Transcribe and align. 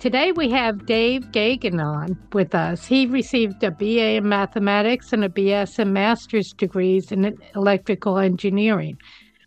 Today 0.00 0.30
we 0.30 0.48
have 0.50 0.86
Dave 0.86 1.32
Geoghegan 1.32 1.84
on 1.84 2.16
with 2.32 2.54
us. 2.54 2.86
He 2.86 3.06
received 3.06 3.64
a 3.64 3.72
BA 3.72 4.14
in 4.14 4.28
mathematics 4.28 5.12
and 5.12 5.24
a 5.24 5.28
BS 5.28 5.80
and 5.80 5.92
master's 5.92 6.52
degrees 6.52 7.10
in 7.10 7.36
electrical 7.56 8.16
engineering, 8.16 8.96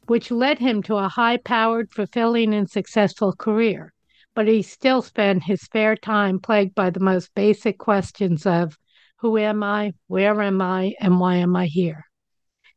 which 0.08 0.30
led 0.30 0.59
him 0.59 0.84
to 0.84 0.98
a 0.98 1.08
high 1.08 1.38
powered, 1.38 1.94
fulfilling, 1.94 2.53
and 2.53 2.70
successful 2.70 3.31
career. 3.31 3.94
But 4.35 4.49
he 4.49 4.61
still 4.61 5.02
spent 5.02 5.44
his 5.44 5.61
spare 5.61 5.95
time 5.95 6.38
plagued 6.38 6.75
by 6.75 6.89
the 6.89 6.99
most 6.99 7.33
basic 7.33 7.77
questions 7.77 8.45
of 8.45 8.77
who 9.20 9.38
am 9.38 9.63
I, 9.63 9.94
where 10.08 10.41
am 10.41 10.61
I, 10.61 10.95
and 10.99 11.17
why 11.22 11.38
am 11.38 11.55
I 11.55 11.67
here? 11.67 12.03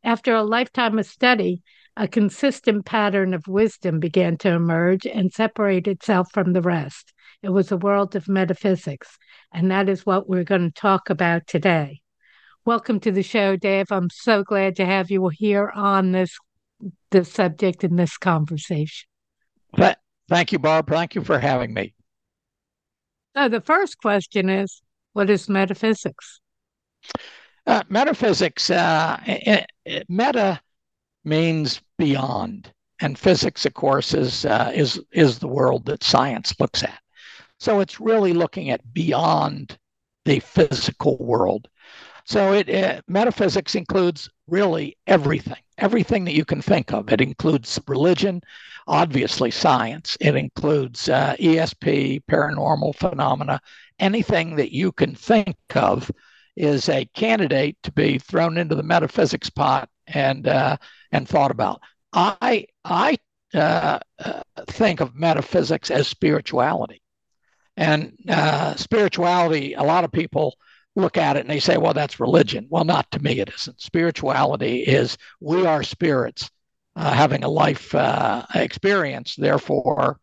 After 0.04 0.32
a 0.32 0.44
lifetime 0.44 0.96
of 1.00 1.06
study, 1.06 1.60
a 1.96 2.06
consistent 2.06 2.84
pattern 2.84 3.34
of 3.34 3.48
wisdom 3.48 3.98
began 3.98 4.36
to 4.38 4.50
emerge 4.50 5.06
and 5.06 5.32
separate 5.32 5.88
itself 5.88 6.28
from 6.32 6.52
the 6.52 6.62
rest. 6.62 7.12
It 7.44 7.52
was 7.52 7.70
a 7.70 7.76
world 7.76 8.16
of 8.16 8.26
metaphysics, 8.26 9.18
and 9.52 9.70
that 9.70 9.90
is 9.90 10.06
what 10.06 10.26
we're 10.26 10.44
going 10.44 10.70
to 10.70 10.80
talk 10.80 11.10
about 11.10 11.46
today. 11.46 12.00
Welcome 12.64 13.00
to 13.00 13.12
the 13.12 13.22
show, 13.22 13.54
Dave. 13.54 13.92
I'm 13.92 14.08
so 14.08 14.42
glad 14.42 14.76
to 14.76 14.86
have 14.86 15.10
you 15.10 15.28
here 15.28 15.70
on 15.74 16.12
this 16.12 16.38
this 17.10 17.30
subject 17.30 17.84
in 17.84 17.96
this 17.96 18.16
conversation. 18.16 19.06
But 19.76 19.98
Thank 20.26 20.52
you, 20.52 20.58
Barb. 20.58 20.88
Thank 20.88 21.14
you 21.14 21.22
for 21.22 21.38
having 21.38 21.74
me. 21.74 21.92
So 23.36 23.50
the 23.50 23.60
first 23.60 23.98
question 24.00 24.48
is, 24.48 24.80
what 25.12 25.28
is 25.28 25.46
metaphysics? 25.46 26.40
Uh, 27.66 27.82
metaphysics, 27.90 28.70
uh, 28.70 29.20
it, 29.26 29.66
it, 29.84 30.06
meta 30.08 30.62
means 31.24 31.82
beyond, 31.98 32.72
and 33.00 33.18
physics, 33.18 33.66
of 33.66 33.74
course, 33.74 34.14
is 34.14 34.46
uh, 34.46 34.72
is 34.74 34.98
is 35.12 35.40
the 35.40 35.48
world 35.48 35.84
that 35.84 36.02
science 36.02 36.54
looks 36.58 36.82
at. 36.82 37.03
So 37.64 37.80
it's 37.80 37.98
really 37.98 38.34
looking 38.34 38.68
at 38.68 38.92
beyond 38.92 39.78
the 40.26 40.40
physical 40.40 41.16
world. 41.16 41.66
So 42.26 42.52
it, 42.52 42.68
it, 42.68 43.02
metaphysics 43.08 43.74
includes 43.74 44.28
really 44.46 44.98
everything, 45.06 45.62
everything 45.78 46.26
that 46.26 46.34
you 46.34 46.44
can 46.44 46.60
think 46.60 46.92
of. 46.92 47.10
It 47.10 47.22
includes 47.22 47.80
religion, 47.88 48.42
obviously 48.86 49.50
science. 49.50 50.14
It 50.20 50.36
includes 50.36 51.08
uh, 51.08 51.36
ESP, 51.40 52.24
paranormal 52.30 52.96
phenomena, 52.96 53.58
anything 53.98 54.56
that 54.56 54.72
you 54.72 54.92
can 54.92 55.14
think 55.14 55.56
of 55.74 56.10
is 56.56 56.90
a 56.90 57.06
candidate 57.14 57.78
to 57.84 57.92
be 57.92 58.18
thrown 58.18 58.58
into 58.58 58.74
the 58.74 58.82
metaphysics 58.82 59.48
pot 59.48 59.88
and 60.08 60.46
uh, 60.46 60.76
and 61.12 61.26
thought 61.26 61.50
about. 61.50 61.80
I 62.12 62.66
I 62.84 63.16
uh, 63.54 64.00
uh 64.18 64.42
think 64.66 65.00
of 65.00 65.14
metaphysics 65.14 65.90
as 65.90 66.06
spirituality. 66.06 67.00
And 67.76 68.16
uh, 68.28 68.76
spirituality, 68.76 69.74
a 69.74 69.82
lot 69.82 70.04
of 70.04 70.12
people 70.12 70.56
look 70.96 71.16
at 71.16 71.36
it 71.36 71.40
and 71.40 71.50
they 71.50 71.60
say, 71.60 71.76
well, 71.76 71.94
that's 71.94 72.20
religion. 72.20 72.66
Well, 72.70 72.84
not 72.84 73.10
to 73.12 73.22
me, 73.22 73.40
it 73.40 73.50
isn't. 73.52 73.80
Spirituality 73.80 74.80
is 74.82 75.18
we 75.40 75.66
are 75.66 75.82
spirits 75.82 76.50
uh, 76.96 77.12
having 77.12 77.42
a 77.42 77.48
life 77.48 77.94
uh, 77.94 78.46
experience. 78.54 79.34
Therefore, 79.34 80.20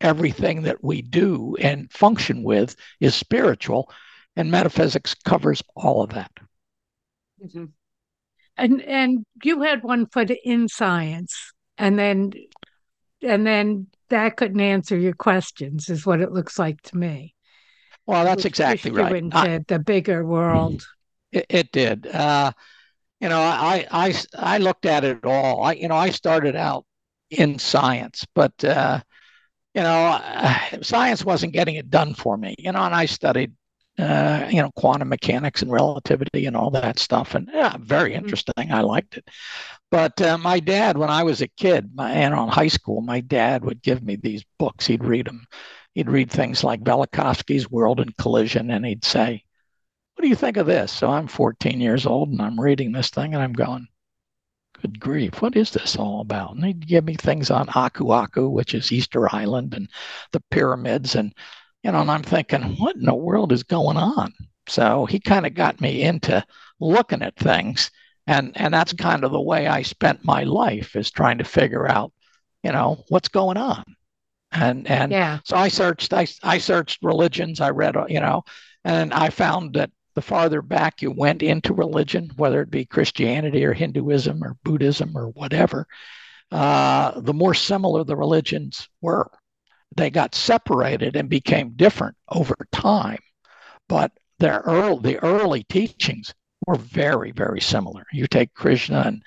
everything 0.00 0.62
that 0.62 0.82
we 0.82 1.02
do 1.02 1.56
and 1.60 1.92
function 1.92 2.42
with 2.42 2.74
is 2.98 3.14
spiritual. 3.14 3.90
And 4.36 4.50
metaphysics 4.50 5.14
covers 5.14 5.62
all 5.76 6.02
of 6.02 6.10
that. 6.10 6.32
Mm-hmm. 7.44 7.66
And 8.56 8.82
and 8.82 9.24
you 9.42 9.62
had 9.62 9.82
one 9.82 10.06
foot 10.06 10.30
in 10.44 10.68
science, 10.68 11.52
and 11.78 11.98
then 11.98 12.32
and 13.22 13.46
then 13.46 13.86
that 14.10 14.36
couldn't 14.36 14.60
answer 14.60 14.98
your 14.98 15.14
questions, 15.14 15.88
is 15.88 16.06
what 16.06 16.20
it 16.20 16.32
looks 16.32 16.58
like 16.58 16.80
to 16.82 16.96
me. 16.96 17.34
Well, 18.06 18.24
that's 18.24 18.44
exactly 18.44 18.90
right. 18.90 19.14
Into 19.14 19.36
I, 19.36 19.60
the 19.66 19.78
bigger 19.78 20.24
world. 20.24 20.86
It, 21.32 21.46
it 21.48 21.72
did. 21.72 22.06
Uh, 22.06 22.52
you 23.20 23.28
know, 23.28 23.40
I, 23.40 23.86
I 23.90 24.14
I 24.34 24.58
looked 24.58 24.86
at 24.86 25.04
it 25.04 25.24
all. 25.24 25.62
I 25.62 25.72
you 25.72 25.88
know 25.88 25.96
I 25.96 26.10
started 26.10 26.56
out 26.56 26.84
in 27.30 27.58
science, 27.58 28.26
but 28.34 28.64
uh, 28.64 29.00
you 29.74 29.82
know, 29.82 30.20
science 30.82 31.24
wasn't 31.24 31.52
getting 31.52 31.76
it 31.76 31.90
done 31.90 32.14
for 32.14 32.36
me. 32.36 32.54
You 32.58 32.72
know, 32.72 32.80
and 32.80 32.94
I 32.94 33.06
studied 33.06 33.52
uh, 34.00 34.48
you 34.50 34.62
know, 34.62 34.70
quantum 34.76 35.08
mechanics 35.08 35.62
and 35.62 35.70
relativity 35.70 36.46
and 36.46 36.56
all 36.56 36.70
that 36.70 36.98
stuff. 36.98 37.34
And 37.34 37.50
yeah, 37.52 37.76
very 37.78 38.10
mm-hmm. 38.10 38.24
interesting. 38.24 38.72
I 38.72 38.80
liked 38.80 39.18
it. 39.18 39.28
But 39.90 40.20
uh, 40.22 40.38
my 40.38 40.60
dad, 40.60 40.96
when 40.96 41.10
I 41.10 41.24
was 41.24 41.40
a 41.42 41.48
kid, 41.48 41.90
my, 41.94 42.10
and 42.12 42.32
on 42.34 42.48
high 42.48 42.68
school, 42.68 43.00
my 43.00 43.20
dad 43.20 43.64
would 43.64 43.82
give 43.82 44.02
me 44.02 44.16
these 44.16 44.44
books. 44.58 44.86
He'd 44.86 45.04
read 45.04 45.26
them. 45.26 45.46
He'd 45.94 46.10
read 46.10 46.30
things 46.30 46.62
like 46.62 46.84
Velikovsky's 46.84 47.70
Worlds 47.70 48.02
in 48.02 48.12
Collision, 48.18 48.70
and 48.70 48.86
he'd 48.86 49.04
say, 49.04 49.44
"What 50.14 50.22
do 50.22 50.28
you 50.28 50.36
think 50.36 50.56
of 50.56 50.66
this?" 50.66 50.92
So 50.92 51.10
I'm 51.10 51.26
14 51.26 51.80
years 51.80 52.06
old, 52.06 52.28
and 52.30 52.40
I'm 52.40 52.60
reading 52.60 52.92
this 52.92 53.10
thing, 53.10 53.34
and 53.34 53.42
I'm 53.42 53.52
going, 53.52 53.88
"Good 54.80 55.00
grief, 55.00 55.42
what 55.42 55.56
is 55.56 55.72
this 55.72 55.96
all 55.96 56.20
about?" 56.20 56.54
And 56.54 56.64
he'd 56.64 56.86
give 56.86 57.04
me 57.04 57.14
things 57.14 57.50
on 57.50 57.68
Aku 57.68 58.12
Aku, 58.12 58.48
which 58.48 58.74
is 58.74 58.92
Easter 58.92 59.34
Island, 59.34 59.74
and 59.74 59.88
the 60.32 60.42
pyramids, 60.50 61.16
and 61.16 61.34
you 61.82 61.90
know, 61.92 62.00
and 62.00 62.10
I'm 62.10 62.22
thinking, 62.22 62.76
what 62.76 62.96
in 62.96 63.04
the 63.04 63.14
world 63.14 63.52
is 63.52 63.62
going 63.62 63.96
on? 63.96 64.32
So 64.68 65.06
he 65.06 65.18
kind 65.18 65.46
of 65.46 65.54
got 65.54 65.80
me 65.80 66.02
into 66.02 66.44
looking 66.78 67.22
at 67.22 67.36
things. 67.36 67.90
And, 68.30 68.52
and 68.54 68.72
that's 68.72 68.92
kind 68.92 69.24
of 69.24 69.32
the 69.32 69.40
way 69.40 69.66
I 69.66 69.82
spent 69.82 70.24
my 70.24 70.44
life 70.44 70.94
is 70.94 71.10
trying 71.10 71.38
to 71.38 71.44
figure 71.44 71.90
out, 71.90 72.12
you 72.62 72.70
know, 72.70 73.02
what's 73.08 73.28
going 73.28 73.56
on. 73.56 73.82
And, 74.52 74.86
and 74.86 75.10
yeah. 75.10 75.40
so 75.44 75.56
I 75.56 75.66
searched, 75.66 76.12
I, 76.12 76.28
I 76.44 76.58
searched 76.58 77.02
religions. 77.02 77.60
I 77.60 77.70
read, 77.70 77.96
you 78.08 78.20
know, 78.20 78.44
and 78.84 79.12
I 79.12 79.30
found 79.30 79.74
that 79.74 79.90
the 80.14 80.22
farther 80.22 80.62
back 80.62 81.02
you 81.02 81.10
went 81.10 81.42
into 81.42 81.74
religion, 81.74 82.30
whether 82.36 82.62
it 82.62 82.70
be 82.70 82.84
Christianity 82.84 83.64
or 83.64 83.72
Hinduism 83.72 84.44
or 84.44 84.56
Buddhism 84.62 85.16
or 85.16 85.30
whatever, 85.30 85.88
uh, 86.52 87.20
the 87.20 87.34
more 87.34 87.54
similar 87.54 88.04
the 88.04 88.16
religions 88.16 88.88
were 89.00 89.28
they 89.96 90.08
got 90.08 90.36
separated 90.36 91.16
and 91.16 91.28
became 91.28 91.72
different 91.74 92.16
over 92.28 92.54
time. 92.70 93.18
But 93.88 94.12
their 94.38 94.60
early, 94.60 95.14
the 95.14 95.18
early 95.18 95.64
teachings 95.64 96.32
were 96.70 96.76
very, 96.76 97.32
very 97.32 97.60
similar. 97.60 98.04
You 98.12 98.26
take 98.26 98.54
Krishna 98.54 99.02
and, 99.06 99.22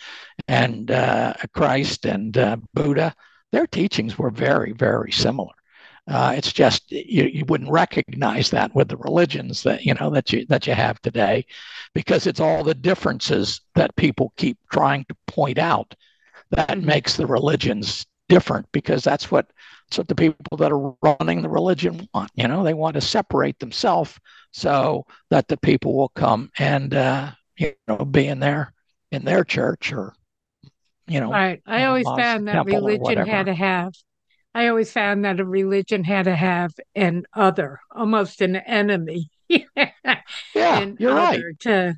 and 0.48 0.92
uh, 0.92 1.34
Christ 1.54 2.06
and 2.06 2.38
uh, 2.38 2.58
Buddha, 2.74 3.14
their 3.52 3.68
teachings 3.68 4.18
were 4.18 4.32
very, 4.32 4.72
very 4.72 5.12
similar. 5.12 5.52
Uh, 6.08 6.34
it's 6.36 6.54
just 6.54 6.92
you, 6.92 7.26
you 7.26 7.46
wouldn't 7.48 7.72
recognize 7.72 8.50
that 8.50 8.74
with 8.76 8.90
the 8.90 8.98
religions 8.98 9.64
that 9.64 9.86
you 9.86 9.94
know 9.94 10.10
that 10.10 10.34
you 10.34 10.46
that 10.48 10.68
you 10.68 10.74
have 10.74 11.02
today, 11.02 11.46
because 11.94 12.28
it's 12.28 12.42
all 12.42 12.62
the 12.62 12.74
differences 12.74 13.62
that 13.76 13.96
people 13.96 14.34
keep 14.36 14.58
trying 14.70 15.06
to 15.06 15.16
point 15.28 15.58
out 15.58 15.96
that 16.52 16.82
makes 16.82 17.16
the 17.16 17.26
religions 17.26 18.06
different. 18.28 18.66
Because 18.74 19.02
that's 19.02 19.32
what 19.32 19.48
that's 19.94 20.00
what 20.00 20.08
the 20.08 20.16
people 20.16 20.58
that 20.58 20.72
are 20.72 21.18
running 21.20 21.44
the 21.44 21.50
religion 21.50 22.10
want. 22.16 22.32
You 22.34 22.48
know, 22.48 22.64
they 22.64 22.74
want 22.74 22.96
to 22.96 23.02
separate 23.02 23.60
themselves 23.60 24.18
so 24.52 25.06
that 25.30 25.48
the 25.48 25.58
people 25.58 25.96
will 25.96 26.10
come 26.10 26.50
and 26.58 26.96
uh, 26.96 27.32
you 27.58 27.74
know 27.88 27.98
be 27.98 28.28
in 28.28 28.40
their 28.40 28.74
in 29.12 29.24
their 29.24 29.44
church 29.44 29.94
or 29.94 30.16
you 31.06 31.20
know. 31.20 31.30
Right. 31.30 31.62
I 31.68 31.84
always 31.84 32.08
found 32.08 32.48
that 32.48 32.66
religion 32.66 33.28
had 33.28 33.46
to 33.46 33.54
have. 33.54 33.94
I 34.56 34.68
always 34.68 34.92
found 34.92 35.26
that 35.26 35.40
a 35.40 35.46
religion 35.46 36.04
had 36.04 36.26
to 36.26 36.36
have 36.36 36.72
an 36.96 37.26
other, 37.36 37.80
almost 37.92 38.42
an 38.42 38.56
enemy. 38.56 39.30
yeah, 39.48 39.92
an 40.56 40.98
you're 41.00 41.14
right. 41.14 41.42
To, 41.62 41.96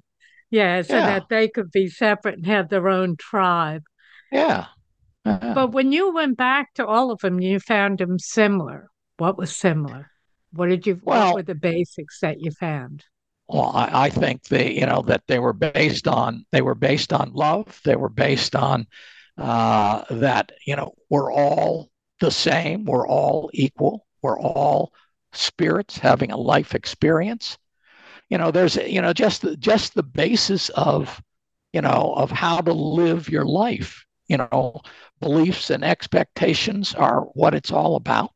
yeah, 0.49 0.81
so 0.81 0.97
yeah. 0.97 1.05
that 1.05 1.29
they 1.29 1.47
could 1.47 1.71
be 1.71 1.87
separate 1.87 2.35
and 2.35 2.45
have 2.45 2.67
their 2.67 2.89
own 2.89 3.15
tribe. 3.15 3.83
Yeah, 4.33 4.65
uh-huh. 5.25 5.53
But 5.55 5.71
when 5.71 5.91
you 5.91 6.13
went 6.13 6.37
back 6.37 6.73
to 6.75 6.85
all 6.85 7.11
of 7.11 7.19
them, 7.21 7.39
you 7.39 7.59
found 7.59 7.97
them 7.99 8.19
similar. 8.19 8.89
What 9.17 9.37
was 9.37 9.55
similar? 9.55 10.11
What 10.51 10.69
did 10.69 10.85
you? 10.87 11.01
Well, 11.03 11.27
what 11.27 11.35
were 11.35 11.43
the 11.43 11.55
basics 11.55 12.19
that 12.21 12.39
you 12.39 12.51
found? 12.51 13.03
Well, 13.47 13.71
I, 13.75 14.05
I 14.05 14.09
think 14.09 14.43
they, 14.45 14.71
you 14.73 14.85
know, 14.85 15.01
that 15.03 15.23
they 15.27 15.39
were 15.39 15.53
based 15.53 16.07
on 16.07 16.45
they 16.51 16.61
were 16.61 16.75
based 16.75 17.13
on 17.13 17.33
love. 17.33 17.81
They 17.83 17.95
were 17.95 18.09
based 18.09 18.55
on 18.55 18.87
uh, 19.37 20.03
that 20.09 20.51
you 20.65 20.75
know 20.75 20.93
we're 21.09 21.31
all 21.31 21.89
the 22.19 22.31
same. 22.31 22.85
We're 22.85 23.07
all 23.07 23.49
equal. 23.53 24.05
We're 24.21 24.39
all 24.39 24.93
spirits 25.33 25.97
having 25.97 26.31
a 26.31 26.37
life 26.37 26.75
experience. 26.75 27.57
you 28.29 28.37
know, 28.37 28.51
there's 28.51 28.75
you 28.75 29.01
know 29.01 29.13
just 29.13 29.41
the, 29.41 29.57
just 29.57 29.93
the 29.93 30.03
basis 30.03 30.69
of 30.69 31.21
you 31.73 31.81
know 31.81 32.13
of 32.15 32.31
how 32.31 32.61
to 32.61 32.73
live 32.73 33.29
your 33.29 33.45
life. 33.45 34.04
You 34.27 34.37
know, 34.37 34.81
beliefs 35.19 35.69
and 35.69 35.83
expectations 35.83 36.95
are 36.95 37.21
what 37.33 37.53
it's 37.53 37.71
all 37.71 37.95
about, 37.95 38.31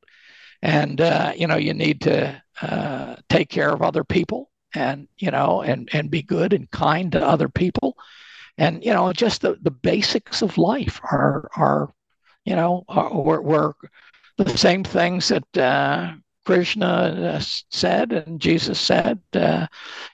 and 0.61 1.01
uh, 1.01 1.33
you 1.35 1.47
know 1.47 1.57
you 1.57 1.73
need 1.73 2.01
to 2.01 2.41
uh, 2.61 3.15
take 3.29 3.49
care 3.49 3.69
of 3.69 3.81
other 3.81 4.03
people 4.03 4.49
and 4.75 5.07
you 5.17 5.31
know 5.31 5.61
and 5.61 5.89
and 5.93 6.11
be 6.11 6.21
good 6.21 6.53
and 6.53 6.69
kind 6.71 7.11
to 7.11 7.25
other 7.25 7.49
people 7.49 7.97
and 8.59 8.83
you 8.83 8.93
know 8.93 9.11
just 9.13 9.41
the, 9.41 9.57
the 9.61 9.71
basics 9.71 10.41
of 10.41 10.57
life 10.57 10.99
are 11.11 11.49
are 11.55 11.93
you 12.45 12.55
know 12.55 12.83
are, 12.87 13.13
were, 13.13 13.41
were 13.41 13.75
the 14.37 14.57
same 14.57 14.83
things 14.83 15.29
that 15.29 15.57
uh, 15.57 16.13
Krishna 16.45 16.85
uh, 16.85 17.39
said 17.41 18.11
and 18.11 18.39
Jesus 18.39 18.79
said. 18.79 19.19
Uh, 19.33 19.67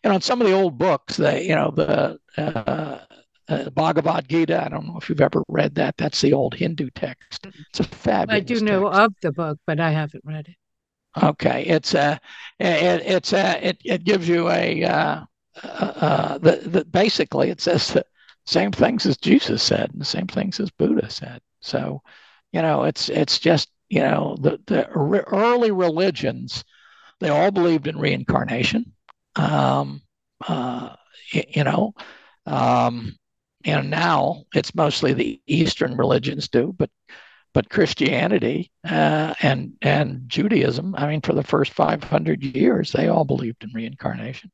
you 0.04 0.10
know, 0.10 0.16
in 0.16 0.22
some 0.22 0.42
of 0.42 0.48
the 0.48 0.54
old 0.54 0.78
books, 0.78 1.16
they, 1.18 1.48
you 1.48 1.56
know, 1.56 1.72
the 1.72 2.20
uh, 3.50 3.54
uh, 3.54 3.70
Bhagavad 3.70 4.28
Gita. 4.28 4.64
I 4.66 4.70
don't 4.70 4.88
know 4.88 4.98
if 4.98 5.10
you've 5.10 5.22
ever 5.22 5.44
read 5.48 5.76
that. 5.76 5.96
That's 5.98 6.22
the 6.22 6.34
old 6.34 6.54
Hindu 6.54 6.90
text. 6.96 7.48
It's 7.70 7.80
a 7.80 7.84
fabulous. 7.84 8.38
I 8.38 8.40
do 8.42 8.60
know 8.62 8.90
text. 8.90 9.00
of 9.00 9.14
the 9.22 9.32
book, 9.32 9.60
but 9.66 9.80
I 9.80 9.92
haven't 9.92 10.24
read 10.26 10.48
it. 10.48 10.56
Okay, 11.24 11.64
it's 11.64 11.94
a, 11.94 12.20
it, 12.60 13.02
it's 13.06 13.34
a, 13.34 13.70
it, 13.70 13.78
it 13.86 14.04
gives 14.04 14.28
you 14.28 14.50
a, 14.50 14.84
uh, 14.84 15.24
uh, 15.64 16.38
the, 16.40 16.58
the 16.58 16.86
basically 16.86 17.50
it 17.50 17.62
says 17.62 17.94
the 17.94 18.06
same 18.46 18.72
things 18.72 19.06
as 19.06 19.18
Jesus 19.18 19.64
said 19.64 19.92
and 19.92 20.02
the 20.02 20.06
same 20.06 20.28
things 20.28 20.60
as 20.60 20.70
Buddha 20.72 21.10
said. 21.10 21.42
So, 21.62 22.02
you 22.52 22.62
know, 22.62 22.84
it's 22.84 23.10
it's 23.10 23.40
just 23.40 23.70
you 23.90 24.02
know 24.02 24.38
the 24.42 24.60
the 24.68 24.88
early 24.90 25.72
religions, 25.72 26.64
they 27.20 27.30
all 27.30 27.52
believed 27.52 27.88
in 27.88 27.98
reincarnation. 27.98 28.92
Um, 29.36 30.02
uh, 30.46 30.96
you 31.32 31.64
know, 31.64 31.94
um, 32.46 33.16
and 33.66 33.90
now 33.90 34.44
it's 34.54 34.76
mostly 34.76 35.14
the 35.14 35.42
Eastern 35.48 35.98
religions 35.98 36.48
do, 36.48 36.74
but 36.78 36.90
but 37.54 37.70
Christianity 37.70 38.72
uh, 38.84 39.34
and 39.42 39.74
and 39.82 40.24
Judaism, 40.28 40.94
I 40.96 41.08
mean, 41.08 41.22
for 41.22 41.34
the 41.34 41.44
first 41.44 41.74
500 41.74 42.44
years, 42.44 42.92
they 42.92 43.08
all 43.08 43.26
believed 43.26 43.64
in 43.64 43.72
reincarnation. 43.74 44.52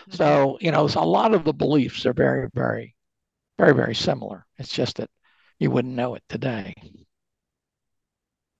Mm-hmm. 0.00 0.12
So 0.12 0.58
you 0.60 0.70
know, 0.70 0.88
a 0.94 1.06
lot 1.06 1.34
of 1.34 1.44
the 1.44 1.54
beliefs 1.54 2.04
are 2.04 2.12
very, 2.12 2.48
very, 2.52 2.94
very, 3.58 3.74
very 3.74 3.94
similar. 3.94 4.44
It's 4.58 4.72
just 4.72 4.96
that 4.96 5.08
you 5.58 5.70
wouldn't 5.70 5.94
know 5.94 6.14
it 6.14 6.24
today. 6.28 6.74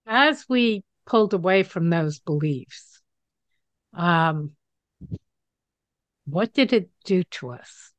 As 0.06 0.44
we 0.48 0.84
pulled 1.04 1.34
away 1.34 1.64
from 1.64 1.90
those 1.90 2.20
beliefs, 2.20 3.00
um, 3.92 4.52
what 6.24 6.52
did 6.52 6.72
it 6.72 6.88
do 7.04 7.24
to 7.24 7.50
us? 7.50 7.92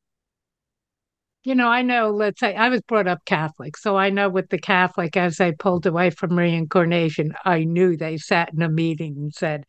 You 1.44 1.56
know, 1.56 1.68
I 1.68 1.82
know, 1.82 2.12
let's 2.12 2.40
say 2.40 2.56
I 2.56 2.70
was 2.70 2.82
brought 2.82 3.08
up 3.08 3.26
Catholic. 3.26 3.78
So 3.78 3.98
I 3.98 4.10
know 4.10 4.30
with 4.30 4.50
the 4.50 4.60
Catholic, 4.60 5.18
as 5.18 5.38
they 5.38 5.52
pulled 5.52 5.86
away 5.86 6.10
from 6.10 6.38
reincarnation, 6.38 7.34
I 7.44 7.66
knew 7.66 7.98
they 7.98 8.18
sat 8.18 8.54
in 8.54 8.62
a 8.62 8.70
meeting 8.70 9.16
and 9.18 9.34
said, 9.34 9.66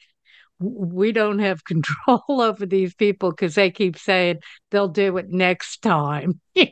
we 0.61 1.13
don't 1.13 1.41
have 1.41 1.65
control 1.65 2.41
over 2.41 2.65
these 2.65 2.95
people 2.95 3.31
because 3.31 3.55
they 3.55 3.71
keep 3.71 3.99
saying 3.99 4.39
they'll 4.71 4.89
do 4.89 5.17
it 5.17 5.31
next 5.31 5.83
time. 5.83 6.41
oh, 6.57 6.63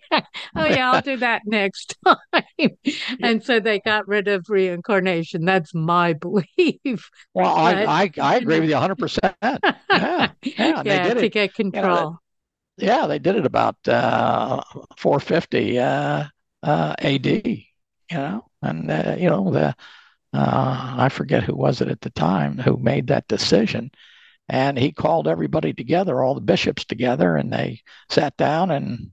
yeah, 0.54 0.93
I'll 0.93 1.02
do 1.02 1.16
that 1.16 1.43
next 1.46 1.96
time. 2.06 2.70
and 3.20 3.44
so 3.44 3.58
they 3.58 3.81
got 3.81 4.06
rid 4.06 4.28
of 4.28 4.46
reincarnation. 4.48 5.44
That's 5.44 5.75
my 5.75 6.12
belief. 6.12 7.10
Well, 7.34 7.55
but, 7.56 7.88
I, 7.88 8.05
I, 8.05 8.10
I 8.20 8.37
agree 8.37 8.60
with 8.60 8.70
you 8.70 8.76
100%. 8.76 9.34
Yeah, 9.43 9.58
yeah, 9.90 10.31
yeah 10.44 10.82
they 10.82 11.14
did 11.14 11.20
to 11.20 11.28
get 11.28 11.55
control. 11.55 11.82
You 11.82 11.90
know, 11.90 12.19
yeah, 12.76 13.06
they 13.06 13.19
did 13.19 13.36
it 13.36 13.46
about 13.46 13.76
uh, 13.88 14.62
450 14.96 15.78
uh, 15.78 16.24
uh, 16.62 16.94
AD. 16.98 17.66
You 18.10 18.19
know, 18.19 18.46
and 18.62 18.90
uh, 18.90 19.16
you 19.19 19.30
know 19.30 19.50
the 19.50 19.74
uh, 20.34 20.94
I 20.98 21.08
forget 21.10 21.44
who 21.44 21.56
was 21.56 21.80
it 21.82 21.88
at 21.88 22.00
the 22.02 22.10
time 22.10 22.58
who 22.58 22.76
made 22.78 23.08
that 23.08 23.28
decision, 23.28 23.90
and 24.48 24.78
he 24.78 24.92
called 24.92 25.28
everybody 25.28 25.74
together, 25.74 26.22
all 26.22 26.34
the 26.36 26.42
bishops 26.42 26.84
together, 26.86 27.36
and 27.36 27.52
they 27.52 27.82
sat 28.10 28.36
down 28.38 28.70
and 28.72 29.12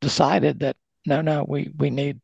decided 0.00 0.60
that 0.60 0.76
no, 1.06 1.22
no, 1.22 1.44
we 1.48 1.72
we 1.78 1.90
need 1.90 2.20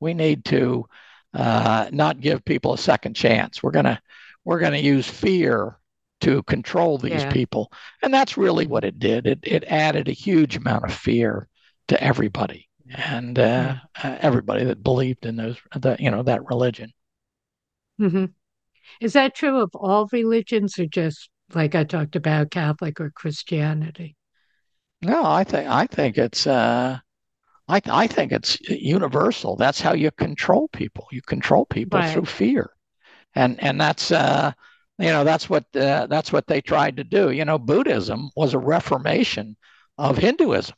we 0.00 0.14
need 0.14 0.44
to 0.46 0.86
uh, 1.34 1.90
not 1.92 2.20
give 2.20 2.44
people 2.44 2.74
a 2.74 2.78
second 2.78 3.14
chance. 3.16 3.62
We're 3.62 3.72
gonna 3.72 4.02
we're 4.44 4.60
gonna 4.60 4.78
use 4.78 5.08
fear 5.08 5.79
to 6.20 6.42
control 6.44 6.98
these 6.98 7.22
yeah. 7.22 7.32
people. 7.32 7.72
And 8.02 8.12
that's 8.12 8.36
really 8.36 8.66
what 8.66 8.84
it 8.84 8.98
did. 8.98 9.26
It, 9.26 9.40
it 9.42 9.64
added 9.68 10.08
a 10.08 10.12
huge 10.12 10.56
amount 10.56 10.84
of 10.84 10.92
fear 10.92 11.48
to 11.88 12.02
everybody 12.02 12.68
and 12.94 13.38
uh, 13.38 13.76
uh, 14.02 14.16
everybody 14.20 14.64
that 14.64 14.82
believed 14.82 15.26
in 15.26 15.36
those, 15.36 15.56
the, 15.74 15.96
you 15.98 16.10
know, 16.10 16.22
that 16.22 16.46
religion. 16.48 16.92
Mm-hmm. 18.00 18.26
Is 19.00 19.12
that 19.12 19.34
true 19.34 19.60
of 19.60 19.70
all 19.74 20.08
religions 20.12 20.78
or 20.78 20.86
just 20.86 21.30
like 21.54 21.74
I 21.74 21.84
talked 21.84 22.16
about 22.16 22.50
Catholic 22.50 23.00
or 23.00 23.10
Christianity? 23.10 24.16
No, 25.02 25.24
I 25.24 25.44
think, 25.44 25.68
I 25.68 25.86
think 25.86 26.18
it's, 26.18 26.46
uh, 26.46 26.98
I, 27.68 27.80
I 27.86 28.06
think 28.06 28.32
it's 28.32 28.60
universal. 28.68 29.56
That's 29.56 29.80
how 29.80 29.94
you 29.94 30.10
control 30.10 30.68
people. 30.68 31.06
You 31.12 31.22
control 31.22 31.64
people 31.64 32.00
right. 32.00 32.12
through 32.12 32.26
fear. 32.26 32.70
And, 33.34 33.62
and 33.62 33.80
that's, 33.80 34.10
uh, 34.10 34.52
you 35.00 35.08
know 35.10 35.24
that's 35.24 35.48
what 35.48 35.64
uh, 35.76 36.06
that's 36.06 36.32
what 36.32 36.46
they 36.46 36.60
tried 36.60 36.96
to 36.96 37.04
do. 37.04 37.30
You 37.30 37.44
know 37.44 37.58
buddhism 37.58 38.30
was 38.36 38.54
a 38.54 38.58
reformation 38.58 39.56
of 39.98 40.18
hinduism. 40.18 40.76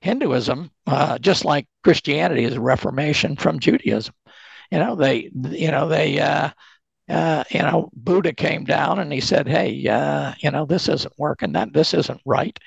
Hinduism 0.00 0.70
uh, 0.86 1.18
just 1.18 1.44
like 1.44 1.66
christianity 1.84 2.44
is 2.44 2.54
a 2.54 2.60
reformation 2.60 3.36
from 3.36 3.58
judaism. 3.58 4.14
You 4.70 4.78
know 4.78 4.94
they 4.96 5.30
you 5.50 5.70
know 5.70 5.88
they 5.88 6.18
uh, 6.20 6.50
uh, 7.08 7.44
you 7.50 7.60
know 7.60 7.90
buddha 7.94 8.32
came 8.32 8.64
down 8.64 8.98
and 8.98 9.12
he 9.12 9.20
said 9.20 9.48
hey 9.48 9.86
uh, 9.88 10.34
you 10.40 10.50
know 10.50 10.66
this 10.66 10.88
isn't 10.88 11.14
working. 11.18 11.52
That 11.52 11.72
this 11.72 11.94
isn't 11.94 12.20
right. 12.24 12.58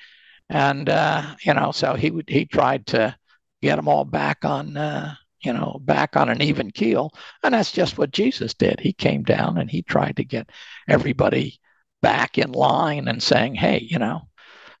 And 0.50 0.88
uh, 0.88 1.36
you 1.42 1.54
know 1.54 1.72
so 1.72 1.94
he 1.94 2.12
he 2.28 2.44
tried 2.46 2.86
to 2.88 3.16
get 3.62 3.76
them 3.76 3.88
all 3.88 4.04
back 4.04 4.44
on 4.44 4.76
you 5.42 5.52
know, 5.52 5.78
back 5.82 6.16
on 6.16 6.28
an 6.28 6.42
even 6.42 6.70
keel. 6.70 7.12
And 7.42 7.54
that's 7.54 7.72
just 7.72 7.98
what 7.98 8.12
Jesus 8.12 8.54
did. 8.54 8.80
He 8.80 8.92
came 8.92 9.22
down 9.22 9.58
and 9.58 9.70
he 9.70 9.82
tried 9.82 10.16
to 10.16 10.24
get 10.24 10.50
everybody 10.88 11.60
back 12.00 12.38
in 12.38 12.52
line 12.52 13.08
and 13.08 13.22
saying, 13.22 13.54
hey, 13.54 13.80
you 13.80 13.98
know, 13.98 14.28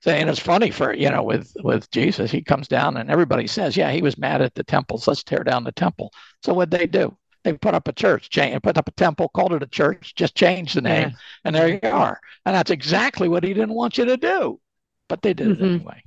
and 0.04 0.28
it's 0.28 0.40
funny 0.40 0.70
for 0.70 0.92
you 0.92 1.08
know 1.10 1.22
with 1.22 1.52
with 1.62 1.90
Jesus, 1.90 2.30
he 2.30 2.42
comes 2.42 2.66
down 2.66 2.96
and 2.96 3.10
everybody 3.10 3.46
says, 3.46 3.76
yeah, 3.76 3.92
he 3.92 4.02
was 4.02 4.18
mad 4.18 4.42
at 4.42 4.54
the 4.54 4.64
temples. 4.64 5.06
Let's 5.06 5.22
tear 5.22 5.44
down 5.44 5.64
the 5.64 5.72
temple. 5.72 6.12
So 6.42 6.52
what 6.54 6.70
they 6.70 6.86
do? 6.86 7.16
They 7.44 7.52
put 7.54 7.74
up 7.74 7.88
a 7.88 7.92
church, 7.92 8.30
change, 8.30 8.60
put 8.62 8.78
up 8.78 8.88
a 8.88 8.92
temple, 8.92 9.28
called 9.28 9.52
it 9.52 9.62
a 9.62 9.68
church, 9.68 10.14
just 10.14 10.36
changed 10.36 10.76
the 10.76 10.80
name, 10.80 11.10
yeah. 11.10 11.16
and 11.44 11.54
there 11.54 11.68
you 11.68 11.80
are. 11.84 12.20
And 12.46 12.54
that's 12.54 12.70
exactly 12.70 13.28
what 13.28 13.42
he 13.42 13.52
didn't 13.52 13.74
want 13.74 13.98
you 13.98 14.04
to 14.04 14.16
do, 14.16 14.60
but 15.08 15.22
they 15.22 15.34
did 15.34 15.48
mm-hmm. 15.48 15.64
it 15.64 15.74
anyway. 15.74 16.02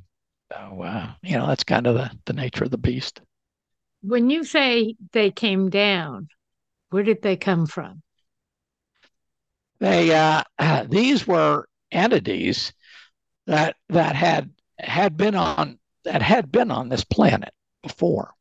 So 0.51 0.81
uh, 0.83 1.11
you 1.23 1.37
know 1.37 1.47
that's 1.47 1.63
kind 1.63 1.87
of 1.87 1.95
the 1.95 2.11
the 2.25 2.33
nature 2.33 2.65
of 2.65 2.71
the 2.71 2.77
beast 2.77 3.21
when 4.07 4.29
you 4.29 4.43
say 4.43 4.95
they 5.11 5.31
came 5.31 5.69
down, 5.69 6.27
where 6.89 7.03
did 7.03 7.21
they 7.21 7.37
come 7.37 7.65
from? 7.65 8.01
They 9.79 10.13
uh, 10.13 10.43
these 10.87 11.25
were 11.27 11.67
entities 11.91 12.73
that 13.47 13.75
that 13.89 14.15
had 14.15 14.51
had 14.79 15.17
been 15.17 15.35
on 15.35 15.79
that 16.03 16.21
had 16.21 16.51
been 16.51 16.71
on 16.71 16.89
this 16.89 17.03
planet 17.03 17.53
before, 17.83 18.33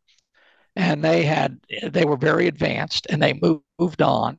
and 0.76 1.02
they 1.02 1.22
had 1.22 1.58
they 1.82 2.04
were 2.04 2.16
very 2.16 2.46
advanced 2.46 3.06
and 3.08 3.22
they 3.22 3.32
moved, 3.32 3.64
moved 3.78 4.02
on, 4.02 4.38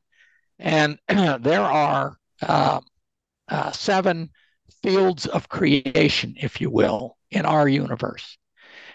and 0.58 0.98
there 1.08 1.62
are 1.62 2.16
uh, 2.42 2.80
uh, 3.48 3.72
seven 3.72 4.30
fields 4.82 5.26
of 5.26 5.48
creation, 5.48 6.34
if 6.38 6.60
you 6.60 6.70
will, 6.70 7.16
in 7.30 7.44
our 7.44 7.68
universe. 7.68 8.38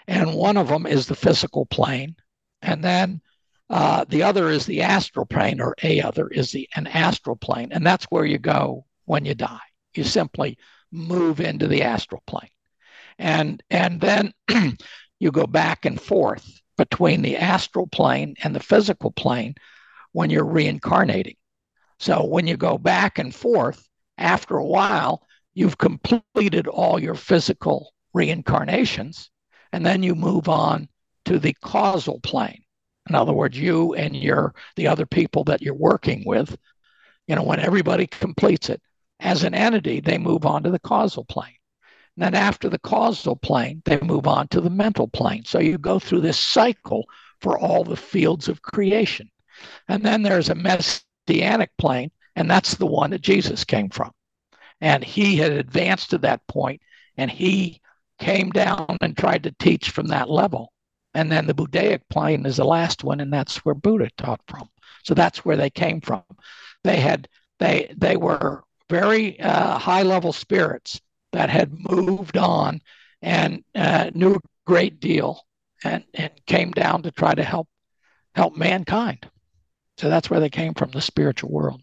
And 0.06 0.34
one 0.34 0.56
of 0.56 0.68
them 0.68 0.86
is 0.86 1.06
the 1.06 1.14
physical 1.14 1.66
plane. 1.66 2.16
And 2.62 2.82
then 2.82 3.20
uh, 3.68 4.04
the 4.08 4.22
other 4.22 4.48
is 4.48 4.66
the 4.66 4.82
astral 4.82 5.26
plane, 5.26 5.60
or 5.60 5.74
a 5.82 6.00
other 6.00 6.28
is 6.28 6.52
the 6.52 6.68
an 6.76 6.86
astral 6.86 7.36
plane, 7.36 7.72
and 7.72 7.84
that's 7.84 8.04
where 8.06 8.24
you 8.24 8.38
go 8.38 8.86
when 9.04 9.24
you 9.24 9.34
die. 9.34 9.58
You 9.94 10.04
simply 10.04 10.58
move 10.90 11.40
into 11.40 11.66
the 11.66 11.82
astral 11.82 12.22
plane, 12.26 12.50
and 13.18 13.62
and 13.70 14.00
then 14.00 14.32
you 15.18 15.30
go 15.30 15.46
back 15.46 15.84
and 15.84 16.00
forth 16.00 16.60
between 16.76 17.22
the 17.22 17.36
astral 17.36 17.86
plane 17.86 18.34
and 18.44 18.54
the 18.54 18.60
physical 18.60 19.10
plane 19.10 19.54
when 20.12 20.30
you're 20.30 20.44
reincarnating. 20.44 21.36
So 21.98 22.24
when 22.24 22.46
you 22.46 22.56
go 22.56 22.78
back 22.78 23.18
and 23.18 23.34
forth, 23.34 23.88
after 24.18 24.56
a 24.56 24.66
while, 24.66 25.26
you've 25.54 25.78
completed 25.78 26.66
all 26.66 27.00
your 27.00 27.14
physical 27.14 27.92
reincarnations, 28.12 29.30
and 29.72 29.84
then 29.84 30.02
you 30.02 30.14
move 30.14 30.48
on 30.48 30.88
to 31.32 31.38
the 31.38 31.54
causal 31.62 32.20
plane. 32.20 32.62
In 33.08 33.14
other 33.14 33.32
words, 33.32 33.58
you 33.58 33.94
and 33.94 34.14
your 34.14 34.54
the 34.76 34.86
other 34.86 35.06
people 35.06 35.44
that 35.44 35.62
you're 35.62 35.74
working 35.74 36.22
with, 36.26 36.56
you 37.26 37.34
know, 37.34 37.42
when 37.42 37.58
everybody 37.58 38.06
completes 38.06 38.68
it 38.68 38.80
as 39.18 39.42
an 39.42 39.54
entity, 39.54 40.00
they 40.00 40.18
move 40.18 40.44
on 40.44 40.62
to 40.62 40.70
the 40.70 40.78
causal 40.78 41.24
plane. 41.24 41.56
And 42.16 42.24
then 42.24 42.34
after 42.34 42.68
the 42.68 42.78
causal 42.78 43.36
plane, 43.36 43.82
they 43.86 43.98
move 44.00 44.26
on 44.26 44.48
to 44.48 44.60
the 44.60 44.70
mental 44.70 45.08
plane. 45.08 45.44
So 45.44 45.58
you 45.58 45.78
go 45.78 45.98
through 45.98 46.20
this 46.20 46.38
cycle 46.38 47.06
for 47.40 47.58
all 47.58 47.82
the 47.82 47.96
fields 47.96 48.48
of 48.48 48.62
creation. 48.62 49.30
And 49.88 50.02
then 50.02 50.22
there's 50.22 50.50
a 50.50 50.54
messianic 50.54 51.70
plane, 51.78 52.10
and 52.36 52.50
that's 52.50 52.74
the 52.74 52.86
one 52.86 53.10
that 53.10 53.22
Jesus 53.22 53.64
came 53.64 53.88
from. 53.88 54.10
And 54.80 55.02
he 55.02 55.36
had 55.36 55.52
advanced 55.52 56.10
to 56.10 56.18
that 56.18 56.46
point, 56.46 56.82
and 57.16 57.30
he 57.30 57.80
came 58.18 58.50
down 58.50 58.98
and 59.00 59.16
tried 59.16 59.44
to 59.44 59.54
teach 59.58 59.90
from 59.90 60.08
that 60.08 60.28
level. 60.28 60.72
And 61.14 61.30
then 61.30 61.46
the 61.46 61.54
Buddhaic 61.54 62.02
plane 62.08 62.46
is 62.46 62.56
the 62.56 62.64
last 62.64 63.04
one, 63.04 63.20
and 63.20 63.32
that's 63.32 63.58
where 63.58 63.74
Buddha 63.74 64.08
taught 64.16 64.40
from. 64.46 64.68
So 65.04 65.14
that's 65.14 65.44
where 65.44 65.56
they 65.56 65.70
came 65.70 66.00
from. 66.00 66.22
They 66.84 66.96
had 66.96 67.28
they 67.58 67.92
they 67.96 68.16
were 68.16 68.64
very 68.88 69.38
uh, 69.40 69.78
high 69.78 70.02
level 70.02 70.32
spirits 70.32 71.00
that 71.32 71.50
had 71.50 71.72
moved 71.90 72.36
on 72.36 72.80
and 73.20 73.64
uh, 73.74 74.10
knew 74.14 74.34
a 74.34 74.40
great 74.66 75.00
deal 75.00 75.40
and, 75.84 76.04
and 76.14 76.30
came 76.46 76.70
down 76.72 77.02
to 77.02 77.10
try 77.10 77.34
to 77.34 77.44
help 77.44 77.68
help 78.34 78.56
mankind. 78.56 79.28
So 79.98 80.08
that's 80.08 80.30
where 80.30 80.40
they 80.40 80.50
came 80.50 80.74
from, 80.74 80.90
the 80.90 81.00
spiritual 81.00 81.50
world. 81.50 81.82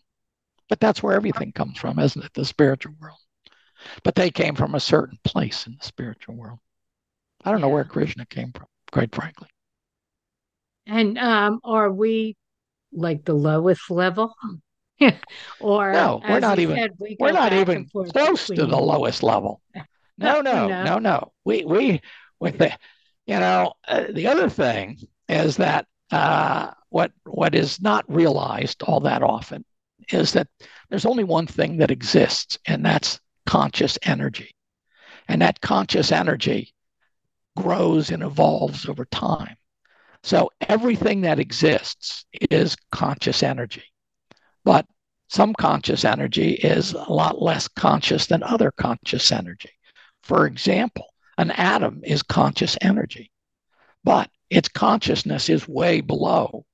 But 0.67 0.79
that's 0.79 1.01
where 1.01 1.15
everything 1.15 1.51
comes 1.51 1.77
from, 1.77 1.99
isn't 1.99 2.23
it? 2.23 2.33
The 2.33 2.45
spiritual 2.45 2.95
world. 2.99 3.17
But 4.03 4.15
they 4.15 4.29
came 4.29 4.55
from 4.55 4.75
a 4.75 4.79
certain 4.79 5.17
place 5.23 5.67
in 5.67 5.75
the 5.79 5.85
spiritual 5.85 6.35
world. 6.35 6.59
I 7.43 7.51
don't 7.51 7.61
know 7.61 7.69
where 7.69 7.85
Krishna 7.85 8.25
came 8.25 8.51
from, 8.51 8.67
quite 8.91 9.13
frankly. 9.13 9.47
And 10.85 11.17
um, 11.17 11.59
are 11.63 11.91
we 11.91 12.35
like 12.91 13.23
the 13.25 13.33
lowest 13.33 13.89
level? 13.91 14.33
or 15.59 15.93
no, 15.93 16.21
we're 16.27 16.39
not 16.39 16.59
even 16.59 16.75
said, 16.75 16.91
we 16.99 17.15
are 17.21 17.31
not 17.31 17.53
even 17.53 17.87
close 17.87 18.47
to 18.47 18.65
the 18.65 18.79
lowest 18.79 19.23
level. 19.23 19.61
No, 20.21 20.41
no, 20.41 20.67
no, 20.67 20.83
no, 20.83 20.99
no. 20.99 21.31
We 21.45 21.63
we 21.63 22.01
with 22.41 22.57
the 22.57 22.77
you 23.25 23.39
know 23.39 23.71
uh, 23.87 24.07
the 24.09 24.27
other 24.27 24.49
thing 24.49 24.97
is 25.29 25.55
that 25.55 25.87
uh, 26.11 26.71
what 26.89 27.13
what 27.23 27.55
is 27.55 27.81
not 27.81 28.03
realized 28.13 28.83
all 28.83 28.99
that 28.99 29.23
often 29.23 29.63
is 30.11 30.33
that 30.33 30.49
there's 30.89 31.05
only 31.05 31.23
one 31.23 31.47
thing 31.47 31.77
that 31.77 31.89
exists, 31.89 32.59
and 32.65 32.85
that's 32.85 33.21
conscious 33.45 33.97
energy, 34.03 34.53
and 35.29 35.41
that 35.41 35.61
conscious 35.61 36.11
energy 36.11 36.73
grows 37.61 38.09
and 38.09 38.23
evolves 38.23 38.87
over 38.87 39.05
time. 39.05 39.55
So 40.23 40.49
everything 40.61 41.21
that 41.21 41.39
exists 41.39 42.25
is 42.49 42.75
conscious 42.91 43.43
energy. 43.43 43.83
But 44.65 44.85
some 45.29 45.53
conscious 45.53 46.03
energy 46.05 46.53
is 46.53 46.93
a 46.93 47.11
lot 47.11 47.41
less 47.41 47.67
conscious 47.67 48.25
than 48.25 48.43
other 48.43 48.71
conscious 48.71 49.31
energy. 49.31 49.71
For 50.23 50.45
example, 50.45 51.05
an 51.37 51.51
atom 51.51 52.01
is 52.03 52.23
conscious 52.23 52.77
energy, 52.81 53.31
but 54.03 54.29
its 54.49 54.67
consciousness 54.67 55.49
is 55.49 55.67
way 55.67 56.01
below 56.01 56.65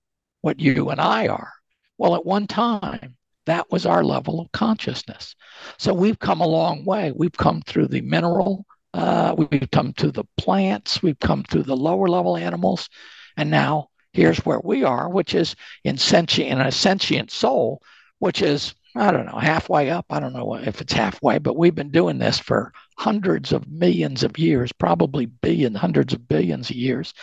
what 0.42 0.60
you 0.60 0.90
and 0.90 1.02
I 1.02 1.28
are. 1.28 1.52
Well, 1.98 2.16
at 2.16 2.26
one 2.26 2.48
time, 2.48 3.16
that 3.46 3.70
was 3.70 3.86
our 3.86 4.04
level 4.04 4.40
of 4.40 4.52
consciousness. 4.52 5.36
So 5.78 5.94
we've 5.94 6.20
come 6.20 6.42
a 6.42 6.48
long 6.48 6.84
way. 6.86 7.12
We've 7.12 7.32
come 7.32 7.62
through 7.62 7.88
the 7.88 8.02
mineral, 8.02 8.66
uh, 8.96 9.36
we've 9.38 9.70
come 9.72 9.92
to 9.94 10.10
the 10.10 10.24
plants, 10.38 11.04
we've 11.04 11.20
come 11.20 11.44
through 11.44 11.64
the 11.64 11.76
lower 11.76 12.08
level 12.08 12.38
animals, 12.38 12.90
and 13.36 13.52
now 13.52 13.90
here's 14.14 14.40
where 14.46 14.62
we 14.64 14.84
are, 14.84 15.10
which 15.10 15.36
is 15.36 15.56
in 15.84 15.98
sentient, 15.98 16.50
in 16.50 16.62
a 16.62 16.72
sentient 16.72 17.30
soul, 17.30 17.82
which 18.20 18.42
is 18.42 18.74
I 18.98 19.12
don't 19.12 19.26
know, 19.26 19.38
halfway 19.38 19.90
up. 19.90 20.06
I 20.10 20.22
don't 20.22 20.32
know 20.32 20.56
if 20.56 20.80
it's 20.80 20.94
halfway, 20.94 21.38
but 21.38 21.58
we've 21.58 21.76
been 21.76 21.92
doing 21.92 22.18
this 22.18 22.40
for 22.40 22.72
hundreds 22.98 23.52
of 23.52 23.68
millions 23.68 24.24
of 24.24 24.40
years, 24.40 24.72
probably 24.72 25.26
billions, 25.26 25.78
hundreds 25.78 26.14
of 26.14 26.30
billions 26.30 26.70
of 26.70 26.78
years. 26.78 27.14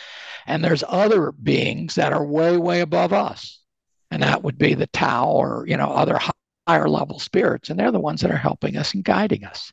And 0.47 0.63
there's 0.63 0.85
other 0.87 1.33
beings 1.33 1.95
that 1.95 2.13
are 2.13 2.27
way, 2.27 2.59
way 2.59 2.81
above 2.81 3.15
us. 3.15 3.59
And 4.11 4.23
that 4.23 4.43
would 4.43 4.59
be 4.59 4.75
the 4.75 4.89
Tao 4.89 5.31
or, 5.31 5.65
you 5.67 5.79
know, 5.79 5.89
other 5.89 6.21
higher 6.69 6.91
level 6.91 7.19
spirits. 7.19 7.71
And 7.71 7.79
they're 7.79 7.91
the 7.91 7.99
ones 7.99 8.21
that 8.21 8.31
are 8.31 8.37
helping 8.37 8.77
us 8.77 8.93
and 8.93 9.03
guiding 9.03 9.45
us. 9.45 9.73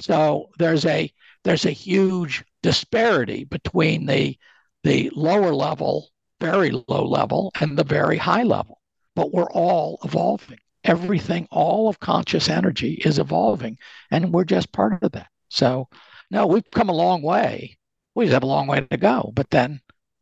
So 0.00 0.48
there's 0.58 0.86
a 0.86 1.12
there's 1.46 1.64
a 1.64 1.70
huge 1.70 2.44
disparity 2.62 3.44
between 3.44 4.06
the 4.06 4.36
the 4.84 5.10
lower 5.14 5.54
level, 5.54 6.10
very 6.40 6.70
low 6.70 7.04
level, 7.04 7.52
and 7.60 7.76
the 7.76 7.84
very 7.84 8.18
high 8.18 8.44
level. 8.44 8.80
But 9.14 9.32
we're 9.32 9.50
all 9.50 9.98
evolving 10.04 10.58
everything, 10.86 11.48
all 11.50 11.88
of 11.88 12.00
conscious 12.00 12.48
energy 12.48 12.94
is 13.04 13.18
evolving, 13.18 13.78
and 14.10 14.32
we're 14.32 14.44
just 14.44 14.72
part 14.72 15.02
of 15.02 15.12
that. 15.12 15.28
So, 15.48 15.88
no, 16.30 16.46
we've 16.46 16.70
come 16.70 16.88
a 16.88 16.94
long 16.94 17.22
way. 17.22 17.76
We 18.14 18.24
just 18.24 18.34
have 18.34 18.42
a 18.42 18.46
long 18.46 18.66
way 18.66 18.86
to 18.90 18.96
go, 18.96 19.32
but 19.34 19.50
then 19.50 19.80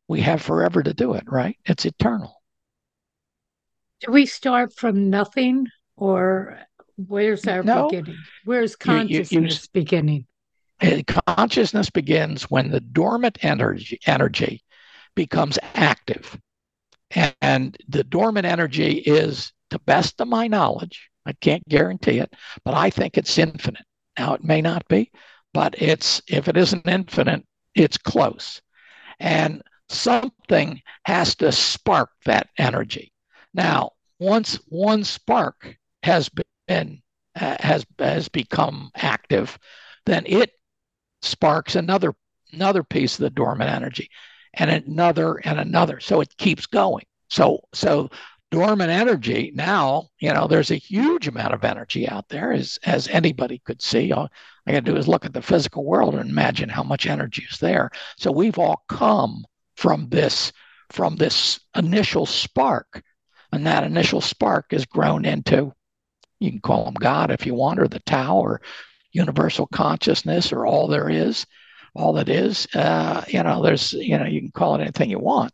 we 0.08 0.20
have 0.22 0.42
forever 0.42 0.82
to 0.82 0.94
do 0.94 1.14
it, 1.14 1.24
right? 1.26 1.56
It's 1.64 1.84
eternal. 1.84 2.42
Do 4.00 4.12
we 4.12 4.26
start 4.26 4.74
from 4.74 5.10
nothing, 5.10 5.68
or 5.96 6.58
where's 6.96 7.46
our 7.46 7.62
no, 7.62 7.88
beginning? 7.88 8.18
Where's 8.44 8.74
consciousness 8.76 9.32
you, 9.32 9.40
you, 9.40 9.48
you, 9.48 9.56
beginning? 9.72 10.26
Consciousness 11.26 11.90
begins 11.90 12.44
when 12.44 12.70
the 12.70 12.80
dormant 12.80 13.38
energy 13.42 13.98
energy 14.06 14.62
becomes 15.14 15.58
active. 15.74 16.38
And 17.40 17.76
the 17.88 18.04
dormant 18.04 18.46
energy 18.46 18.98
is 18.98 19.52
to 19.70 19.78
best 19.78 20.20
of 20.20 20.28
my 20.28 20.48
knowledge, 20.48 21.10
I 21.26 21.32
can't 21.32 21.66
guarantee 21.68 22.18
it, 22.18 22.32
but 22.64 22.74
I 22.74 22.90
think 22.90 23.16
it's 23.16 23.38
infinite. 23.38 23.84
Now 24.18 24.34
it 24.34 24.44
may 24.44 24.60
not 24.60 24.86
be, 24.88 25.10
but 25.52 25.80
it's 25.80 26.20
if 26.28 26.48
it 26.48 26.56
isn't 26.56 26.86
infinite, 26.86 27.46
it's 27.74 27.96
close. 27.96 28.60
And 29.20 29.62
something 29.88 30.82
has 31.06 31.34
to 31.36 31.52
spark 31.52 32.10
that 32.24 32.48
energy. 32.58 33.12
Now, 33.52 33.92
once 34.18 34.56
one 34.68 35.04
spark 35.04 35.76
has 36.02 36.28
been 36.68 37.02
uh, 37.36 37.56
has 37.60 37.86
has 37.98 38.28
become 38.28 38.90
active, 38.94 39.58
then 40.06 40.24
it 40.26 40.52
sparks 41.24 41.74
another 41.74 42.14
another 42.52 42.84
piece 42.84 43.14
of 43.14 43.22
the 43.22 43.30
dormant 43.30 43.70
energy 43.70 44.08
and 44.54 44.70
another 44.70 45.36
and 45.36 45.58
another. 45.58 46.00
So 46.00 46.20
it 46.20 46.36
keeps 46.36 46.66
going. 46.66 47.04
So 47.28 47.60
so 47.72 48.10
dormant 48.50 48.90
energy 48.90 49.50
now 49.56 50.08
you 50.20 50.32
know 50.32 50.46
there's 50.46 50.70
a 50.70 50.76
huge 50.76 51.26
amount 51.26 51.52
of 51.52 51.64
energy 51.64 52.08
out 52.08 52.28
there 52.28 52.52
as 52.52 52.78
as 52.84 53.08
anybody 53.08 53.60
could 53.64 53.82
see 53.82 54.12
all 54.12 54.28
i 54.64 54.70
got 54.70 54.84
to 54.84 54.92
do 54.92 54.96
is 54.96 55.08
look 55.08 55.24
at 55.24 55.32
the 55.32 55.42
physical 55.42 55.84
world 55.84 56.14
and 56.14 56.30
imagine 56.30 56.68
how 56.68 56.84
much 56.84 57.04
energy 57.04 57.44
is 57.50 57.58
there 57.58 57.90
so 58.16 58.30
we've 58.30 58.58
all 58.58 58.84
come 58.88 59.44
from 59.76 60.08
this 60.08 60.52
from 60.92 61.16
this 61.16 61.58
initial 61.74 62.26
spark 62.26 63.02
and 63.50 63.66
that 63.66 63.82
initial 63.82 64.20
spark 64.20 64.66
has 64.70 64.86
grown 64.86 65.24
into 65.24 65.72
you 66.38 66.50
can 66.52 66.60
call 66.60 66.84
them 66.84 66.94
god 66.94 67.32
if 67.32 67.44
you 67.44 67.54
want 67.54 67.80
or 67.80 67.88
the 67.88 68.00
or 68.30 68.60
universal 69.14 69.66
consciousness 69.68 70.52
or 70.52 70.66
all 70.66 70.86
there 70.86 71.08
is 71.08 71.46
all 71.94 72.12
that 72.12 72.28
is 72.28 72.66
uh, 72.74 73.24
you 73.28 73.42
know 73.42 73.62
there's 73.62 73.94
you 73.94 74.18
know 74.18 74.26
you 74.26 74.40
can 74.40 74.50
call 74.50 74.74
it 74.74 74.82
anything 74.82 75.08
you 75.08 75.18
want 75.18 75.52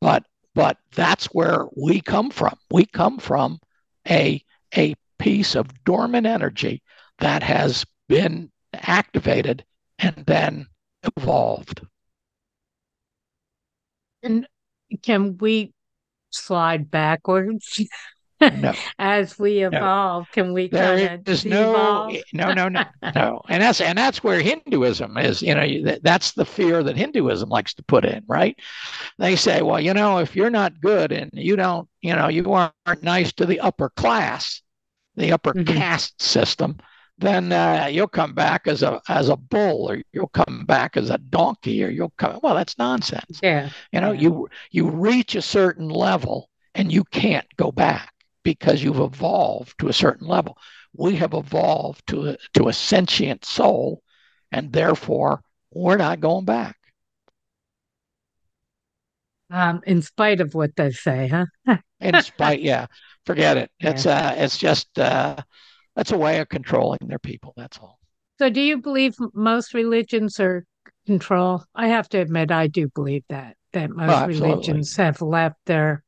but 0.00 0.24
but 0.54 0.78
that's 0.94 1.26
where 1.26 1.66
we 1.76 2.00
come 2.00 2.30
from. 2.30 2.56
We 2.70 2.84
come 2.84 3.18
from 3.18 3.60
a, 4.08 4.42
a 4.76 4.94
piece 5.18 5.54
of 5.54 5.84
dormant 5.84 6.26
energy 6.26 6.82
that 7.18 7.42
has 7.42 7.86
been 8.08 8.50
activated 8.74 9.64
and 9.98 10.24
then 10.26 10.66
evolved. 11.16 11.86
And 14.22 14.46
can 15.02 15.38
we 15.38 15.72
slide 16.30 16.90
backwards? 16.90 17.80
No. 18.50 18.72
As 18.98 19.38
we 19.38 19.64
evolve, 19.64 20.24
no. 20.24 20.28
can 20.32 20.52
we 20.52 20.68
there 20.68 21.20
is 21.26 21.44
no, 21.44 22.10
no, 22.32 22.52
no, 22.52 22.68
no, 22.68 22.84
no, 23.14 23.42
and 23.48 23.62
that's 23.62 23.80
and 23.80 23.96
that's 23.96 24.24
where 24.24 24.40
Hinduism 24.40 25.16
is. 25.18 25.42
You 25.42 25.54
know, 25.54 25.96
that's 26.02 26.32
the 26.32 26.44
fear 26.44 26.82
that 26.82 26.96
Hinduism 26.96 27.48
likes 27.48 27.74
to 27.74 27.82
put 27.84 28.04
in, 28.04 28.24
right? 28.26 28.58
They 29.18 29.36
say, 29.36 29.62
well, 29.62 29.80
you 29.80 29.94
know, 29.94 30.18
if 30.18 30.34
you're 30.34 30.50
not 30.50 30.80
good 30.80 31.12
and 31.12 31.30
you 31.32 31.56
don't, 31.56 31.88
you 32.00 32.14
know, 32.14 32.28
you 32.28 32.52
aren't 32.52 33.02
nice 33.02 33.32
to 33.34 33.46
the 33.46 33.60
upper 33.60 33.90
class, 33.90 34.62
the 35.16 35.32
upper 35.32 35.52
mm-hmm. 35.52 35.72
caste 35.76 36.20
system, 36.20 36.78
then 37.18 37.52
uh, 37.52 37.88
you'll 37.90 38.08
come 38.08 38.34
back 38.34 38.66
as 38.66 38.82
a 38.82 39.00
as 39.08 39.28
a 39.28 39.36
bull, 39.36 39.90
or 39.90 40.02
you'll 40.12 40.28
come 40.28 40.64
back 40.66 40.96
as 40.96 41.10
a 41.10 41.18
donkey, 41.18 41.84
or 41.84 41.88
you'll 41.88 42.12
come. 42.18 42.40
Well, 42.42 42.54
that's 42.54 42.78
nonsense. 42.78 43.40
Yeah, 43.42 43.70
you 43.92 44.00
know, 44.00 44.12
yeah. 44.12 44.20
you 44.20 44.48
you 44.70 44.90
reach 44.90 45.34
a 45.34 45.42
certain 45.42 45.88
level 45.88 46.48
and 46.74 46.92
you 46.92 47.04
can't 47.04 47.46
go 47.56 47.70
back 47.70 48.11
because 48.42 48.82
you've 48.82 49.00
evolved 49.00 49.78
to 49.78 49.88
a 49.88 49.92
certain 49.92 50.26
level. 50.26 50.56
We 50.94 51.16
have 51.16 51.34
evolved 51.34 52.06
to 52.08 52.30
a, 52.30 52.36
to 52.54 52.68
a 52.68 52.72
sentient 52.72 53.44
soul, 53.44 54.02
and 54.50 54.72
therefore 54.72 55.42
we're 55.72 55.96
not 55.96 56.20
going 56.20 56.44
back. 56.44 56.76
Um, 59.50 59.82
in 59.86 60.00
spite 60.02 60.40
of 60.40 60.54
what 60.54 60.76
they 60.76 60.90
say, 60.90 61.28
huh? 61.28 61.76
in 62.00 62.22
spite, 62.22 62.60
yeah, 62.60 62.86
forget 63.26 63.56
it. 63.56 63.70
It's 63.80 64.06
yeah. 64.06 64.30
uh, 64.30 64.34
it's 64.36 64.58
just 64.58 64.98
uh, 64.98 65.36
that's 65.94 66.12
a 66.12 66.16
way 66.16 66.40
of 66.40 66.48
controlling 66.48 67.00
their 67.02 67.18
people. 67.18 67.52
That's 67.56 67.78
all. 67.78 67.98
So, 68.38 68.48
do 68.48 68.60
you 68.60 68.78
believe 68.78 69.14
most 69.34 69.74
religions 69.74 70.40
are 70.40 70.64
control? 71.06 71.64
I 71.74 71.88
have 71.88 72.08
to 72.10 72.18
admit, 72.18 72.50
I 72.50 72.66
do 72.66 72.88
believe 72.88 73.24
that 73.28 73.56
that 73.72 73.90
most 73.90 74.22
oh, 74.22 74.26
religions 74.26 74.96
have 74.96 75.20
left 75.20 75.56
their 75.66 76.02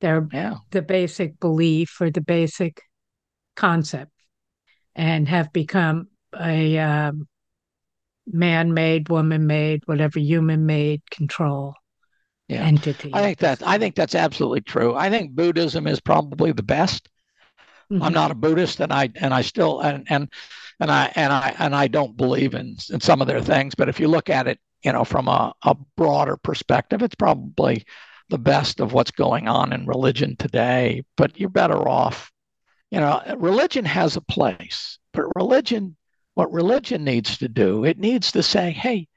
their 0.00 0.28
yeah. 0.32 0.56
the 0.70 0.82
basic 0.82 1.40
belief 1.40 2.00
or 2.00 2.10
the 2.10 2.20
basic 2.20 2.82
concept 3.54 4.12
and 4.94 5.28
have 5.28 5.52
become 5.52 6.08
a 6.38 6.78
um, 6.78 7.26
man-made, 8.26 9.08
woman-made, 9.08 9.82
whatever 9.86 10.18
human-made 10.18 11.02
control 11.10 11.74
yeah. 12.48 12.62
entity. 12.62 13.10
I 13.12 13.20
think 13.20 13.38
that 13.38 13.62
I 13.66 13.78
think 13.78 13.94
that's 13.94 14.14
absolutely 14.14 14.62
true. 14.62 14.94
I 14.94 15.10
think 15.10 15.32
Buddhism 15.32 15.86
is 15.86 16.00
probably 16.00 16.52
the 16.52 16.62
best. 16.62 17.08
Mm-hmm. 17.90 18.02
I'm 18.02 18.12
not 18.12 18.30
a 18.30 18.34
Buddhist, 18.34 18.80
and 18.80 18.92
I 18.92 19.10
and 19.16 19.32
I 19.32 19.42
still 19.42 19.80
and 19.80 20.06
and 20.10 20.28
and 20.80 20.90
I 20.90 21.12
and 21.14 21.32
I 21.32 21.54
and 21.58 21.74
I 21.74 21.88
don't 21.88 22.16
believe 22.16 22.54
in 22.54 22.76
in 22.90 23.00
some 23.00 23.20
of 23.20 23.28
their 23.28 23.40
things. 23.40 23.74
But 23.74 23.88
if 23.88 24.00
you 24.00 24.08
look 24.08 24.28
at 24.28 24.48
it, 24.48 24.58
you 24.82 24.92
know, 24.92 25.04
from 25.04 25.28
a, 25.28 25.54
a 25.62 25.76
broader 25.96 26.36
perspective, 26.36 27.02
it's 27.02 27.14
probably 27.14 27.84
the 28.28 28.38
best 28.38 28.80
of 28.80 28.92
what's 28.92 29.10
going 29.10 29.48
on 29.48 29.72
in 29.72 29.86
religion 29.86 30.36
today. 30.36 31.04
But 31.16 31.38
you're 31.38 31.48
better 31.48 31.88
off. 31.88 32.30
You 32.90 33.00
know, 33.00 33.22
religion 33.36 33.84
has 33.84 34.16
a 34.16 34.20
place, 34.20 34.98
but 35.12 35.26
religion, 35.34 35.96
what 36.34 36.52
religion 36.52 37.04
needs 37.04 37.38
to 37.38 37.48
do, 37.48 37.84
it 37.84 37.98
needs 37.98 38.32
to 38.32 38.42
say, 38.42 38.70
hey, 38.70 39.08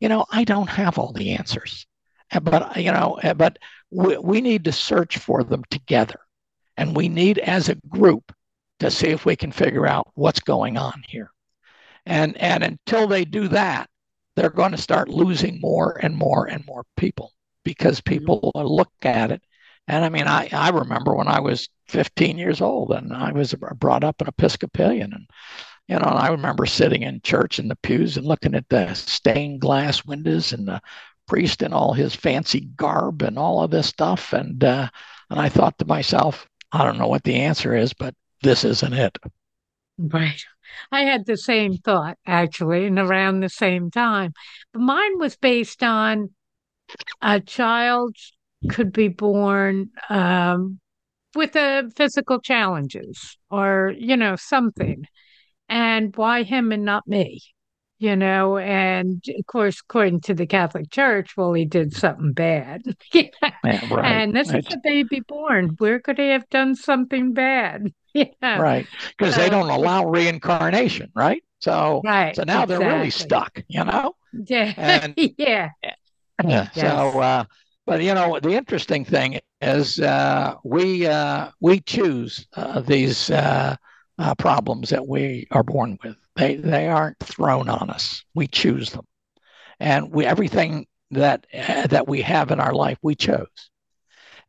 you 0.00 0.08
know, 0.08 0.26
I 0.30 0.44
don't 0.44 0.68
have 0.68 0.98
all 0.98 1.12
the 1.12 1.32
answers, 1.32 1.86
eh, 2.30 2.38
but 2.38 2.76
you 2.76 2.92
know, 2.92 3.18
eh, 3.22 3.32
but 3.32 3.58
we, 3.90 4.16
we 4.18 4.40
need 4.40 4.64
to 4.64 4.72
search 4.72 5.18
for 5.18 5.42
them 5.42 5.64
together, 5.70 6.20
and 6.76 6.94
we 6.94 7.08
need 7.08 7.38
as 7.38 7.68
a 7.68 7.80
group 7.88 8.32
to 8.78 8.90
see 8.90 9.08
if 9.08 9.24
we 9.24 9.34
can 9.34 9.50
figure 9.50 9.86
out 9.86 10.10
what's 10.14 10.40
going 10.40 10.76
on 10.76 11.02
here. 11.08 11.30
And 12.04 12.36
and 12.36 12.62
until 12.62 13.08
they 13.08 13.24
do 13.24 13.48
that, 13.48 13.88
they're 14.36 14.50
going 14.50 14.72
to 14.72 14.78
start 14.78 15.08
losing 15.08 15.60
more 15.60 15.98
and 16.00 16.14
more 16.14 16.46
and 16.46 16.64
more 16.66 16.84
people 16.96 17.32
because 17.66 18.00
people 18.00 18.52
look 18.54 18.92
at 19.02 19.32
it. 19.32 19.42
And 19.88 20.04
I 20.04 20.08
mean, 20.08 20.28
I, 20.28 20.48
I 20.52 20.68
remember 20.68 21.16
when 21.16 21.26
I 21.26 21.40
was 21.40 21.68
15 21.88 22.38
years 22.38 22.60
old 22.60 22.92
and 22.92 23.12
I 23.12 23.32
was 23.32 23.54
brought 23.74 24.04
up 24.04 24.20
an 24.20 24.28
Episcopalian. 24.28 25.12
And, 25.12 25.26
you 25.88 25.96
know, 25.96 26.08
and 26.08 26.18
I 26.18 26.28
remember 26.28 26.64
sitting 26.64 27.02
in 27.02 27.20
church 27.22 27.58
in 27.58 27.66
the 27.66 27.74
pews 27.74 28.16
and 28.16 28.24
looking 28.24 28.54
at 28.54 28.68
the 28.68 28.94
stained 28.94 29.60
glass 29.60 30.04
windows 30.04 30.52
and 30.52 30.68
the 30.68 30.80
priest 31.26 31.60
in 31.60 31.72
all 31.72 31.92
his 31.92 32.14
fancy 32.14 32.60
garb 32.76 33.22
and 33.22 33.36
all 33.36 33.64
of 33.64 33.72
this 33.72 33.88
stuff. 33.88 34.32
And, 34.32 34.62
uh, 34.62 34.88
and 35.28 35.40
I 35.40 35.48
thought 35.48 35.76
to 35.80 35.86
myself, 35.86 36.46
I 36.70 36.84
don't 36.84 36.98
know 36.98 37.08
what 37.08 37.24
the 37.24 37.34
answer 37.34 37.74
is, 37.74 37.92
but 37.92 38.14
this 38.42 38.64
isn't 38.64 38.92
it. 38.92 39.18
Right. 39.98 40.44
I 40.92 41.00
had 41.00 41.26
the 41.26 41.36
same 41.36 41.78
thought 41.78 42.16
actually, 42.26 42.86
and 42.86 42.98
around 42.98 43.40
the 43.40 43.48
same 43.48 43.90
time. 43.90 44.34
But 44.72 44.82
mine 44.82 45.18
was 45.18 45.36
based 45.36 45.82
on 45.82 46.30
a 47.22 47.40
child 47.40 48.16
could 48.70 48.92
be 48.92 49.08
born 49.08 49.90
um, 50.08 50.80
with 51.34 51.56
a 51.56 51.90
physical 51.94 52.40
challenges 52.40 53.36
or 53.50 53.94
you 53.98 54.16
know 54.16 54.36
something, 54.36 55.06
and 55.68 56.16
why 56.16 56.42
him 56.42 56.72
and 56.72 56.84
not 56.84 57.06
me? 57.06 57.40
You 57.98 58.14
know, 58.14 58.58
and 58.58 59.24
of 59.38 59.46
course, 59.46 59.80
according 59.80 60.20
to 60.22 60.34
the 60.34 60.46
Catholic 60.46 60.90
Church, 60.90 61.34
well, 61.34 61.54
he 61.54 61.64
did 61.64 61.94
something 61.94 62.34
bad. 62.34 62.82
yeah, 63.12 63.28
right. 63.62 64.04
And 64.04 64.36
this 64.36 64.52
right. 64.52 64.66
is 64.66 64.74
a 64.74 64.78
baby 64.84 65.20
born. 65.20 65.76
Where 65.78 65.98
could 65.98 66.18
he 66.18 66.28
have 66.28 66.46
done 66.50 66.74
something 66.74 67.32
bad? 67.32 67.90
yeah. 68.14 68.58
Right. 68.60 68.86
Because 69.16 69.34
so, 69.34 69.40
they 69.40 69.48
don't 69.48 69.70
allow 69.70 70.04
reincarnation, 70.04 71.10
right? 71.14 71.42
So, 71.60 72.02
right, 72.04 72.36
so 72.36 72.42
now 72.42 72.64
exactly. 72.64 72.76
they're 72.84 72.94
really 72.94 73.10
stuck, 73.10 73.62
you 73.68 73.84
know? 73.84 74.14
Yeah. 74.32 74.74
And, 74.76 75.14
yeah. 75.38 75.70
Yeah. 76.44 76.68
Yes. 76.74 76.74
So, 76.74 77.20
uh, 77.20 77.44
but 77.86 78.02
you 78.02 78.14
know, 78.14 78.38
the 78.40 78.52
interesting 78.52 79.04
thing 79.04 79.40
is 79.60 80.00
uh, 80.00 80.56
we 80.64 81.06
uh, 81.06 81.50
we 81.60 81.80
choose 81.80 82.46
uh, 82.54 82.80
these 82.80 83.30
uh, 83.30 83.76
uh, 84.18 84.34
problems 84.34 84.90
that 84.90 85.06
we 85.06 85.46
are 85.50 85.62
born 85.62 85.98
with. 86.02 86.16
They 86.34 86.56
they 86.56 86.88
aren't 86.88 87.18
thrown 87.20 87.68
on 87.68 87.90
us. 87.90 88.24
We 88.34 88.48
choose 88.48 88.90
them, 88.90 89.06
and 89.78 90.10
we 90.12 90.26
everything 90.26 90.86
that 91.12 91.46
that 91.52 92.08
we 92.08 92.22
have 92.22 92.50
in 92.50 92.60
our 92.60 92.74
life 92.74 92.98
we 93.02 93.14
chose, 93.14 93.70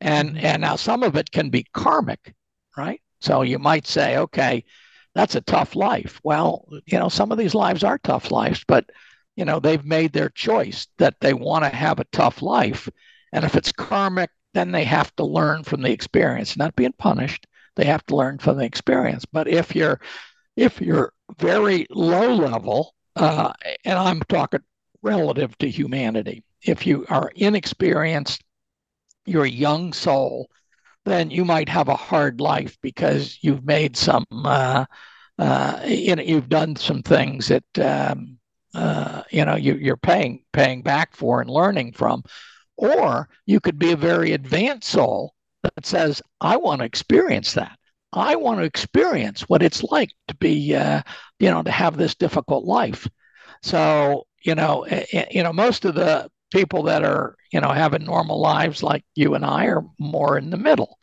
and 0.02 0.30
mm-hmm. 0.30 0.45
and 0.45 0.62
now 0.62 0.76
some 0.76 1.04
of 1.04 1.15
it 1.15 1.32
can 1.32 1.50
be 1.50 1.65
karmic, 1.73 2.34
right? 2.76 3.02
So 3.21 3.43
you 3.43 3.60
might 3.60 3.88
say, 3.88 4.17
okay, 4.17 4.63
that's 5.15 5.36
a 5.36 5.41
tough 5.41 5.76
life. 5.76 6.19
Well, 6.23 6.67
you 6.86 7.00
know, 7.00 7.10
some 7.10 7.32
of 7.32 7.38
these 7.38 7.56
lives 7.56 7.84
are 7.84 7.97
tough 8.00 8.32
lives, 8.32 8.63
but 8.67 8.86
you 9.38 9.45
know, 9.45 9.60
they've 9.60 9.86
made 9.86 10.12
their 10.12 10.30
choice 10.30 10.88
that 10.97 11.15
they 11.21 11.34
want 11.34 11.63
to 11.63 11.69
have 11.69 12.00
a 12.00 12.08
tough 12.12 12.41
life. 12.41 12.89
And 13.32 13.45
if 13.45 13.56
it's 13.56 13.71
karmic, 13.71 14.32
then 14.54 14.71
they 14.71 14.84
have 14.84 15.15
to 15.17 15.23
learn 15.23 15.63
from 15.63 15.84
the 15.84 15.91
experience, 15.91 16.58
not 16.58 16.76
being 16.76 16.93
punished. 16.97 17.45
They 17.76 17.86
have 17.86 18.06
to 18.08 18.15
learn 18.15 18.39
from 18.39 18.58
the 18.58 18.65
experience. 18.65 19.26
But 19.26 19.47
if 19.47 19.76
you're 19.76 20.02
if 20.56 20.82
you're 20.82 21.13
very 21.38 21.86
low 21.91 22.34
level, 22.34 22.95
uh, 23.15 23.54
and 23.86 24.00
I'm 24.00 24.21
talking 24.21 24.62
relative 25.04 25.56
to 25.60 25.69
humanity, 25.69 26.43
if 26.63 26.88
you 26.88 27.06
are 27.10 27.32
inexperienced, 27.36 28.43
you're 29.28 29.45
a 29.45 29.50
young 29.50 29.93
soul, 29.93 30.50
then 31.06 31.30
you 31.30 31.45
might 31.45 31.69
have 31.69 31.89
a 31.89 31.95
hard 31.95 32.41
life 32.41 32.76
because 32.82 33.38
you've 33.41 33.65
made 33.65 33.95
some, 33.95 34.26
uh, 34.32 34.86
uh, 35.38 35.82
you 35.86 36.15
know, 36.15 36.23
you've 36.23 36.50
done 36.50 36.76
some 36.76 37.04
things 37.04 37.50
that, 37.50 37.80
um, 37.80 38.37
uh, 38.77 39.23
you 39.31 39.43
know, 39.45 39.55
you, 39.55 39.75
you're 39.75 39.97
paying 39.97 40.43
paying 40.53 40.81
back 40.83 41.15
for 41.15 41.41
and 41.41 41.49
learning 41.49 41.93
from, 41.93 42.23
or 42.77 43.27
you 43.45 43.59
could 43.59 43.79
be 43.79 43.91
a 43.91 43.97
very 43.97 44.33
advanced 44.33 44.89
soul 44.89 45.33
that 45.63 45.85
says, 45.85 46.21
"I 46.41 46.57
want 46.57 46.79
to 46.81 46.85
experience 46.85 47.53
that. 47.53 47.77
I 48.13 48.35
want 48.35 48.59
to 48.59 48.65
experience 48.65 49.41
what 49.49 49.63
it's 49.63 49.83
like 49.83 50.09
to 50.27 50.35
be, 50.35 50.75
uh, 50.75 51.01
you 51.39 51.49
know, 51.51 51.63
to 51.63 51.71
have 51.71 51.97
this 51.97 52.15
difficult 52.15 52.65
life." 52.65 53.07
So, 53.63 54.27
you 54.43 54.55
know, 54.55 54.85
you 55.31 55.43
know, 55.43 55.53
most 55.53 55.85
of 55.85 55.95
the 55.95 56.29
people 56.51 56.83
that 56.83 57.03
are 57.03 57.35
you 57.51 57.59
know 57.61 57.69
having 57.69 58.05
normal 58.05 58.39
lives 58.39 58.83
like 58.83 59.03
you 59.15 59.35
and 59.35 59.45
I 59.45 59.65
are 59.65 59.83
more 59.99 60.37
in 60.37 60.49
the 60.51 60.57
middle. 60.57 60.97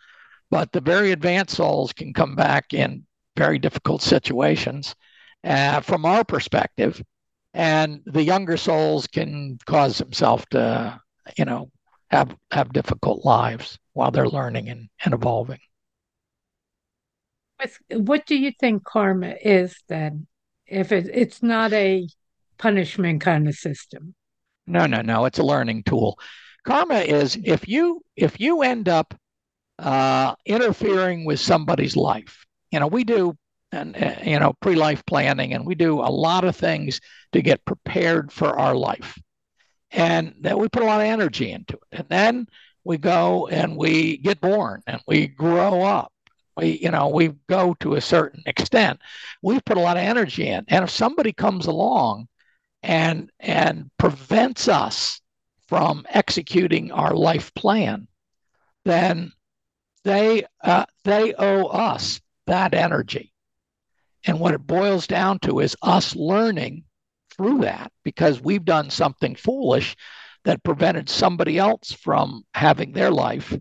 But 0.51 0.73
the 0.73 0.81
very 0.81 1.11
advanced 1.13 1.57
souls 1.57 1.93
can 1.93 2.13
come 2.15 2.37
back 2.37 2.73
in 2.73 3.07
very 3.37 3.59
difficult 3.59 4.03
situations 4.03 4.95
uh, 5.45 5.81
from 5.81 6.05
our 6.07 6.25
perspective, 6.25 7.03
and 7.55 8.01
the 8.05 8.23
younger 8.23 8.57
souls 8.57 9.07
can 9.07 9.59
cause 9.65 9.97
themselves 9.99 10.45
to 10.51 11.01
you 11.39 11.45
know 11.45 11.71
have 12.11 12.37
have 12.51 12.73
difficult 12.73 13.25
lives 13.25 13.79
while 13.93 14.11
they're 14.11 14.29
learning 14.29 14.69
and, 14.69 14.89
and 15.05 15.15
evolving. 15.15 15.61
What 17.91 18.27
do 18.27 18.37
you 18.37 18.53
think 18.61 18.85
karma 18.85 19.35
is 19.43 19.77
then? 19.89 20.27
If 20.67 20.93
it, 20.93 21.09
it's 21.13 21.43
not 21.43 21.73
a 21.73 22.07
punishment 22.59 23.21
kind 23.21 23.49
of 23.49 23.55
system. 23.55 24.15
No, 24.67 24.87
no, 24.87 25.01
no. 25.01 25.25
It's 25.25 25.39
a 25.39 25.45
learning 25.45 25.85
tool. 25.85 26.19
Karma 26.65 26.97
is 26.97 27.39
if 27.45 27.69
you 27.69 28.03
if 28.17 28.41
you 28.41 28.63
end 28.63 28.89
up 28.89 29.15
uh, 29.79 30.35
interfering 30.45 31.25
with 31.25 31.41
somebody's 31.41 31.97
life. 31.97 32.45
You 32.71 32.81
know, 32.81 32.87
we 32.87 33.05
do 33.05 33.37
and 33.75 33.97
uh, 33.97 34.15
you 34.25 34.39
know 34.39 34.55
pre-life 34.61 35.05
planning, 35.07 35.53
and 35.53 35.67
we 35.67 35.75
do 35.75 36.01
a 36.01 36.11
lot 36.11 36.45
of 36.45 36.57
things 36.57 37.01
to 37.33 37.43
get 37.43 37.65
prepared 37.65 38.33
for 38.33 38.59
our 38.59 38.75
life, 38.75 39.19
and 39.91 40.35
then 40.41 40.59
we 40.59 40.69
put 40.69 40.83
a 40.83 40.87
lot 40.87 41.01
of 41.01 41.07
energy 41.07 41.51
into 41.51 41.75
it, 41.75 41.99
and 41.99 42.09
then 42.09 42.47
we 42.85 42.99
go 42.99 43.49
and 43.49 43.77
we 43.77 44.19
get 44.19 44.41
born 44.41 44.83
and 44.87 45.01
we 45.07 45.27
grow 45.27 45.83
up. 45.83 46.13
We, 46.57 46.79
you 46.79 46.91
know, 46.91 47.09
we 47.09 47.33
go 47.49 47.75
to 47.81 47.95
a 47.95 48.01
certain 48.01 48.43
extent. 48.47 49.01
We've 49.43 49.65
put 49.65 49.79
a 49.79 49.81
lot 49.81 49.97
of 49.97 50.05
energy 50.05 50.47
in, 50.47 50.65
and 50.69 50.85
if 50.85 50.91
somebody 50.91 51.33
comes 51.33 51.67
along 51.67 52.29
and 52.83 53.31
and 53.41 53.91
prevents 53.99 54.69
us 54.69 55.21
from 55.67 56.07
executing 56.11 56.93
our 56.93 57.15
life 57.15 57.53
plan, 57.55 58.07
then 58.85 59.33
they 60.05 60.45
uh, 60.63 60.87
they 61.05 61.35
owe 61.35 61.67
us 61.67 62.21
that 62.47 62.75
energy. 62.75 63.34
And 64.27 64.41
what 64.41 64.55
it 64.55 64.67
boils 64.67 65.07
down 65.07 65.39
to 65.41 65.61
is 65.61 65.77
us 65.83 66.17
learning 66.17 66.85
through 67.31 67.61
that 67.61 67.93
because 68.05 68.41
we've 68.41 68.65
done 68.65 68.91
something 68.91 69.35
foolish 69.35 69.97
that 70.45 70.63
prevented 70.63 71.09
somebody 71.09 71.59
else 71.59 71.93
from 71.93 72.45
having 72.55 72.93
their 72.93 73.11
life 73.11 73.57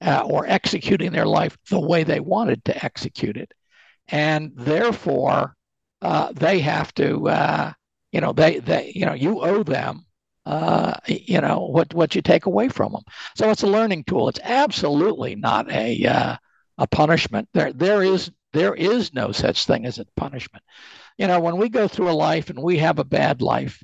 uh, 0.00 0.22
or 0.24 0.46
executing 0.46 1.12
their 1.12 1.26
life 1.26 1.56
the 1.70 1.80
way 1.80 2.04
they 2.04 2.20
wanted 2.20 2.64
to 2.64 2.84
execute 2.84 3.36
it. 3.36 3.52
And 4.08 4.52
therefore, 4.54 5.54
uh, 6.02 6.32
they 6.32 6.60
have 6.60 6.92
to, 6.94 7.28
uh, 7.28 7.72
you 8.12 8.20
know, 8.20 8.32
they, 8.32 8.58
they, 8.58 8.92
you 8.94 9.06
know, 9.06 9.12
you 9.12 9.40
owe 9.40 9.62
them, 9.62 10.06
uh, 10.46 10.94
you 11.06 11.40
know, 11.40 11.66
what, 11.66 11.92
what 11.94 12.14
you 12.14 12.22
take 12.22 12.46
away 12.46 12.68
from 12.68 12.92
them. 12.92 13.02
So 13.36 13.50
it's 13.50 13.62
a 13.62 13.68
learning 13.68 14.04
tool. 14.04 14.28
It's 14.28 14.40
absolutely 14.42 15.36
not 15.36 15.70
a, 15.70 16.06
uh, 16.06 16.36
a 16.78 16.86
punishment. 16.86 17.48
There, 17.52 17.72
there 17.72 18.02
is, 18.02 18.30
there 18.52 18.74
is 18.74 19.14
no 19.14 19.32
such 19.32 19.66
thing 19.66 19.86
as 19.86 19.98
a 19.98 20.06
punishment. 20.16 20.64
You 21.18 21.26
know, 21.26 21.40
when 21.40 21.56
we 21.56 21.68
go 21.68 21.86
through 21.88 22.10
a 22.10 22.12
life 22.12 22.50
and 22.50 22.62
we 22.62 22.78
have 22.78 22.98
a 22.98 23.04
bad 23.04 23.42
life, 23.42 23.82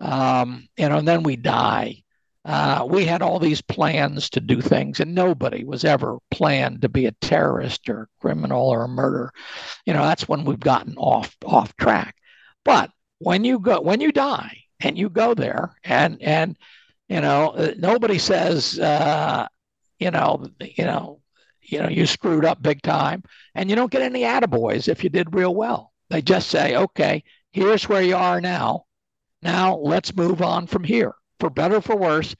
um, 0.00 0.68
you 0.76 0.88
know, 0.88 0.98
and 0.98 1.08
then 1.08 1.22
we 1.22 1.36
die. 1.36 2.02
Uh, 2.44 2.86
we 2.88 3.06
had 3.06 3.22
all 3.22 3.38
these 3.38 3.62
plans 3.62 4.28
to 4.30 4.40
do 4.40 4.60
things, 4.60 5.00
and 5.00 5.14
nobody 5.14 5.64
was 5.64 5.82
ever 5.84 6.18
planned 6.30 6.82
to 6.82 6.90
be 6.90 7.06
a 7.06 7.12
terrorist 7.22 7.88
or 7.88 8.02
a 8.02 8.20
criminal 8.20 8.68
or 8.68 8.84
a 8.84 8.88
murderer. 8.88 9.32
You 9.86 9.94
know, 9.94 10.02
that's 10.02 10.28
when 10.28 10.44
we've 10.44 10.60
gotten 10.60 10.94
off 10.98 11.34
off 11.44 11.74
track. 11.76 12.16
But 12.64 12.90
when 13.18 13.44
you 13.44 13.58
go, 13.60 13.80
when 13.80 14.02
you 14.02 14.12
die, 14.12 14.64
and 14.80 14.98
you 14.98 15.08
go 15.08 15.32
there, 15.34 15.74
and 15.84 16.20
and 16.20 16.56
you 17.08 17.20
know, 17.20 17.50
uh, 17.50 17.72
nobody 17.78 18.18
says, 18.18 18.78
uh, 18.78 19.46
you 19.98 20.10
know, 20.10 20.46
you 20.60 20.84
know, 20.84 21.20
you 21.64 21.80
know, 21.80 21.88
you 21.88 22.06
screwed 22.06 22.44
up 22.44 22.62
big 22.62 22.82
time, 22.82 23.22
and 23.54 23.70
you 23.70 23.76
don't 23.76 23.90
get 23.90 24.02
any 24.02 24.22
attaboys 24.22 24.88
if 24.88 25.02
you 25.02 25.10
did 25.10 25.34
real 25.34 25.54
well. 25.54 25.92
They 26.10 26.22
just 26.22 26.48
say, 26.48 26.76
okay, 26.76 27.24
here's 27.52 27.88
where 27.88 28.02
you 28.02 28.16
are 28.16 28.40
now. 28.40 28.84
Now 29.42 29.76
let's 29.76 30.16
move 30.16 30.42
on 30.42 30.66
from 30.66 30.84
here, 30.84 31.14
for 31.40 31.50
better 31.50 31.80
for 31.80 31.96
worse. 31.96 32.34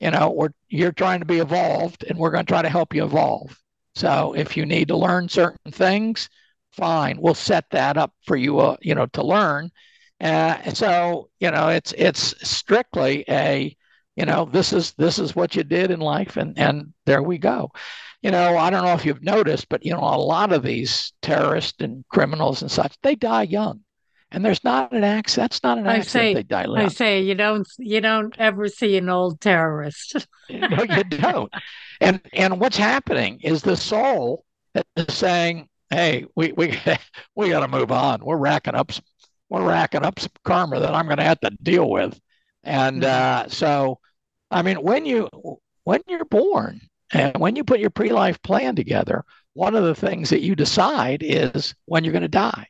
You 0.00 0.10
know, 0.10 0.30
we're, 0.30 0.50
you're 0.68 0.92
trying 0.92 1.20
to 1.20 1.26
be 1.26 1.38
evolved, 1.38 2.04
and 2.04 2.18
we're 2.18 2.30
going 2.30 2.44
to 2.44 2.50
try 2.50 2.62
to 2.62 2.68
help 2.68 2.94
you 2.94 3.04
evolve. 3.04 3.56
So 3.94 4.34
if 4.34 4.56
you 4.56 4.66
need 4.66 4.88
to 4.88 4.96
learn 4.96 5.28
certain 5.28 5.72
things, 5.72 6.28
fine, 6.72 7.20
we'll 7.20 7.34
set 7.34 7.66
that 7.70 7.96
up 7.96 8.12
for 8.26 8.36
you, 8.36 8.58
uh, 8.58 8.76
you 8.80 8.94
know, 8.94 9.06
to 9.06 9.22
learn. 9.22 9.70
Uh, 10.20 10.72
so 10.72 11.28
you 11.40 11.50
know, 11.50 11.68
it's 11.68 11.92
it's 11.98 12.48
strictly 12.48 13.24
a, 13.28 13.76
you 14.16 14.24
know, 14.24 14.44
this 14.44 14.72
is 14.72 14.92
this 14.92 15.18
is 15.18 15.34
what 15.36 15.56
you 15.56 15.64
did 15.64 15.90
in 15.90 16.00
life, 16.00 16.36
and 16.36 16.58
and 16.58 16.92
there 17.06 17.22
we 17.22 17.38
go 17.38 17.70
you 18.22 18.30
know, 18.30 18.56
I 18.56 18.70
don't 18.70 18.84
know 18.84 18.94
if 18.94 19.04
you've 19.04 19.22
noticed, 19.22 19.68
but 19.68 19.84
you 19.84 19.92
know, 19.92 19.98
a 19.98 20.16
lot 20.16 20.52
of 20.52 20.62
these 20.62 21.12
terrorists 21.22 21.80
and 21.80 22.04
criminals 22.08 22.62
and 22.62 22.70
such, 22.70 22.96
they 23.02 23.16
die 23.16 23.42
young. 23.42 23.80
And 24.30 24.44
there's 24.44 24.64
not 24.64 24.92
an 24.92 25.04
accident. 25.04 25.50
That's 25.50 25.62
not 25.62 25.78
an 25.78 25.86
I 25.86 25.96
accident. 25.96 26.10
Say, 26.10 26.34
they 26.34 26.42
die 26.44 26.64
young. 26.64 26.78
I 26.78 26.88
say 26.88 27.20
you 27.20 27.34
don't 27.34 27.68
you 27.78 28.00
don't 28.00 28.34
ever 28.38 28.68
see 28.68 28.96
an 28.96 29.08
old 29.08 29.40
terrorist. 29.40 30.26
no, 30.50 30.82
you 30.82 31.04
don't. 31.04 31.52
And 32.00 32.20
and 32.32 32.58
what's 32.58 32.76
happening 32.76 33.40
is 33.42 33.62
the 33.62 33.76
soul 33.76 34.44
is 34.96 35.14
saying, 35.14 35.68
"Hey, 35.90 36.24
we 36.34 36.52
we 36.52 36.78
we 37.36 37.50
got 37.50 37.60
to 37.60 37.68
move 37.68 37.92
on. 37.92 38.24
We're 38.24 38.38
racking 38.38 38.74
up 38.74 38.92
some 38.92 39.04
we're 39.50 39.68
racking 39.68 40.02
up 40.02 40.18
some 40.18 40.30
karma 40.44 40.80
that 40.80 40.94
I'm 40.94 41.06
going 41.06 41.18
to 41.18 41.24
have 41.24 41.40
to 41.40 41.50
deal 41.62 41.90
with." 41.90 42.18
And 42.64 43.02
mm-hmm. 43.02 43.46
uh, 43.46 43.50
so, 43.50 43.98
I 44.50 44.62
mean, 44.62 44.76
when 44.76 45.04
you 45.04 45.28
when 45.84 46.00
you're 46.08 46.24
born, 46.24 46.80
and 47.12 47.36
when 47.38 47.56
you 47.56 47.64
put 47.64 47.80
your 47.80 47.90
pre 47.90 48.10
life 48.10 48.40
plan 48.42 48.74
together, 48.74 49.24
one 49.54 49.74
of 49.74 49.84
the 49.84 49.94
things 49.94 50.30
that 50.30 50.40
you 50.40 50.54
decide 50.54 51.22
is 51.22 51.74
when 51.84 52.04
you're 52.04 52.12
going 52.12 52.22
to 52.22 52.28
die. 52.28 52.66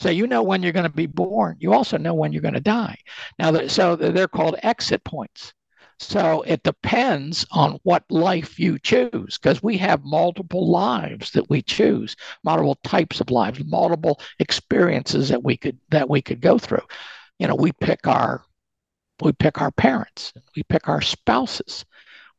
So 0.00 0.08
you 0.08 0.26
know 0.26 0.42
when 0.42 0.62
you're 0.62 0.72
going 0.72 0.88
to 0.88 0.96
be 0.96 1.06
born. 1.06 1.56
You 1.60 1.74
also 1.74 1.98
know 1.98 2.14
when 2.14 2.32
you're 2.32 2.40
going 2.40 2.54
to 2.54 2.60
die. 2.60 2.96
Now, 3.38 3.66
so 3.66 3.96
they're 3.96 4.28
called 4.28 4.56
exit 4.62 5.04
points. 5.04 5.52
So 5.98 6.40
it 6.46 6.62
depends 6.62 7.44
on 7.50 7.78
what 7.82 8.10
life 8.10 8.58
you 8.58 8.78
choose 8.78 9.36
because 9.36 9.62
we 9.62 9.76
have 9.76 10.02
multiple 10.02 10.70
lives 10.70 11.30
that 11.32 11.50
we 11.50 11.60
choose, 11.60 12.16
multiple 12.42 12.78
types 12.82 13.20
of 13.20 13.30
lives, 13.30 13.62
multiple 13.66 14.18
experiences 14.38 15.28
that 15.28 15.44
we 15.44 15.58
could 15.58 15.78
that 15.90 16.08
we 16.08 16.22
could 16.22 16.40
go 16.40 16.56
through. 16.56 16.86
You 17.38 17.48
know, 17.48 17.54
we 17.54 17.72
pick 17.72 18.06
our 18.06 18.42
we 19.22 19.32
pick 19.32 19.60
our 19.60 19.70
parents, 19.70 20.32
we 20.56 20.62
pick 20.62 20.88
our 20.88 21.02
spouses. 21.02 21.84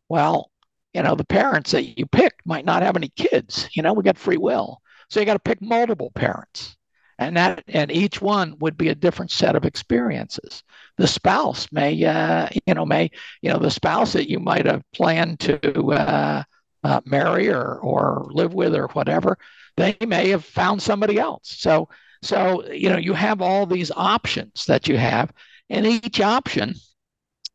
Well, 0.10 0.51
you 0.93 1.01
know 1.01 1.15
the 1.15 1.25
parents 1.25 1.71
that 1.71 1.97
you 1.97 2.06
pick 2.06 2.34
might 2.45 2.65
not 2.65 2.84
have 2.84 2.95
any 2.95 3.10
kids 3.10 3.69
you 3.73 3.82
know 3.82 3.93
we 3.93 4.04
got 4.04 4.17
free 4.17 4.38
will. 4.38 4.82
So 5.10 5.19
you 5.19 5.25
got 5.25 5.34
to 5.34 5.39
pick 5.39 5.62
multiple 5.62 6.12
parents. 6.15 6.77
And 7.19 7.38
that 7.38 7.63
and 7.67 7.91
each 7.91 8.21
one 8.21 8.56
would 8.60 8.77
be 8.77 8.89
a 8.89 8.95
different 8.95 9.30
set 9.30 9.56
of 9.56 9.65
experiences. 9.65 10.63
The 10.97 11.08
spouse 11.08 11.67
may 11.71 12.04
uh, 12.04 12.47
you 12.65 12.73
know 12.73 12.86
may 12.86 13.12
you 13.41 13.51
know 13.51 13.60
the 13.60 13.69
spouse 13.69 14.13
that 14.13 14.30
you 14.30 14.39
might 14.39 14.65
have 14.65 14.84
planned 14.91 15.39
to 15.41 15.91
uh, 15.93 16.43
uh, 16.84 17.01
marry 17.06 17.49
or 17.49 17.80
or 17.80 18.27
live 18.32 18.54
with 18.54 18.73
or 18.73 18.88
whatever 18.88 19.38
they 19.77 19.95
may 20.06 20.30
have 20.30 20.45
found 20.45 20.82
somebody 20.82 21.19
else. 21.19 21.56
So 21.60 21.89
so 22.21 22.65
you 22.71 22.89
know 22.89 22.97
you 22.97 23.13
have 23.13 23.41
all 23.41 23.65
these 23.65 23.91
options 23.91 24.65
that 24.65 24.88
you 24.88 24.97
have. 24.97 25.32
And 25.69 25.86
each 25.86 26.19
option 26.21 26.75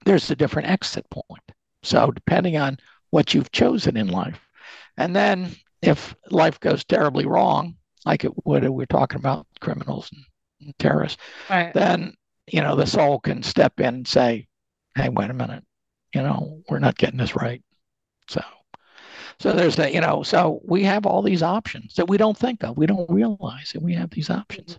there's 0.04 0.30
a 0.30 0.36
different 0.36 0.68
exit 0.68 1.08
point. 1.10 1.42
So 1.82 2.10
depending 2.10 2.56
on 2.56 2.78
what 3.16 3.32
you've 3.32 3.50
chosen 3.50 3.96
in 3.96 4.08
life. 4.08 4.38
And 4.98 5.16
then 5.16 5.56
if 5.80 6.14
life 6.28 6.60
goes 6.60 6.84
terribly 6.84 7.24
wrong, 7.24 7.76
like 8.04 8.24
it 8.24 8.32
would, 8.44 8.66
uh, 8.66 8.70
we're 8.70 8.84
talking 8.84 9.18
about 9.18 9.46
criminals 9.58 10.10
and, 10.60 10.74
terrorists, 10.78 11.16
right. 11.48 11.72
then, 11.72 12.12
you 12.46 12.60
know, 12.60 12.76
the 12.76 12.86
soul 12.86 13.18
can 13.18 13.42
step 13.42 13.80
in 13.80 13.86
and 13.86 14.06
say, 14.06 14.46
hey, 14.96 15.08
wait 15.08 15.30
a 15.30 15.32
minute, 15.32 15.64
you 16.14 16.20
know, 16.20 16.60
we're 16.68 16.78
not 16.78 16.98
getting 16.98 17.18
this 17.18 17.34
right. 17.34 17.62
So, 18.28 18.42
so 19.40 19.52
there's 19.54 19.76
that, 19.76 19.94
you 19.94 20.02
know, 20.02 20.22
so 20.22 20.60
we 20.62 20.82
have 20.82 21.06
all 21.06 21.22
these 21.22 21.42
options 21.42 21.94
that 21.94 22.10
we 22.10 22.18
don't 22.18 22.36
think 22.36 22.64
of. 22.64 22.76
We 22.76 22.84
don't 22.86 23.10
realize 23.10 23.70
that 23.72 23.80
we 23.80 23.94
have 23.94 24.10
these 24.10 24.28
options. 24.28 24.78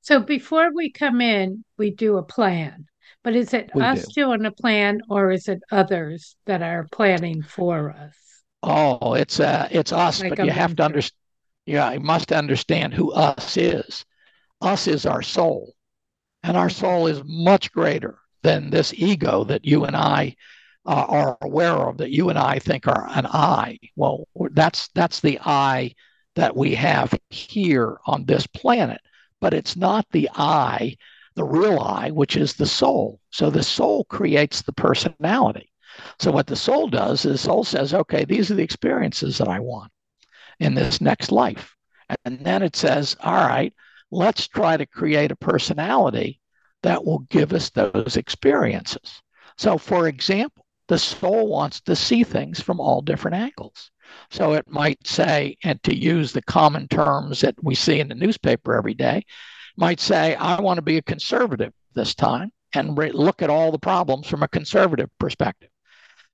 So 0.00 0.20
before 0.20 0.72
we 0.72 0.92
come 0.92 1.20
in, 1.20 1.64
we 1.76 1.90
do 1.90 2.18
a 2.18 2.22
plan. 2.22 2.86
But 3.24 3.36
is 3.36 3.54
it 3.54 3.70
we 3.74 3.82
us 3.82 4.06
do. 4.06 4.22
doing 4.22 4.44
a 4.44 4.50
plan 4.50 5.00
or 5.08 5.30
is 5.30 5.48
it 5.48 5.62
others 5.70 6.36
that 6.46 6.62
are 6.62 6.88
planning 6.90 7.42
for 7.42 7.90
us? 7.90 8.16
Oh, 8.62 9.14
it's 9.14 9.40
uh 9.40 9.68
it's 9.70 9.92
us, 9.92 10.20
like 10.20 10.36
but 10.36 10.44
you 10.44 10.50
have 10.50 10.76
to 10.76 10.84
understand 10.84 11.18
yeah, 11.66 11.92
you 11.92 12.00
must 12.00 12.32
understand 12.32 12.92
who 12.94 13.12
us 13.12 13.56
is. 13.56 14.04
Us 14.60 14.86
is 14.86 15.06
our 15.06 15.22
soul. 15.22 15.74
And 16.42 16.56
our 16.56 16.70
soul 16.70 17.06
is 17.06 17.22
much 17.24 17.70
greater 17.70 18.18
than 18.42 18.70
this 18.70 18.92
ego 18.94 19.44
that 19.44 19.64
you 19.64 19.84
and 19.84 19.94
I 19.94 20.34
uh, 20.84 21.06
are 21.08 21.38
aware 21.40 21.88
of, 21.88 21.98
that 21.98 22.10
you 22.10 22.28
and 22.28 22.38
I 22.38 22.58
think 22.58 22.88
are 22.88 23.08
an 23.10 23.26
I. 23.26 23.78
Well, 23.94 24.26
that's 24.50 24.88
that's 24.88 25.20
the 25.20 25.38
I 25.44 25.94
that 26.34 26.56
we 26.56 26.74
have 26.74 27.14
here 27.30 27.98
on 28.06 28.24
this 28.24 28.46
planet, 28.48 29.00
but 29.40 29.54
it's 29.54 29.76
not 29.76 30.06
the 30.10 30.28
I 30.34 30.96
the 31.34 31.44
real 31.44 31.80
I, 31.80 32.10
which 32.10 32.36
is 32.36 32.54
the 32.54 32.66
soul. 32.66 33.20
So 33.30 33.50
the 33.50 33.62
soul 33.62 34.04
creates 34.04 34.62
the 34.62 34.72
personality. 34.72 35.72
So 36.18 36.30
what 36.30 36.46
the 36.46 36.56
soul 36.56 36.88
does 36.88 37.24
is 37.24 37.32
the 37.32 37.38
soul 37.38 37.64
says, 37.64 37.94
okay, 37.94 38.24
these 38.24 38.50
are 38.50 38.54
the 38.54 38.62
experiences 38.62 39.38
that 39.38 39.48
I 39.48 39.60
want 39.60 39.92
in 40.60 40.74
this 40.74 41.00
next 41.00 41.32
life. 41.32 41.74
And 42.24 42.44
then 42.44 42.62
it 42.62 42.76
says, 42.76 43.16
all 43.20 43.46
right, 43.46 43.72
let's 44.10 44.48
try 44.48 44.76
to 44.76 44.86
create 44.86 45.30
a 45.30 45.36
personality 45.36 46.40
that 46.82 47.04
will 47.04 47.20
give 47.30 47.52
us 47.52 47.70
those 47.70 48.16
experiences. 48.16 49.22
So, 49.56 49.78
for 49.78 50.08
example, 50.08 50.66
the 50.88 50.98
soul 50.98 51.48
wants 51.48 51.80
to 51.82 51.96
see 51.96 52.24
things 52.24 52.60
from 52.60 52.80
all 52.80 53.00
different 53.00 53.36
angles. 53.36 53.90
So 54.30 54.54
it 54.54 54.68
might 54.68 55.06
say, 55.06 55.56
and 55.62 55.82
to 55.84 55.96
use 55.96 56.32
the 56.32 56.42
common 56.42 56.88
terms 56.88 57.40
that 57.40 57.54
we 57.62 57.74
see 57.74 58.00
in 58.00 58.08
the 58.08 58.14
newspaper 58.14 58.74
every 58.74 58.94
day, 58.94 59.24
might 59.76 60.00
say, 60.00 60.34
I 60.34 60.60
want 60.60 60.78
to 60.78 60.82
be 60.82 60.98
a 60.98 61.02
conservative 61.02 61.72
this 61.94 62.14
time 62.14 62.52
and 62.74 62.96
re- 62.96 63.12
look 63.12 63.42
at 63.42 63.50
all 63.50 63.70
the 63.70 63.78
problems 63.78 64.26
from 64.26 64.42
a 64.42 64.48
conservative 64.48 65.10
perspective. 65.18 65.70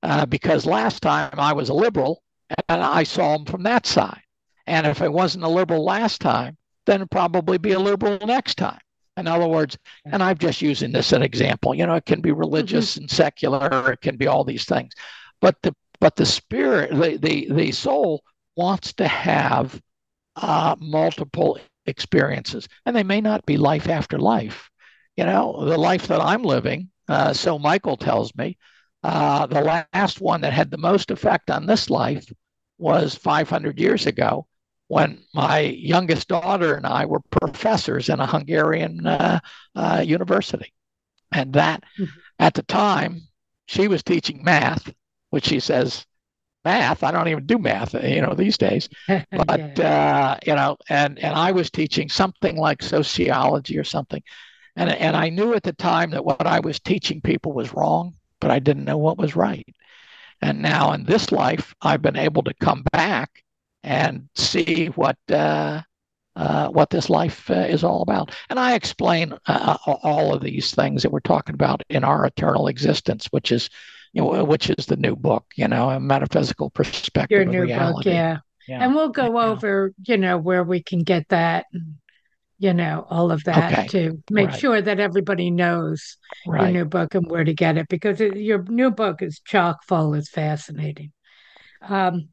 Uh, 0.02 0.26
because 0.26 0.64
last 0.64 1.02
time 1.02 1.34
I 1.38 1.52
was 1.52 1.68
a 1.68 1.74
liberal 1.74 2.22
and 2.68 2.82
I 2.82 3.02
saw 3.02 3.36
them 3.36 3.46
from 3.46 3.64
that 3.64 3.86
side. 3.86 4.22
And 4.66 4.86
if 4.86 5.02
I 5.02 5.08
wasn't 5.08 5.44
a 5.44 5.48
liberal 5.48 5.84
last 5.84 6.20
time, 6.20 6.56
then 6.86 6.96
it'd 6.96 7.10
probably 7.10 7.58
be 7.58 7.72
a 7.72 7.78
liberal 7.80 8.18
next 8.24 8.56
time. 8.56 8.78
In 9.16 9.26
other 9.26 9.48
words, 9.48 9.76
and 10.04 10.22
I'm 10.22 10.38
just 10.38 10.62
using 10.62 10.92
this 10.92 11.12
as 11.12 11.16
an 11.16 11.22
example, 11.22 11.74
you 11.74 11.84
know, 11.84 11.96
it 11.96 12.06
can 12.06 12.20
be 12.20 12.30
religious 12.30 12.92
mm-hmm. 12.92 13.02
and 13.02 13.10
secular, 13.10 13.92
it 13.92 14.00
can 14.00 14.16
be 14.16 14.28
all 14.28 14.44
these 14.44 14.64
things. 14.64 14.92
But 15.40 15.56
the 15.62 15.74
but 16.00 16.14
the 16.14 16.26
spirit, 16.26 16.90
the 16.90 17.16
the, 17.16 17.48
the 17.50 17.72
soul 17.72 18.22
wants 18.56 18.92
to 18.94 19.08
have 19.08 19.80
uh, 20.36 20.76
multiple 20.78 21.58
experiences, 21.88 22.68
and 22.86 22.94
they 22.94 23.02
may 23.02 23.20
not 23.20 23.44
be 23.46 23.56
life 23.56 23.88
after 23.88 24.18
life. 24.18 24.70
You 25.16 25.24
know, 25.24 25.64
the 25.64 25.78
life 25.78 26.06
that 26.08 26.20
I'm 26.20 26.42
living, 26.42 26.90
uh, 27.08 27.32
so 27.32 27.58
Michael 27.58 27.96
tells 27.96 28.34
me, 28.36 28.56
uh, 29.02 29.46
the 29.46 29.84
last 29.92 30.20
one 30.20 30.40
that 30.42 30.52
had 30.52 30.70
the 30.70 30.78
most 30.78 31.10
effect 31.10 31.50
on 31.50 31.66
this 31.66 31.90
life 31.90 32.30
was 32.78 33.14
500 33.14 33.78
years 33.78 34.06
ago 34.06 34.46
when 34.88 35.22
my 35.34 35.60
youngest 35.60 36.28
daughter 36.28 36.74
and 36.74 36.86
I 36.86 37.04
were 37.04 37.20
professors 37.30 38.08
in 38.08 38.20
a 38.20 38.26
Hungarian 38.26 39.06
uh, 39.06 39.40
uh 39.74 40.02
university. 40.06 40.72
And 41.32 41.52
that, 41.52 41.84
mm-hmm. 41.98 42.18
at 42.38 42.54
the 42.54 42.62
time, 42.62 43.22
she 43.66 43.86
was 43.86 44.02
teaching 44.02 44.42
math, 44.42 44.92
which 45.30 45.46
she 45.46 45.60
says 45.60 46.06
math. 46.68 47.02
I 47.02 47.10
don't 47.10 47.28
even 47.28 47.46
do 47.46 47.58
math, 47.58 47.94
you 47.94 48.22
know, 48.22 48.34
these 48.34 48.58
days. 48.58 48.88
But 49.30 49.78
uh, 49.80 50.36
you 50.46 50.54
know, 50.54 50.76
and 50.88 51.18
and 51.18 51.34
I 51.34 51.52
was 51.52 51.70
teaching 51.70 52.08
something 52.08 52.56
like 52.56 52.82
sociology 52.82 53.78
or 53.78 53.84
something, 53.84 54.22
and 54.76 54.90
and 54.90 55.16
I 55.16 55.28
knew 55.30 55.54
at 55.54 55.62
the 55.62 55.72
time 55.72 56.10
that 56.10 56.24
what 56.24 56.46
I 56.46 56.60
was 56.60 56.80
teaching 56.80 57.20
people 57.20 57.52
was 57.52 57.74
wrong, 57.74 58.14
but 58.40 58.50
I 58.50 58.58
didn't 58.60 58.84
know 58.84 58.98
what 58.98 59.18
was 59.18 59.36
right. 59.36 59.66
And 60.40 60.62
now 60.62 60.92
in 60.92 61.04
this 61.04 61.32
life, 61.32 61.74
I've 61.82 62.02
been 62.02 62.16
able 62.16 62.42
to 62.44 62.54
come 62.54 62.84
back 62.92 63.30
and 63.82 64.28
see 64.34 64.86
what 64.88 65.18
uh, 65.30 65.82
uh, 66.36 66.68
what 66.68 66.90
this 66.90 67.10
life 67.10 67.50
uh, 67.50 67.54
is 67.54 67.82
all 67.82 68.02
about. 68.02 68.32
And 68.48 68.60
I 68.60 68.74
explain 68.74 69.34
uh, 69.46 69.76
all 69.84 70.32
of 70.32 70.42
these 70.42 70.72
things 70.72 71.02
that 71.02 71.10
we're 71.10 71.20
talking 71.20 71.54
about 71.54 71.82
in 71.88 72.04
our 72.04 72.24
eternal 72.24 72.68
existence, 72.68 73.26
which 73.32 73.50
is, 73.50 73.68
you 74.18 74.32
know, 74.32 74.44
which 74.44 74.68
is 74.68 74.86
the 74.86 74.96
new 74.96 75.14
book, 75.14 75.44
you 75.54 75.68
know, 75.68 75.90
a 75.90 76.00
metaphysical 76.00 76.70
perspective 76.70 77.30
Your 77.30 77.42
of 77.42 77.48
new 77.48 77.62
reality. 77.62 77.94
book, 77.94 78.04
yeah. 78.06 78.38
yeah. 78.66 78.84
And 78.84 78.94
we'll 78.94 79.10
go 79.10 79.38
yeah. 79.38 79.46
over, 79.46 79.92
you 80.04 80.16
know, 80.16 80.38
where 80.38 80.64
we 80.64 80.82
can 80.82 81.04
get 81.04 81.28
that, 81.28 81.66
and, 81.72 81.94
you 82.58 82.74
know, 82.74 83.06
all 83.08 83.30
of 83.30 83.44
that 83.44 83.72
okay. 83.72 83.86
to 83.88 84.22
make 84.30 84.48
right. 84.48 84.58
sure 84.58 84.82
that 84.82 84.98
everybody 84.98 85.52
knows 85.52 86.16
right. 86.48 86.62
your 86.62 86.82
new 86.82 86.84
book 86.84 87.14
and 87.14 87.30
where 87.30 87.44
to 87.44 87.54
get 87.54 87.76
it 87.76 87.86
because 87.88 88.20
it, 88.20 88.36
your 88.36 88.64
new 88.64 88.90
book 88.90 89.22
is 89.22 89.40
chock 89.46 89.84
full. 89.86 90.14
It's 90.14 90.28
fascinating. 90.28 91.12
Um, 91.80 92.30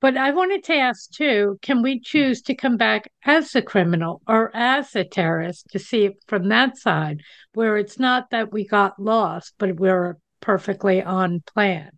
but 0.00 0.16
I 0.16 0.30
wanted 0.30 0.62
to 0.64 0.76
ask 0.76 1.10
too 1.10 1.58
can 1.60 1.82
we 1.82 1.98
choose 1.98 2.42
to 2.42 2.54
come 2.54 2.76
back 2.76 3.10
as 3.24 3.56
a 3.56 3.62
criminal 3.62 4.22
or 4.28 4.54
as 4.54 4.94
a 4.94 5.02
terrorist 5.02 5.66
to 5.72 5.80
see 5.80 6.04
it 6.04 6.22
from 6.28 6.48
that 6.50 6.78
side, 6.78 7.22
where 7.54 7.76
it's 7.76 7.98
not 7.98 8.30
that 8.30 8.52
we 8.52 8.64
got 8.64 9.02
lost, 9.02 9.54
but 9.58 9.74
we're 9.80 10.18
perfectly 10.40 11.02
on 11.02 11.42
plan? 11.46 11.90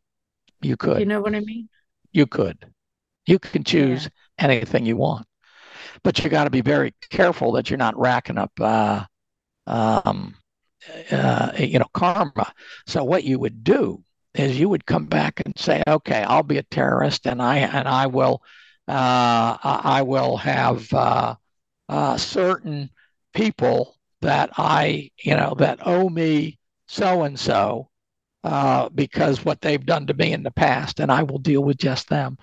You 0.60 0.76
could. 0.76 1.00
You 1.00 1.06
know 1.06 1.20
what 1.20 1.34
I 1.34 1.40
mean? 1.40 1.68
You 2.12 2.26
could. 2.26 2.58
You 3.26 3.38
can 3.38 3.64
choose 3.64 4.04
yeah. 4.04 4.44
anything 4.44 4.86
you 4.86 4.96
want, 4.96 5.26
but 6.02 6.18
you 6.18 6.30
got 6.30 6.44
to 6.44 6.50
be 6.50 6.62
very 6.62 6.94
careful 7.10 7.52
that 7.52 7.70
you're 7.70 7.76
not 7.76 7.98
racking 7.98 8.38
up, 8.38 8.52
uh, 8.60 9.04
um, 9.66 10.34
uh, 11.10 11.52
you 11.58 11.78
know, 11.78 11.86
karma. 11.92 12.52
So 12.86 13.04
what 13.04 13.24
you 13.24 13.38
would 13.38 13.62
do 13.62 14.02
is 14.34 14.58
you 14.58 14.68
would 14.68 14.86
come 14.86 15.06
back 15.06 15.42
and 15.44 15.56
say, 15.58 15.82
okay, 15.86 16.22
I'll 16.22 16.42
be 16.42 16.58
a 16.58 16.62
terrorist 16.62 17.26
and 17.26 17.42
I 17.42 17.58
and 17.58 17.86
I 17.86 18.06
will 18.06 18.42
uh, 18.88 19.56
I 19.62 20.02
will 20.02 20.36
have 20.38 20.92
uh, 20.92 21.36
uh, 21.88 22.16
certain 22.16 22.90
people 23.34 23.96
that 24.20 24.50
I 24.56 25.10
you 25.22 25.36
know 25.36 25.54
that 25.58 25.86
owe 25.86 26.08
me 26.08 26.58
so 26.86 27.22
and 27.22 27.38
so 27.38 27.89
because 28.42 29.44
what 29.44 29.60
they've 29.60 29.84
done 29.84 30.06
to 30.06 30.14
me 30.14 30.32
in 30.32 30.42
the 30.42 30.50
past, 30.50 31.00
and 31.00 31.10
I 31.12 31.22
will 31.22 31.38
deal 31.38 31.62
with 31.62 31.78
just 31.78 32.08
them. 32.08 32.38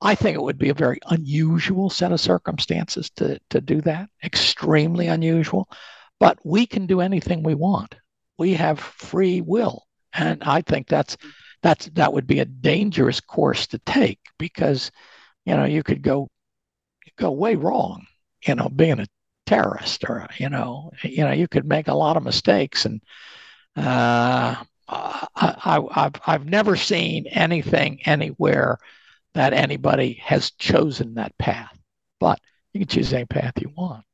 I 0.00 0.14
think 0.14 0.36
it 0.36 0.42
would 0.42 0.58
be 0.58 0.68
a 0.68 0.74
very 0.74 0.98
unusual 1.06 1.88
set 1.90 2.12
of 2.12 2.20
circumstances 2.20 3.10
to 3.16 3.38
to 3.50 3.60
do 3.60 3.80
that, 3.82 4.08
extremely 4.22 5.06
unusual. 5.08 5.68
But 6.20 6.38
we 6.44 6.66
can 6.66 6.86
do 6.86 7.00
anything 7.00 7.42
we 7.42 7.54
want. 7.54 7.94
We 8.38 8.54
have 8.54 8.78
free 8.80 9.40
will 9.40 9.86
and 10.16 10.42
I 10.42 10.62
think 10.62 10.88
that's 10.88 11.16
that's 11.62 11.86
that 11.90 12.12
would 12.12 12.26
be 12.26 12.40
a 12.40 12.44
dangerous 12.44 13.20
course 13.20 13.66
to 13.68 13.78
take 13.80 14.20
because 14.38 14.90
you 15.44 15.54
know 15.56 15.64
you 15.64 15.82
could 15.82 16.02
go 16.02 16.28
go 17.16 17.30
way 17.30 17.54
wrong 17.56 18.06
you 18.46 18.54
know 18.54 18.68
being 18.68 19.00
a 19.00 19.06
terrorist 19.46 20.04
or 20.08 20.28
you 20.38 20.48
know 20.48 20.90
you 21.02 21.24
know 21.24 21.32
you 21.32 21.48
could 21.48 21.66
make 21.66 21.88
a 21.88 21.94
lot 21.94 22.16
of 22.16 22.24
mistakes 22.24 22.84
and 22.84 23.00
uh, 23.76 24.56
I, 24.88 25.26
I, 25.36 25.82
I've 25.90 26.14
I've 26.26 26.46
never 26.46 26.76
seen 26.76 27.26
anything 27.26 28.00
anywhere 28.04 28.78
that 29.34 29.52
anybody 29.52 30.14
has 30.24 30.50
chosen 30.52 31.14
that 31.14 31.36
path, 31.38 31.76
but 32.20 32.40
you 32.72 32.80
can 32.80 32.88
choose 32.88 33.12
any 33.12 33.26
path 33.26 33.54
you 33.60 33.72
want. 33.76 34.04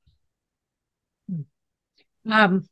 Um, 2.31 2.65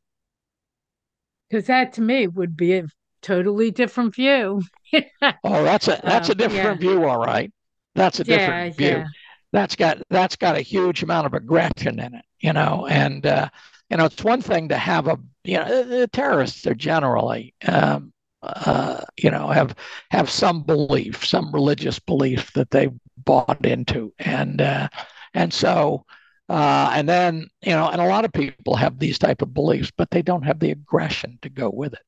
because 1.48 1.66
that 1.66 1.94
to 1.94 2.00
me 2.00 2.26
would 2.28 2.56
be 2.56 2.74
a 2.74 2.86
totally 3.22 3.70
different 3.70 4.14
view. 4.14 4.62
oh, 5.22 5.64
that's 5.64 5.88
a 5.88 6.00
that's 6.02 6.28
a 6.28 6.32
um, 6.32 6.38
different 6.38 6.80
yeah. 6.80 6.88
view, 6.88 7.04
all 7.04 7.18
right. 7.18 7.52
That's 7.94 8.20
a 8.20 8.24
different 8.24 8.78
yeah, 8.78 8.88
view. 8.88 8.98
Yeah. 8.98 9.06
That's 9.52 9.76
got 9.76 9.98
that's 10.10 10.36
got 10.36 10.56
a 10.56 10.60
huge 10.60 11.02
amount 11.02 11.26
of 11.26 11.34
aggression 11.34 11.98
in 11.98 12.14
it, 12.14 12.24
you 12.38 12.52
know. 12.52 12.86
And 12.88 13.26
uh, 13.26 13.48
you 13.90 13.96
know, 13.96 14.04
it's 14.04 14.22
one 14.22 14.40
thing 14.40 14.68
to 14.68 14.76
have 14.76 15.08
a 15.08 15.18
you 15.44 15.56
know 15.56 15.84
the 15.84 16.06
terrorists 16.08 16.66
are 16.66 16.74
generally 16.74 17.54
um, 17.66 18.12
uh, 18.42 19.02
you 19.16 19.30
know 19.30 19.48
have 19.48 19.74
have 20.10 20.30
some 20.30 20.62
belief, 20.62 21.26
some 21.26 21.52
religious 21.52 21.98
belief 21.98 22.52
that 22.52 22.70
they 22.70 22.88
bought 23.18 23.64
into, 23.66 24.12
and 24.18 24.60
uh, 24.60 24.88
and 25.34 25.52
so. 25.52 26.04
Uh, 26.48 26.90
and 26.94 27.08
then 27.08 27.48
you 27.62 27.70
know, 27.70 27.88
and 27.88 28.00
a 28.00 28.06
lot 28.08 28.24
of 28.24 28.32
people 28.32 28.74
have 28.74 28.98
these 28.98 29.20
type 29.20 29.40
of 29.40 29.54
beliefs, 29.54 29.92
but 29.96 30.10
they 30.10 30.20
don't 30.20 30.42
have 30.42 30.58
the 30.58 30.72
aggression 30.72 31.38
to 31.40 31.48
go 31.48 31.70
with 31.70 31.92
it. 31.92 32.00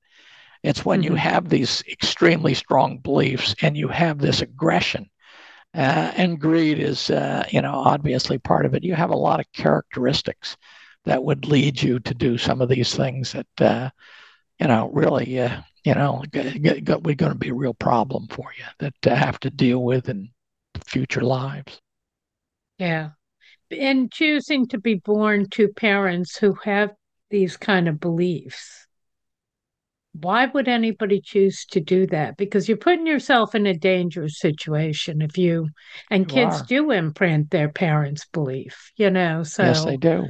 It's 0.64 0.84
when 0.84 1.00
mm-hmm. 1.02 1.12
you 1.12 1.14
have 1.16 1.48
these 1.48 1.84
extremely 1.88 2.52
strong 2.54 2.98
beliefs 2.98 3.54
and 3.62 3.76
you 3.76 3.86
have 3.86 4.18
this 4.18 4.42
aggression. 4.42 5.08
Uh, 5.74 6.10
and 6.16 6.40
greed 6.40 6.80
is, 6.80 7.08
uh, 7.08 7.46
you 7.50 7.62
know, 7.62 7.72
obviously 7.72 8.36
part 8.36 8.66
of 8.66 8.74
it. 8.74 8.82
You 8.82 8.94
have 8.94 9.10
a 9.10 9.16
lot 9.16 9.38
of 9.38 9.46
characteristics 9.52 10.56
that 11.04 11.22
would 11.22 11.46
lead 11.46 11.82
you 11.82 11.98
to 12.00 12.14
do 12.14 12.38
some 12.38 12.60
of 12.60 12.68
these 12.68 12.94
things 12.94 13.32
that, 13.32 13.60
uh, 13.60 13.90
you 14.58 14.68
know, 14.68 14.90
really, 14.92 15.40
uh, 15.40 15.60
you 15.84 15.94
know, 15.94 16.22
we're 16.32 17.14
going 17.14 17.32
to 17.32 17.34
be 17.34 17.48
a 17.48 17.54
real 17.54 17.74
problem 17.74 18.28
for 18.28 18.50
you 18.56 18.64
that 18.78 18.94
to 19.02 19.14
have 19.14 19.40
to 19.40 19.50
deal 19.50 19.82
with 19.82 20.08
in 20.08 20.30
future 20.86 21.22
lives. 21.22 21.80
Yeah. 22.78 23.10
And 23.70 24.12
choosing 24.12 24.68
to 24.68 24.78
be 24.78 24.94
born 24.94 25.48
to 25.50 25.68
parents 25.68 26.36
who 26.36 26.54
have 26.64 26.90
these 27.30 27.56
kind 27.56 27.88
of 27.88 27.98
beliefs 27.98 28.82
why 30.14 30.46
would 30.46 30.68
anybody 30.68 31.20
choose 31.20 31.64
to 31.70 31.80
do 31.80 32.06
that? 32.08 32.36
Because 32.36 32.68
you're 32.68 32.76
putting 32.76 33.06
yourself 33.06 33.54
in 33.54 33.66
a 33.66 33.74
dangerous 33.74 34.38
situation 34.38 35.22
if 35.22 35.38
you 35.38 35.68
and 36.10 36.30
you 36.30 36.34
kids 36.34 36.60
are. 36.60 36.64
do 36.64 36.90
imprint 36.90 37.50
their 37.50 37.70
parents' 37.70 38.26
belief, 38.32 38.92
you 38.96 39.10
know. 39.10 39.42
So 39.42 39.64
yes, 39.64 39.84
they 39.84 39.96
do. 39.96 40.26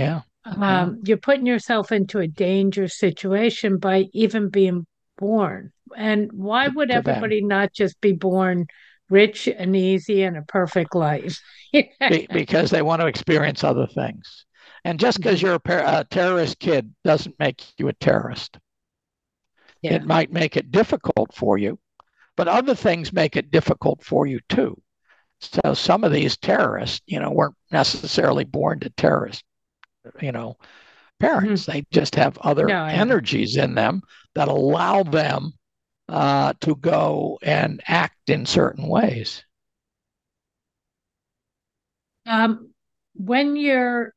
Yeah. 0.00 0.20
Um, 0.44 0.60
yeah. 0.60 0.90
you're 1.04 1.16
putting 1.18 1.46
yourself 1.46 1.92
into 1.92 2.18
a 2.18 2.26
dangerous 2.26 2.98
situation 2.98 3.78
by 3.78 4.06
even 4.12 4.48
being 4.48 4.86
born. 5.18 5.72
And 5.96 6.30
why 6.32 6.68
would 6.68 6.90
everybody 6.90 7.40
them. 7.40 7.48
not 7.48 7.72
just 7.72 8.00
be 8.00 8.12
born 8.12 8.66
rich 9.08 9.48
and 9.48 9.76
easy 9.76 10.22
and 10.22 10.36
a 10.36 10.42
perfect 10.42 10.94
life? 10.94 11.40
be- 11.72 12.26
because 12.32 12.70
they 12.70 12.82
want 12.82 13.00
to 13.02 13.06
experience 13.06 13.62
other 13.64 13.86
things. 13.86 14.46
And 14.84 14.98
just 14.98 15.18
because 15.18 15.38
mm-hmm. 15.38 15.46
you're 15.46 15.54
a, 15.56 15.60
par- 15.60 15.84
a 15.86 16.04
terrorist 16.04 16.58
kid 16.58 16.94
doesn't 17.04 17.38
make 17.38 17.62
you 17.78 17.88
a 17.88 17.92
terrorist. 17.92 18.58
Yeah. 19.82 19.94
It 19.94 20.04
might 20.04 20.32
make 20.32 20.56
it 20.56 20.70
difficult 20.70 21.34
for 21.34 21.58
you, 21.58 21.78
but 22.36 22.48
other 22.48 22.74
things 22.74 23.12
make 23.12 23.36
it 23.36 23.50
difficult 23.50 24.02
for 24.02 24.26
you 24.26 24.40
too. 24.48 24.80
So 25.40 25.72
some 25.72 26.04
of 26.04 26.12
these 26.12 26.36
terrorists, 26.36 27.00
you 27.06 27.18
know, 27.18 27.30
weren't 27.30 27.56
necessarily 27.70 28.44
born 28.44 28.80
to 28.80 28.90
terrorist, 28.90 29.42
you 30.20 30.32
know, 30.32 30.56
parents. 31.18 31.62
Mm-hmm. 31.62 31.72
They 31.72 31.84
just 31.90 32.14
have 32.16 32.38
other 32.38 32.66
no, 32.66 32.84
energies 32.84 33.56
in 33.56 33.74
them 33.74 34.02
that 34.34 34.48
allow 34.48 35.02
them 35.02 35.52
uh, 36.08 36.54
to 36.60 36.74
go 36.76 37.38
and 37.42 37.80
act 37.86 38.28
in 38.28 38.46
certain 38.46 38.86
ways. 38.88 39.44
Um, 42.26 42.70
when 43.14 43.56
you're 43.56 44.12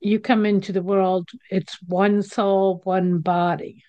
you 0.00 0.18
come 0.18 0.46
into 0.46 0.72
the 0.72 0.82
world, 0.82 1.28
it's 1.50 1.76
one 1.86 2.22
soul, 2.22 2.80
one 2.84 3.18
body. 3.18 3.82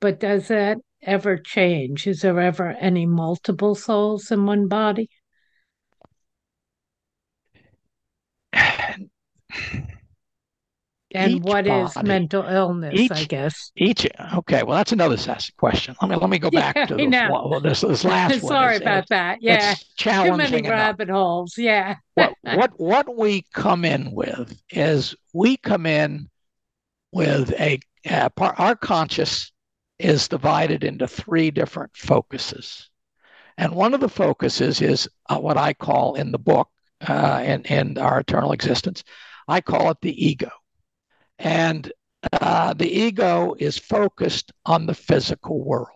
But 0.00 0.20
does 0.20 0.48
that 0.48 0.78
ever 1.02 1.36
change? 1.36 2.06
Is 2.06 2.20
there 2.20 2.38
ever 2.40 2.70
any 2.70 3.04
multiple 3.06 3.74
souls 3.74 4.30
in 4.30 4.46
one 4.46 4.68
body? 4.68 5.10
And 11.14 11.32
each 11.32 11.42
what 11.42 11.64
body, 11.64 11.70
is 11.70 12.02
mental 12.02 12.42
illness 12.42 12.94
each, 12.94 13.12
i 13.12 13.24
guess? 13.24 13.70
each 13.76 14.06
okay 14.34 14.62
well 14.62 14.76
that's 14.76 14.92
another 14.92 15.16
question. 15.56 15.94
Let 16.00 16.10
me 16.10 16.16
let 16.16 16.30
me 16.30 16.38
go 16.38 16.50
back 16.50 16.76
yeah, 16.76 16.86
to 16.86 16.96
this, 16.96 17.08
well, 17.10 17.60
this, 17.60 17.80
this 17.80 18.04
last 18.04 18.30
one. 18.42 18.50
Sorry 18.50 18.76
about 18.76 19.08
that. 19.08 19.38
yeah. 19.40 19.74
Too 19.96 20.36
many 20.36 20.62
rabbit 20.62 21.08
enough. 21.08 21.16
holes. 21.16 21.58
Yeah. 21.58 21.96
What, 22.14 22.34
what 22.42 22.80
what 22.80 23.16
we 23.16 23.44
come 23.52 23.84
in 23.84 24.12
with 24.12 24.60
is 24.70 25.14
we 25.32 25.56
come 25.56 25.86
in 25.86 26.28
with 27.12 27.52
a 27.52 27.80
uh, 28.08 28.28
our 28.38 28.76
conscious 28.76 29.52
is 29.98 30.28
divided 30.28 30.84
into 30.84 31.06
three 31.06 31.50
different 31.50 31.96
focuses. 31.96 32.90
And 33.56 33.74
one 33.74 33.94
of 33.94 34.00
the 34.00 34.08
focuses 34.08 34.82
is 34.82 35.08
uh, 35.28 35.38
what 35.38 35.56
I 35.56 35.72
call 35.72 36.16
in 36.16 36.32
the 36.32 36.38
book, 36.38 36.68
uh, 37.06 37.40
in, 37.44 37.62
in 37.62 37.98
our 37.98 38.18
eternal 38.18 38.50
existence, 38.50 39.04
I 39.46 39.60
call 39.60 39.90
it 39.90 39.98
the 40.02 40.26
ego. 40.26 40.50
And 41.38 41.92
uh, 42.32 42.74
the 42.74 42.90
ego 42.90 43.54
is 43.58 43.78
focused 43.78 44.52
on 44.64 44.86
the 44.86 44.94
physical 44.94 45.62
world. 45.62 45.88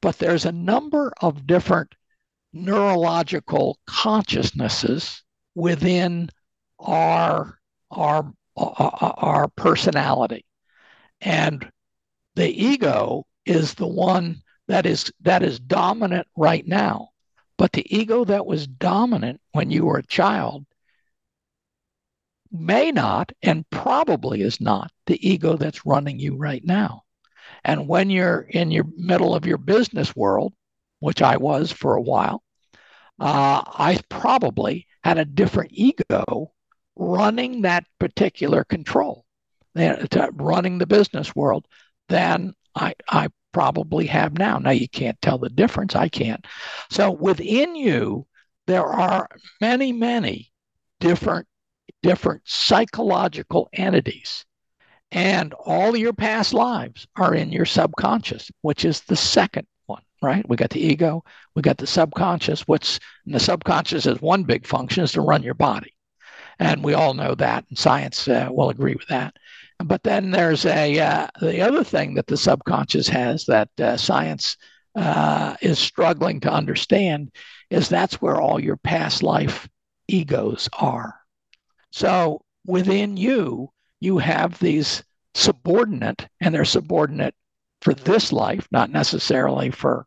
But 0.00 0.18
there's 0.18 0.44
a 0.44 0.52
number 0.52 1.12
of 1.20 1.46
different 1.46 1.94
neurological 2.52 3.78
consciousnesses 3.86 5.22
within 5.54 6.28
our, 6.78 7.58
our, 7.90 8.32
our, 8.56 9.14
our 9.16 9.48
personality. 9.48 10.44
And 11.20 11.70
the 12.34 12.48
ego 12.48 13.26
is 13.46 13.74
the 13.74 13.86
one 13.86 14.42
that 14.68 14.86
is 14.86 15.12
that 15.20 15.42
is 15.42 15.58
dominant 15.58 16.26
right 16.36 16.66
now 16.66 17.08
but 17.58 17.72
the 17.72 17.96
ego 17.96 18.24
that 18.24 18.46
was 18.46 18.66
dominant 18.66 19.40
when 19.52 19.70
you 19.70 19.84
were 19.84 19.98
a 19.98 20.06
child 20.06 20.64
may 22.52 22.92
not 22.92 23.32
and 23.42 23.68
probably 23.70 24.42
is 24.42 24.60
not 24.60 24.92
the 25.06 25.28
ego 25.28 25.56
that's 25.56 25.86
running 25.86 26.18
you 26.18 26.36
right 26.36 26.64
now. 26.64 27.02
And 27.64 27.88
when 27.88 28.10
you're 28.10 28.40
in 28.40 28.70
your 28.70 28.84
middle 28.96 29.34
of 29.34 29.46
your 29.46 29.58
business 29.58 30.14
world, 30.14 30.52
which 31.00 31.22
I 31.22 31.36
was 31.36 31.72
for 31.72 31.96
a 31.96 32.02
while, 32.02 32.42
uh, 33.18 33.62
I 33.66 33.98
probably 34.08 34.86
had 35.02 35.18
a 35.18 35.24
different 35.24 35.70
ego 35.72 36.52
running 36.96 37.62
that 37.62 37.84
particular 37.98 38.64
control, 38.64 39.24
running 39.74 40.78
the 40.78 40.86
business 40.86 41.34
world 41.34 41.66
than 42.08 42.54
I, 42.74 42.94
I 43.08 43.28
probably 43.52 44.06
have 44.06 44.38
now. 44.38 44.58
Now 44.58 44.70
you 44.70 44.88
can't 44.88 45.20
tell 45.22 45.38
the 45.38 45.50
difference. 45.50 45.94
I 45.94 46.08
can't. 46.08 46.44
So 46.90 47.10
within 47.10 47.76
you, 47.76 48.26
there 48.66 48.86
are 48.86 49.28
many, 49.60 49.92
many 49.92 50.52
different 51.00 51.46
different 52.02 52.42
psychological 52.44 53.68
entities. 53.72 54.44
And 55.10 55.52
all 55.52 55.96
your 55.96 56.14
past 56.14 56.54
lives 56.54 57.06
are 57.16 57.34
in 57.34 57.52
your 57.52 57.66
subconscious, 57.66 58.50
which 58.62 58.84
is 58.84 59.02
the 59.02 59.16
second 59.16 59.66
one, 59.86 60.02
right? 60.22 60.48
We 60.48 60.56
got 60.56 60.70
the 60.70 60.80
ego, 60.80 61.22
we 61.54 61.62
got 61.62 61.76
the 61.76 61.86
subconscious. 61.86 62.62
What's 62.66 62.98
the 63.26 63.38
subconscious 63.38 64.06
is 64.06 64.22
one 64.22 64.44
big 64.44 64.66
function 64.66 65.04
is 65.04 65.12
to 65.12 65.20
run 65.20 65.42
your 65.42 65.54
body. 65.54 65.94
And 66.58 66.82
we 66.82 66.94
all 66.94 67.14
know 67.14 67.34
that, 67.34 67.64
and 67.68 67.78
science 67.78 68.28
uh, 68.28 68.48
will 68.50 68.70
agree 68.70 68.94
with 68.94 69.08
that. 69.08 69.34
But 69.84 70.02
then 70.02 70.30
there's 70.30 70.64
a 70.64 70.98
uh, 70.98 71.26
the 71.40 71.60
other 71.60 71.82
thing 71.84 72.14
that 72.14 72.26
the 72.26 72.36
subconscious 72.36 73.08
has 73.08 73.46
that 73.46 73.68
uh, 73.80 73.96
science 73.96 74.56
uh, 74.94 75.56
is 75.60 75.78
struggling 75.78 76.40
to 76.40 76.52
understand 76.52 77.32
is 77.70 77.88
that's 77.88 78.20
where 78.20 78.40
all 78.40 78.60
your 78.60 78.76
past 78.76 79.22
life 79.22 79.68
egos 80.08 80.68
are. 80.78 81.21
So 81.92 82.42
within 82.66 83.16
you, 83.16 83.70
you 84.00 84.18
have 84.18 84.58
these 84.58 85.04
subordinate, 85.34 86.26
and 86.40 86.54
they're 86.54 86.64
subordinate 86.64 87.34
for 87.82 87.94
this 87.94 88.32
life, 88.32 88.66
not 88.72 88.90
necessarily 88.90 89.70
for 89.70 90.06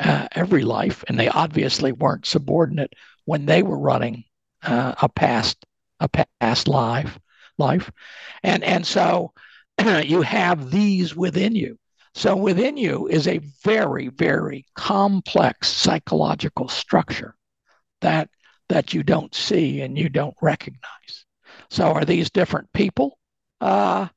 uh, 0.00 0.28
every 0.32 0.62
life. 0.62 1.04
And 1.08 1.18
they 1.20 1.28
obviously 1.28 1.92
weren't 1.92 2.26
subordinate 2.26 2.94
when 3.26 3.46
they 3.46 3.62
were 3.62 3.78
running 3.78 4.24
uh, 4.62 4.94
a 5.00 5.08
past 5.08 5.64
a 6.00 6.08
past 6.08 6.68
life 6.68 7.18
life, 7.58 7.90
and 8.42 8.64
and 8.64 8.86
so 8.86 9.32
you 10.04 10.22
have 10.22 10.70
these 10.70 11.14
within 11.14 11.54
you. 11.54 11.78
So 12.14 12.34
within 12.34 12.76
you 12.76 13.08
is 13.08 13.28
a 13.28 13.38
very 13.62 14.08
very 14.08 14.64
complex 14.74 15.68
psychological 15.68 16.68
structure 16.68 17.34
that 18.00 18.30
that 18.68 18.94
you 18.94 19.02
don't 19.02 19.34
see 19.34 19.82
and 19.82 19.98
you 19.98 20.08
don't 20.08 20.36
recognize. 20.40 21.25
So 21.70 21.92
are 21.92 22.04
these 22.04 22.30
different 22.30 22.72
people? 22.72 23.18
Uh, 23.60 24.08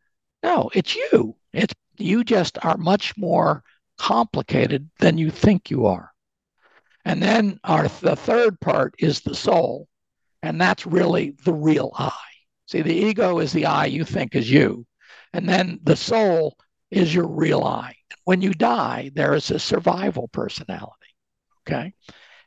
no, 0.44 0.70
it's 0.74 0.96
you. 0.96 1.36
It's 1.54 1.74
you 1.98 2.24
just 2.24 2.58
are 2.64 2.78
much 2.78 3.18
more 3.18 3.64
complicated 3.98 4.90
than 5.00 5.18
you 5.18 5.30
think 5.30 5.70
you 5.70 5.86
are. 5.86 6.12
And 7.06 7.22
then 7.22 7.60
our 7.64 7.88
the 7.88 8.16
third 8.16 8.60
part 8.60 8.96
is 9.00 9.22
the 9.22 9.36
soul, 9.36 9.88
and 10.42 10.60
that's 10.60 10.86
really 10.86 11.36
the 11.44 11.54
real 11.54 11.92
I. 11.96 12.12
See, 12.68 12.82
the 12.82 12.94
ego 12.94 13.40
is 13.40 13.52
the 13.52 13.66
I 13.66 13.86
you 13.86 14.06
think 14.06 14.36
is 14.36 14.50
you, 14.50 14.86
and 15.34 15.48
then 15.48 15.80
the 15.84 15.96
soul 15.96 16.58
is 16.92 17.14
your 17.14 17.28
real 17.28 17.64
I. 17.64 17.96
When 18.26 18.42
you 18.42 18.54
die, 18.54 19.12
there 19.16 19.34
is 19.34 19.50
a 19.50 19.60
survival 19.60 20.28
personality. 20.28 21.16
Okay, 21.62 21.94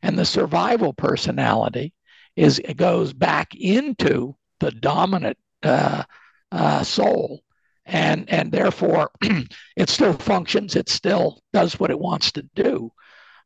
and 0.03 0.19
the 0.19 0.25
survival 0.25 0.93
personality 0.93 1.93
is 2.37 2.59
it 2.59 2.77
goes 2.77 3.13
back 3.13 3.55
into 3.55 4.37
the 4.63 4.71
dominant 4.71 5.37
uh, 5.63 6.05
uh, 6.53 6.83
soul, 6.85 7.43
and 7.85 8.29
and 8.31 8.53
therefore 8.53 9.11
it 9.77 9.89
still 9.89 10.13
functions. 10.15 10.77
It 10.77 10.89
still 10.89 11.43
does 11.53 11.79
what 11.79 11.91
it 11.91 11.99
wants 11.99 12.33
to 12.33 12.43
do, 12.55 12.93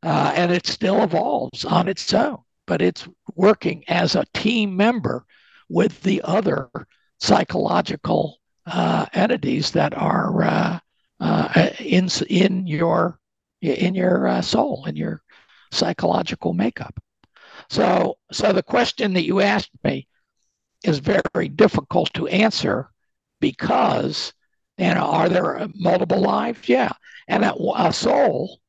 uh, 0.02 0.32
and 0.36 0.52
it 0.52 0.66
still 0.66 1.02
evolves 1.02 1.64
on 1.64 1.88
its 1.88 2.12
own. 2.12 2.38
But 2.66 2.82
it's 2.82 3.08
working 3.34 3.84
as 3.88 4.14
a 4.14 4.26
team 4.34 4.76
member 4.76 5.24
with 5.68 6.02
the 6.02 6.20
other 6.22 6.68
psychological 7.18 8.38
uh, 8.66 9.06
entities 9.14 9.70
that 9.70 9.96
are 9.96 10.42
uh, 10.42 10.78
uh, 11.20 11.70
in 11.78 12.08
in 12.28 12.66
your 12.66 13.18
in 13.62 13.94
your 13.94 14.42
soul 14.42 14.84
in 14.86 14.96
your 14.96 15.22
psychological 15.72 16.52
makeup. 16.52 16.94
So, 17.68 18.18
so 18.30 18.52
the 18.52 18.62
question 18.62 19.14
that 19.14 19.24
you 19.24 19.40
asked 19.40 19.70
me 19.82 20.06
is 20.86 20.98
very 20.98 21.48
difficult 21.48 22.12
to 22.14 22.28
answer 22.28 22.88
because, 23.40 24.32
you 24.78 24.94
know, 24.94 25.04
are 25.04 25.28
there 25.28 25.68
multiple 25.74 26.20
lives? 26.20 26.68
Yeah, 26.68 26.92
and 27.28 27.44
a, 27.44 27.54
a 27.76 27.92
soul 27.92 28.60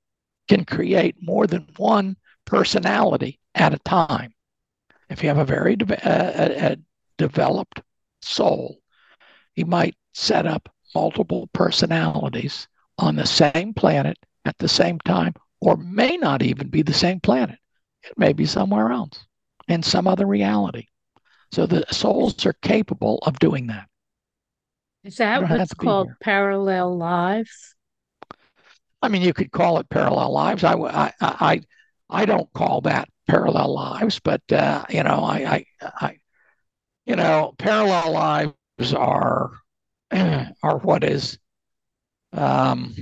can 0.47 0.65
create 0.65 1.15
more 1.21 1.47
than 1.47 1.67
one 1.77 2.17
personality 2.45 3.39
at 3.56 3.73
a 3.73 3.80
time. 3.80 4.34
If 5.10 5.21
you 5.21 5.30
have 5.30 5.38
a 5.38 5.45
very 5.45 5.75
de- 5.75 6.08
uh, 6.08 6.73
a 6.73 6.77
developed 7.17 7.82
soul, 8.21 8.80
he 9.53 9.63
might 9.63 9.95
set 10.13 10.45
up 10.45 10.69
multiple 10.95 11.49
personalities 11.53 12.67
on 12.97 13.15
the 13.15 13.25
same 13.25 13.73
planet 13.73 14.17
at 14.45 14.58
the 14.58 14.67
same 14.67 14.99
time, 14.99 15.34
or 15.62 15.77
may 15.77 16.17
not 16.17 16.41
even 16.41 16.69
be 16.69 16.82
the 16.82 16.93
same 16.93 17.19
planet. 17.19 17.60
It 18.03 18.17
may 18.17 18.34
be 18.34 18.45
somewhere 18.45 18.91
else 18.91 19.25
in 19.67 19.84
some 19.84 20.08
other 20.08 20.25
reality. 20.25 20.88
So 21.51 21.65
the 21.65 21.86
souls 21.91 22.45
are 22.45 22.53
capable 22.62 23.19
of 23.19 23.39
doing 23.39 23.67
that. 23.67 23.88
Is 25.03 25.17
that 25.17 25.49
what's 25.49 25.73
called 25.73 26.10
parallel 26.19 26.97
lives? 26.97 27.75
I 29.01 29.07
mean, 29.07 29.21
you 29.21 29.33
could 29.33 29.51
call 29.51 29.79
it 29.79 29.89
parallel 29.89 30.31
lives. 30.31 30.63
I, 30.63 30.73
I, 30.73 31.13
I, 31.21 31.62
I 32.10 32.25
don't 32.25 32.51
call 32.53 32.81
that 32.81 33.07
parallel 33.27 33.73
lives, 33.73 34.19
but 34.19 34.41
uh, 34.51 34.83
you 34.89 35.03
know, 35.03 35.23
I, 35.23 35.36
I, 35.38 35.65
I, 35.81 36.17
you 37.05 37.15
know, 37.15 37.53
parallel 37.57 38.12
lives 38.12 38.93
are 38.93 39.51
are 40.12 40.77
what 40.81 41.03
is, 41.03 41.38
um, 42.33 42.93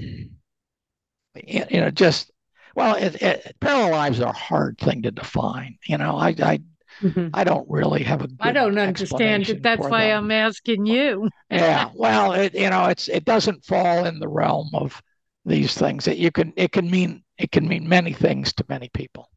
you 1.36 1.66
know, 1.72 1.90
just 1.90 2.32
well, 2.76 2.96
it, 2.96 3.22
it, 3.22 3.56
parallel 3.60 3.92
lives 3.92 4.20
are 4.20 4.30
a 4.30 4.38
hard 4.38 4.78
thing 4.78 5.02
to 5.04 5.12
define. 5.12 5.78
You 5.88 5.98
know, 5.98 6.18
I, 6.18 6.36
I, 6.40 6.60
mm-hmm. 7.02 7.30
I 7.34 7.44
don't 7.44 7.70
really 7.70 8.04
have 8.04 8.22
a. 8.22 8.30
I 8.40 8.52
don't 8.52 8.78
understand 8.78 9.50
it. 9.50 9.64
That's 9.64 9.82
why 9.82 10.08
them. 10.08 10.26
I'm 10.26 10.32
asking 10.32 10.86
you. 10.86 11.30
yeah, 11.50 11.90
well, 11.96 12.34
it, 12.34 12.54
you 12.54 12.70
know, 12.70 12.86
it's 12.86 13.08
it 13.08 13.26
doesn't 13.26 13.66
fall 13.66 14.06
in 14.06 14.20
the 14.20 14.28
realm 14.28 14.70
of 14.74 15.02
these 15.46 15.76
things. 15.76 16.06
That 16.06 16.18
you 16.18 16.32
can 16.32 16.54
it 16.56 16.72
can 16.72 16.90
mean 16.90 17.24
it 17.38 17.52
can 17.52 17.68
mean 17.68 17.88
many 17.88 18.14
things 18.14 18.54
to 18.54 18.66
many 18.70 18.90
people. 18.90 19.30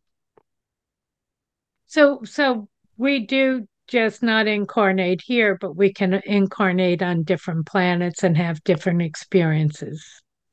So, 1.87 2.21
so 2.25 2.68
we 2.97 3.21
do 3.27 3.66
just 3.87 4.23
not 4.23 4.47
incarnate 4.47 5.23
here, 5.23 5.57
but 5.59 5.75
we 5.75 5.92
can 5.92 6.21
incarnate 6.27 7.03
on 7.03 7.23
different 7.23 7.66
planets 7.66 8.23
and 8.23 8.37
have 8.37 8.62
different 8.64 9.01
experiences. 9.01 10.05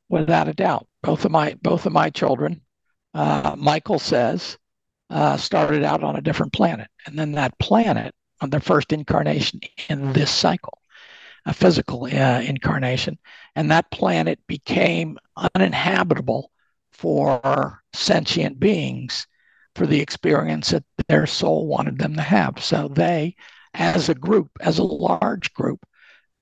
Without 0.08 0.48
a 0.48 0.54
doubt, 0.54 0.86
both 1.02 1.24
of 1.24 1.30
my 1.30 1.54
both 1.60 1.84
of 1.84 1.92
my 1.92 2.10
children 2.10 2.62
uh, 3.16 3.56
Michael 3.56 3.98
says, 3.98 4.58
uh, 5.10 5.36
started 5.36 5.84
out 5.84 6.02
on 6.02 6.16
a 6.16 6.22
different 6.22 6.52
planet. 6.52 6.88
And 7.06 7.18
then 7.18 7.32
that 7.32 7.58
planet, 7.58 8.14
on 8.40 8.50
their 8.50 8.60
first 8.60 8.92
incarnation 8.92 9.60
in 9.88 10.12
this 10.12 10.30
cycle, 10.30 10.78
a 11.46 11.54
physical 11.54 12.04
uh, 12.04 12.40
incarnation, 12.40 13.18
and 13.54 13.70
that 13.70 13.90
planet 13.90 14.40
became 14.46 15.16
uninhabitable 15.54 16.50
for 16.92 17.82
sentient 17.92 18.58
beings 18.58 19.26
for 19.74 19.86
the 19.86 20.00
experience 20.00 20.70
that 20.70 20.84
their 21.08 21.26
soul 21.26 21.66
wanted 21.66 21.98
them 21.98 22.14
to 22.16 22.22
have. 22.22 22.62
So 22.62 22.88
they, 22.88 23.36
as 23.74 24.08
a 24.08 24.14
group, 24.14 24.50
as 24.60 24.78
a 24.78 24.84
large 24.84 25.52
group, 25.52 25.84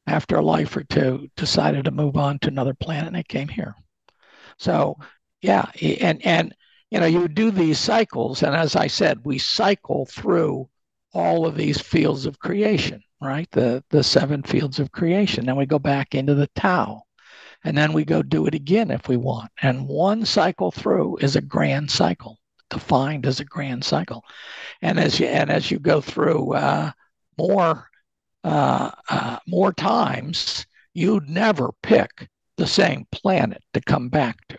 after 0.07 0.37
a 0.37 0.43
life 0.43 0.77
or 0.77 0.85
two, 0.85 1.29
decided 1.37 1.85
to 1.85 1.91
move 1.91 2.17
on 2.17 2.39
to 2.41 2.49
another 2.49 2.75
planet 2.75 3.09
and 3.09 3.17
they 3.17 3.23
came 3.25 3.49
here. 3.49 3.75
So 4.59 4.97
yeah, 5.41 5.71
and 6.01 6.25
and 6.25 6.55
you 6.95 7.01
know, 7.01 7.07
you 7.07 7.27
do 7.27 7.51
these 7.51 7.81
cycles. 7.81 8.45
And 8.45 8.55
as 8.55 8.77
I 8.77 8.87
said, 8.87 9.25
we 9.25 9.37
cycle 9.37 10.07
through 10.07 10.69
all 11.13 11.45
of 11.45 11.57
these 11.57 11.81
fields 11.81 12.25
of 12.25 12.39
creation, 12.39 13.03
right? 13.21 13.51
The, 13.51 13.83
the 13.91 14.05
seven 14.05 14.45
fields 14.45 14.79
of 14.79 14.93
creation. 14.93 15.45
Then 15.45 15.57
we 15.57 15.67
go 15.67 15.81
back 15.81 16.15
into 16.15 16.37
the 16.37 16.47
Tao. 16.55 17.03
And 17.65 17.77
then 17.77 17.95
we 17.95 18.05
go 18.05 18.23
do 18.23 18.47
it 18.47 18.55
again 18.55 18.93
if 18.93 19.09
we 19.09 19.17
want. 19.17 19.51
And 19.61 19.89
one 19.89 20.25
cycle 20.25 20.71
through 20.71 21.17
is 21.17 21.35
a 21.35 21.41
grand 21.41 21.91
cycle, 21.91 22.39
defined 22.71 23.27
as 23.27 23.41
a 23.41 23.45
grand 23.45 23.83
cycle. 23.83 24.25
And 24.81 25.01
as 25.01 25.19
you, 25.19 25.27
and 25.27 25.51
as 25.51 25.73
you 25.73 25.81
go 25.81 26.01
through 26.01 26.53
uh, 26.53 26.93
more, 27.37 27.91
uh, 28.45 28.93
uh, 29.09 29.39
more 29.49 29.73
times, 29.73 30.65
you'd 30.93 31.29
never 31.29 31.73
pick 31.83 32.29
the 32.57 32.69
same 32.69 33.05
planet 33.11 33.65
to 33.73 33.81
come 33.81 34.11
back 34.11 34.47
to. 34.51 34.59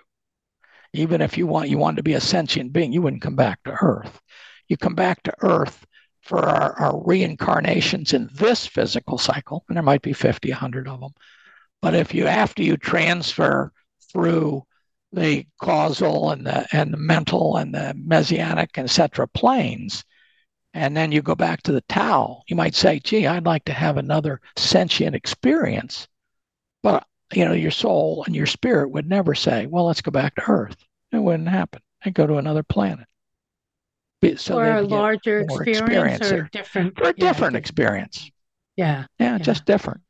Even 0.95 1.21
if 1.21 1.37
you 1.37 1.47
want 1.47 1.69
you 1.69 1.77
want 1.77 1.97
to 1.97 2.03
be 2.03 2.13
a 2.13 2.21
sentient 2.21 2.73
being, 2.73 2.93
you 2.93 3.01
wouldn't 3.01 3.21
come 3.21 3.35
back 3.35 3.63
to 3.63 3.77
Earth. 3.81 4.21
You 4.67 4.77
come 4.77 4.95
back 4.95 5.21
to 5.23 5.33
Earth 5.39 5.85
for 6.21 6.39
our, 6.39 6.73
our 6.73 7.03
reincarnations 7.05 8.13
in 8.13 8.29
this 8.33 8.65
physical 8.65 9.17
cycle, 9.17 9.63
and 9.67 9.75
there 9.75 9.83
might 9.83 10.01
be 10.01 10.13
50, 10.13 10.49
100 10.49 10.87
of 10.87 10.99
them. 10.99 11.11
But 11.81 11.93
if 11.93 12.15
you, 12.15 12.25
after 12.25 12.63
you 12.63 12.77
transfer 12.77 13.71
through 14.11 14.63
the 15.11 15.45
causal 15.61 16.31
and 16.31 16.47
the, 16.47 16.65
and 16.71 16.91
the 16.91 16.97
mental 16.97 17.57
and 17.57 17.73
the 17.73 17.93
messianic, 17.95 18.77
etc. 18.77 19.27
planes, 19.27 20.03
and 20.73 20.97
then 20.97 21.11
you 21.11 21.21
go 21.21 21.35
back 21.35 21.61
to 21.63 21.71
the 21.71 21.81
Tao, 21.81 22.41
you 22.47 22.55
might 22.55 22.75
say, 22.75 22.99
gee, 22.99 23.27
I'd 23.27 23.45
like 23.45 23.65
to 23.65 23.73
have 23.73 23.97
another 23.97 24.41
sentient 24.57 25.15
experience. 25.15 26.07
But 26.81 27.05
you 27.33 27.45
know, 27.45 27.53
your 27.53 27.71
soul 27.71 28.23
and 28.25 28.35
your 28.35 28.45
spirit 28.45 28.89
would 28.91 29.07
never 29.07 29.35
say, 29.35 29.65
well, 29.65 29.85
let's 29.85 30.01
go 30.01 30.11
back 30.11 30.35
to 30.35 30.49
Earth. 30.49 30.77
It 31.11 31.17
wouldn't 31.17 31.49
happen. 31.49 31.81
And 32.03 32.13
go 32.13 32.27
to 32.27 32.37
another 32.37 32.63
planet. 32.63 33.07
So 34.37 34.57
or 34.57 34.77
a 34.77 34.81
larger 34.81 35.41
experience, 35.41 35.81
experience, 35.81 36.31
or 36.31 36.49
different 36.51 36.97
for 36.97 37.09
a 37.09 37.13
different 37.13 37.55
experience. 37.55 38.31
Yeah, 38.75 39.05
yeah 39.19 39.33
yeah. 39.33 39.37
just 39.37 39.65
different. 39.65 40.01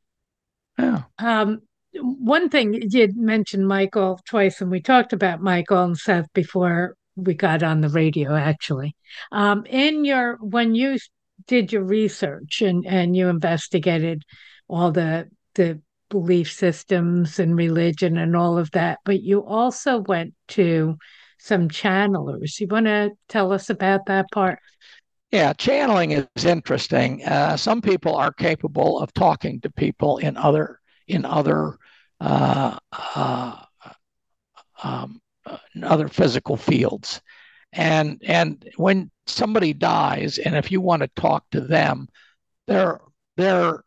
Yeah. 0.78 1.02
Um 1.18 1.60
one 2.00 2.48
thing 2.48 2.72
you 2.74 2.88
did 2.88 3.16
mention 3.16 3.66
michael 3.66 4.20
twice 4.26 4.60
and 4.60 4.70
we 4.70 4.80
talked 4.80 5.12
about 5.12 5.40
michael 5.40 5.82
and 5.82 5.98
seth 5.98 6.30
before 6.34 6.94
we 7.14 7.34
got 7.34 7.62
on 7.62 7.82
the 7.82 7.88
radio 7.90 8.34
actually. 8.34 8.96
Um 9.32 9.66
in 9.66 10.04
your 10.04 10.36
when 10.40 10.74
you 10.74 10.98
did 11.46 11.72
your 11.72 11.84
research 11.84 12.62
and 12.62 12.86
and 12.86 13.14
you 13.14 13.28
investigated 13.28 14.22
all 14.68 14.92
the 14.92 15.28
the 15.54 15.80
belief 16.08 16.50
systems 16.52 17.38
and 17.38 17.56
religion 17.56 18.16
and 18.16 18.36
all 18.36 18.58
of 18.58 18.70
that 18.72 18.98
but 19.04 19.22
you 19.22 19.44
also 19.44 19.98
went 19.98 20.34
to 20.48 20.96
some 21.38 21.68
channelers. 21.68 22.60
You 22.60 22.66
want 22.66 22.86
to 22.86 23.12
tell 23.28 23.52
us 23.52 23.70
about 23.70 24.06
that 24.06 24.26
part? 24.32 24.58
Yeah, 25.30 25.52
channeling 25.52 26.12
is 26.12 26.44
interesting. 26.44 27.24
Uh, 27.24 27.56
some 27.56 27.80
people 27.80 28.14
are 28.14 28.32
capable 28.32 28.98
of 29.00 29.12
talking 29.12 29.60
to 29.60 29.70
people 29.70 30.18
in 30.18 30.36
other 30.36 30.80
in 31.08 31.24
other 31.24 31.76
uh, 32.20 32.78
uh, 32.92 33.56
um, 34.82 35.20
in 35.74 35.84
other 35.84 36.08
physical 36.08 36.56
fields, 36.56 37.20
and 37.72 38.22
and 38.24 38.68
when 38.76 39.10
somebody 39.26 39.72
dies, 39.72 40.38
and 40.38 40.56
if 40.56 40.70
you 40.70 40.80
want 40.80 41.02
to 41.02 41.08
talk 41.08 41.44
to 41.50 41.60
them, 41.60 42.08
they're 42.66 43.00
they're 43.36 43.82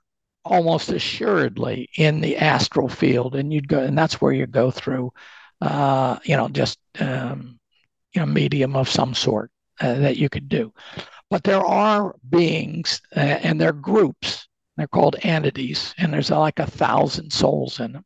almost 0.45 0.89
assuredly 0.89 1.89
in 1.97 2.21
the 2.21 2.37
astral 2.37 2.89
field, 2.89 3.35
and 3.35 3.53
you'd 3.53 3.67
go, 3.67 3.79
and 3.79 3.97
that's 3.97 4.21
where 4.21 4.33
you 4.33 4.47
go 4.47 4.71
through 4.71 5.11
uh, 5.61 6.17
you 6.23 6.35
know, 6.35 6.47
just 6.49 6.79
um, 6.99 7.59
you 8.13 8.21
know, 8.21 8.25
medium 8.25 8.75
of 8.75 8.89
some 8.89 9.13
sort 9.13 9.51
uh, 9.81 9.95
that 9.95 10.17
you 10.17 10.29
could 10.29 10.49
do. 10.49 10.73
But 11.29 11.43
there 11.43 11.63
are 11.63 12.15
beings, 12.29 13.01
uh, 13.15 13.19
and 13.19 13.59
they're 13.59 13.73
groups. 13.73 14.47
They're 14.77 14.87
called 14.87 15.17
entities, 15.21 15.93
and 15.97 16.13
there's 16.13 16.31
like 16.31 16.59
a 16.59 16.65
thousand 16.65 17.31
souls 17.31 17.79
in 17.79 17.91
them, 17.93 18.05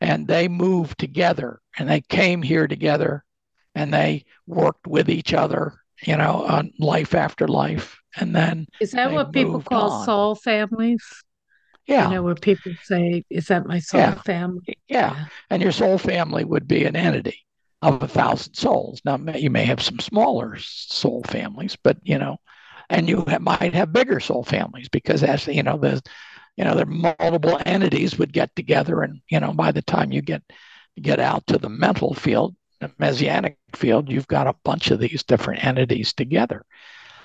and 0.00 0.26
they 0.26 0.48
move 0.48 0.96
together, 0.96 1.60
and 1.78 1.88
they 1.88 2.00
came 2.00 2.42
here 2.42 2.66
together, 2.66 3.24
and 3.74 3.94
they 3.94 4.24
worked 4.46 4.86
with 4.86 5.08
each 5.08 5.32
other, 5.32 5.74
you 6.02 6.16
know, 6.16 6.44
on 6.44 6.72
life 6.80 7.14
after 7.14 7.46
life, 7.46 8.00
and 8.16 8.34
then 8.34 8.66
is 8.80 8.90
that 8.90 9.12
what 9.12 9.32
people 9.32 9.62
call 9.62 9.92
on. 9.92 10.04
soul 10.04 10.34
families? 10.34 11.04
Yeah. 11.86 12.08
You 12.08 12.14
know, 12.14 12.22
where 12.22 12.34
people 12.34 12.72
say, 12.84 13.24
is 13.28 13.46
that 13.46 13.66
my 13.66 13.80
soul 13.80 14.00
yeah. 14.00 14.14
family? 14.22 14.62
Yeah. 14.66 14.74
yeah. 14.88 15.24
And 15.50 15.62
your 15.62 15.72
soul 15.72 15.98
family 15.98 16.44
would 16.44 16.68
be 16.68 16.84
an 16.84 16.96
entity 16.96 17.38
of 17.82 18.02
a 18.02 18.08
thousand 18.08 18.54
souls. 18.54 19.00
Now, 19.04 19.18
you 19.34 19.50
may 19.50 19.64
have 19.64 19.82
some 19.82 19.98
smaller 19.98 20.56
soul 20.58 21.22
families, 21.26 21.76
but, 21.82 21.98
you 22.02 22.18
know, 22.18 22.36
and 22.88 23.08
you 23.08 23.24
have, 23.26 23.42
might 23.42 23.74
have 23.74 23.92
bigger 23.92 24.20
soul 24.20 24.44
families 24.44 24.88
because 24.88 25.22
as, 25.24 25.46
you 25.48 25.62
know, 25.62 25.76
the, 25.76 26.00
you 26.56 26.64
know, 26.64 26.76
the 26.76 26.86
multiple 26.86 27.58
entities 27.66 28.18
would 28.18 28.32
get 28.32 28.54
together 28.54 29.02
and, 29.02 29.20
you 29.28 29.40
know, 29.40 29.52
by 29.52 29.72
the 29.72 29.82
time 29.82 30.12
you 30.12 30.22
get, 30.22 30.42
get 31.00 31.18
out 31.18 31.46
to 31.48 31.58
the 31.58 31.68
mental 31.68 32.14
field, 32.14 32.54
the 32.80 32.90
messianic 32.98 33.56
field, 33.74 34.10
you've 34.10 34.28
got 34.28 34.46
a 34.46 34.54
bunch 34.64 34.90
of 34.90 35.00
these 35.00 35.22
different 35.24 35.64
entities 35.64 36.12
together. 36.12 36.64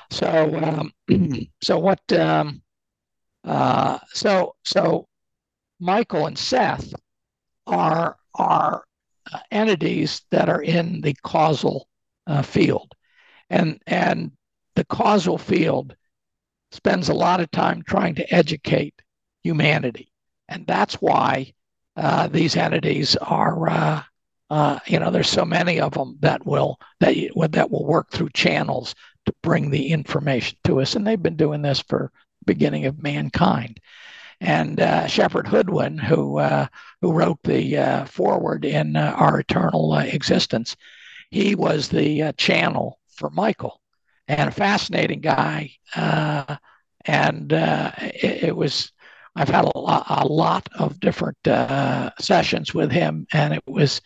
So, 0.09 0.89
um, 1.09 1.37
so 1.61 1.77
what, 1.77 1.99
um, 2.13 2.61
uh, 3.43 3.99
so 4.13 4.55
so 4.63 5.07
Michael 5.79 6.25
and 6.25 6.37
Seth 6.37 6.93
are 7.65 8.17
are 8.35 8.83
uh, 9.31 9.39
entities 9.51 10.21
that 10.31 10.49
are 10.49 10.61
in 10.61 11.01
the 11.01 11.13
causal 11.23 11.87
uh, 12.27 12.41
field, 12.41 12.93
and 13.49 13.81
and 13.87 14.31
the 14.75 14.85
causal 14.85 15.37
field 15.37 15.95
spends 16.71 17.09
a 17.09 17.13
lot 17.13 17.39
of 17.39 17.49
time 17.51 17.83
trying 17.83 18.15
to 18.15 18.33
educate 18.33 19.01
humanity, 19.43 20.11
and 20.49 20.65
that's 20.67 20.95
why 20.95 21.53
uh, 21.95 22.27
these 22.27 22.55
entities 22.55 23.15
are. 23.17 23.69
Uh, 23.69 24.03
uh, 24.49 24.79
you 24.87 24.97
know, 24.97 25.11
there's 25.11 25.29
so 25.29 25.43
many 25.43 25.79
of 25.81 25.93
them 25.93 26.17
that 26.21 26.45
will 26.45 26.79
that 27.01 27.15
that 27.51 27.69
will 27.69 27.85
work 27.85 28.09
through 28.11 28.29
channels 28.29 28.95
to 29.25 29.33
bring 29.43 29.69
the 29.69 29.89
information 29.89 30.57
to 30.63 30.79
us, 30.79 30.95
and 30.95 31.05
they've 31.05 31.21
been 31.21 31.35
doing 31.35 31.61
this 31.61 31.81
for 31.81 32.11
beginning 32.47 32.87
of 32.87 33.03
mankind. 33.03 33.79
And 34.41 34.79
uh, 34.79 35.07
Shepherd 35.07 35.47
Hoodwin, 35.47 35.97
who 35.97 36.39
uh, 36.39 36.67
who 37.01 37.11
wrote 37.11 37.39
the 37.43 37.77
uh, 37.77 38.05
foreword 38.05 38.65
in 38.65 38.95
uh, 38.95 39.13
Our 39.15 39.39
Eternal 39.39 39.93
uh, 39.93 40.03
Existence, 40.03 40.75
he 41.29 41.53
was 41.55 41.89
the 41.89 42.23
uh, 42.23 42.31
channel 42.33 42.99
for 43.09 43.29
Michael, 43.29 43.81
and 44.27 44.49
a 44.49 44.51
fascinating 44.51 45.21
guy. 45.21 45.71
and 45.95 47.51
it, 47.51 48.43
it, 48.43 48.55
was 48.55 48.91
I've 49.35 49.49
had 49.49 49.65
a 49.65 49.77
lot, 49.77 50.05
a 50.07 50.27
lot 50.27 50.69
of 50.77 50.99
different 50.99 51.37
sessions 52.19 52.73
with 52.73 52.91
him, 52.91 53.25
and 53.33 53.53
it 53.53 53.63
was 53.65 54.01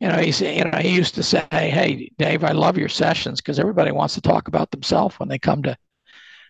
you 0.00 0.08
know, 0.08 0.18
he's, 0.18 0.42
you 0.42 0.64
know, 0.64 0.78
he 0.78 0.94
used 0.94 1.14
to 1.14 1.22
say, 1.22 1.46
Hey, 1.50 2.10
Dave, 2.18 2.44
I 2.44 2.52
love 2.52 2.76
your 2.76 2.88
sessions 2.88 3.40
because 3.40 3.58
everybody 3.58 3.92
wants 3.92 4.14
to 4.14 4.20
talk 4.20 4.46
about 4.46 4.70
themselves 4.70 5.18
when 5.18 5.28
they 5.28 5.38
come 5.38 5.62
to 5.62 5.76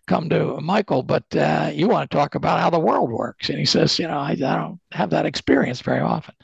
come 0.07 0.29
to 0.31 0.61
Michael, 0.61 1.03
but 1.03 1.25
uh, 1.37 1.71
you 1.73 1.89
want 1.89 2.11
to 2.11 2.17
talk 2.17 2.35
about 2.35 2.61
how 2.61 2.71
the 2.71 2.79
world 2.79 3.11
works. 3.11 3.49
And 3.49 3.59
he 3.59 3.65
says, 3.65 3.99
you 3.99 4.07
know, 4.07 4.19
I, 4.19 4.31
I 4.31 4.35
don't 4.35 4.81
have 4.93 5.11
that 5.11 5.27
experience 5.27 5.81
very 5.81 6.01
often. 6.01 6.35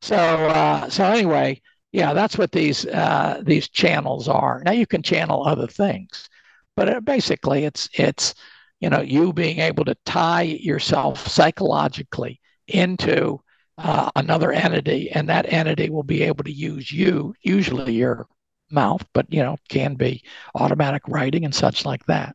So, 0.00 0.16
uh, 0.16 0.88
so 0.88 1.04
anyway, 1.04 1.60
yeah, 1.92 2.12
that's 2.12 2.36
what 2.36 2.52
these 2.52 2.86
uh, 2.86 3.42
these 3.44 3.68
channels 3.68 4.28
are. 4.28 4.62
Now 4.64 4.72
you 4.72 4.86
can 4.86 5.02
channel 5.02 5.46
other 5.46 5.66
things, 5.66 6.28
but 6.76 6.88
it, 6.88 7.04
basically, 7.04 7.64
it's 7.64 7.88
it's 7.94 8.34
you 8.80 8.90
know 8.90 9.00
you 9.00 9.32
being 9.32 9.60
able 9.60 9.84
to 9.84 9.96
tie 10.04 10.42
yourself 10.42 11.26
psychologically 11.28 12.40
into 12.66 13.40
uh, 13.78 14.10
another 14.16 14.52
entity, 14.52 15.10
and 15.10 15.28
that 15.28 15.52
entity 15.52 15.88
will 15.88 16.02
be 16.02 16.22
able 16.22 16.44
to 16.44 16.52
use 16.52 16.90
you, 16.90 17.34
usually 17.42 17.94
your 17.94 18.26
mouth, 18.70 19.04
but 19.12 19.26
you 19.32 19.42
know 19.42 19.56
can 19.68 19.94
be 19.94 20.22
automatic 20.56 21.02
writing 21.08 21.44
and 21.44 21.54
such 21.54 21.84
like 21.84 22.04
that 22.06 22.34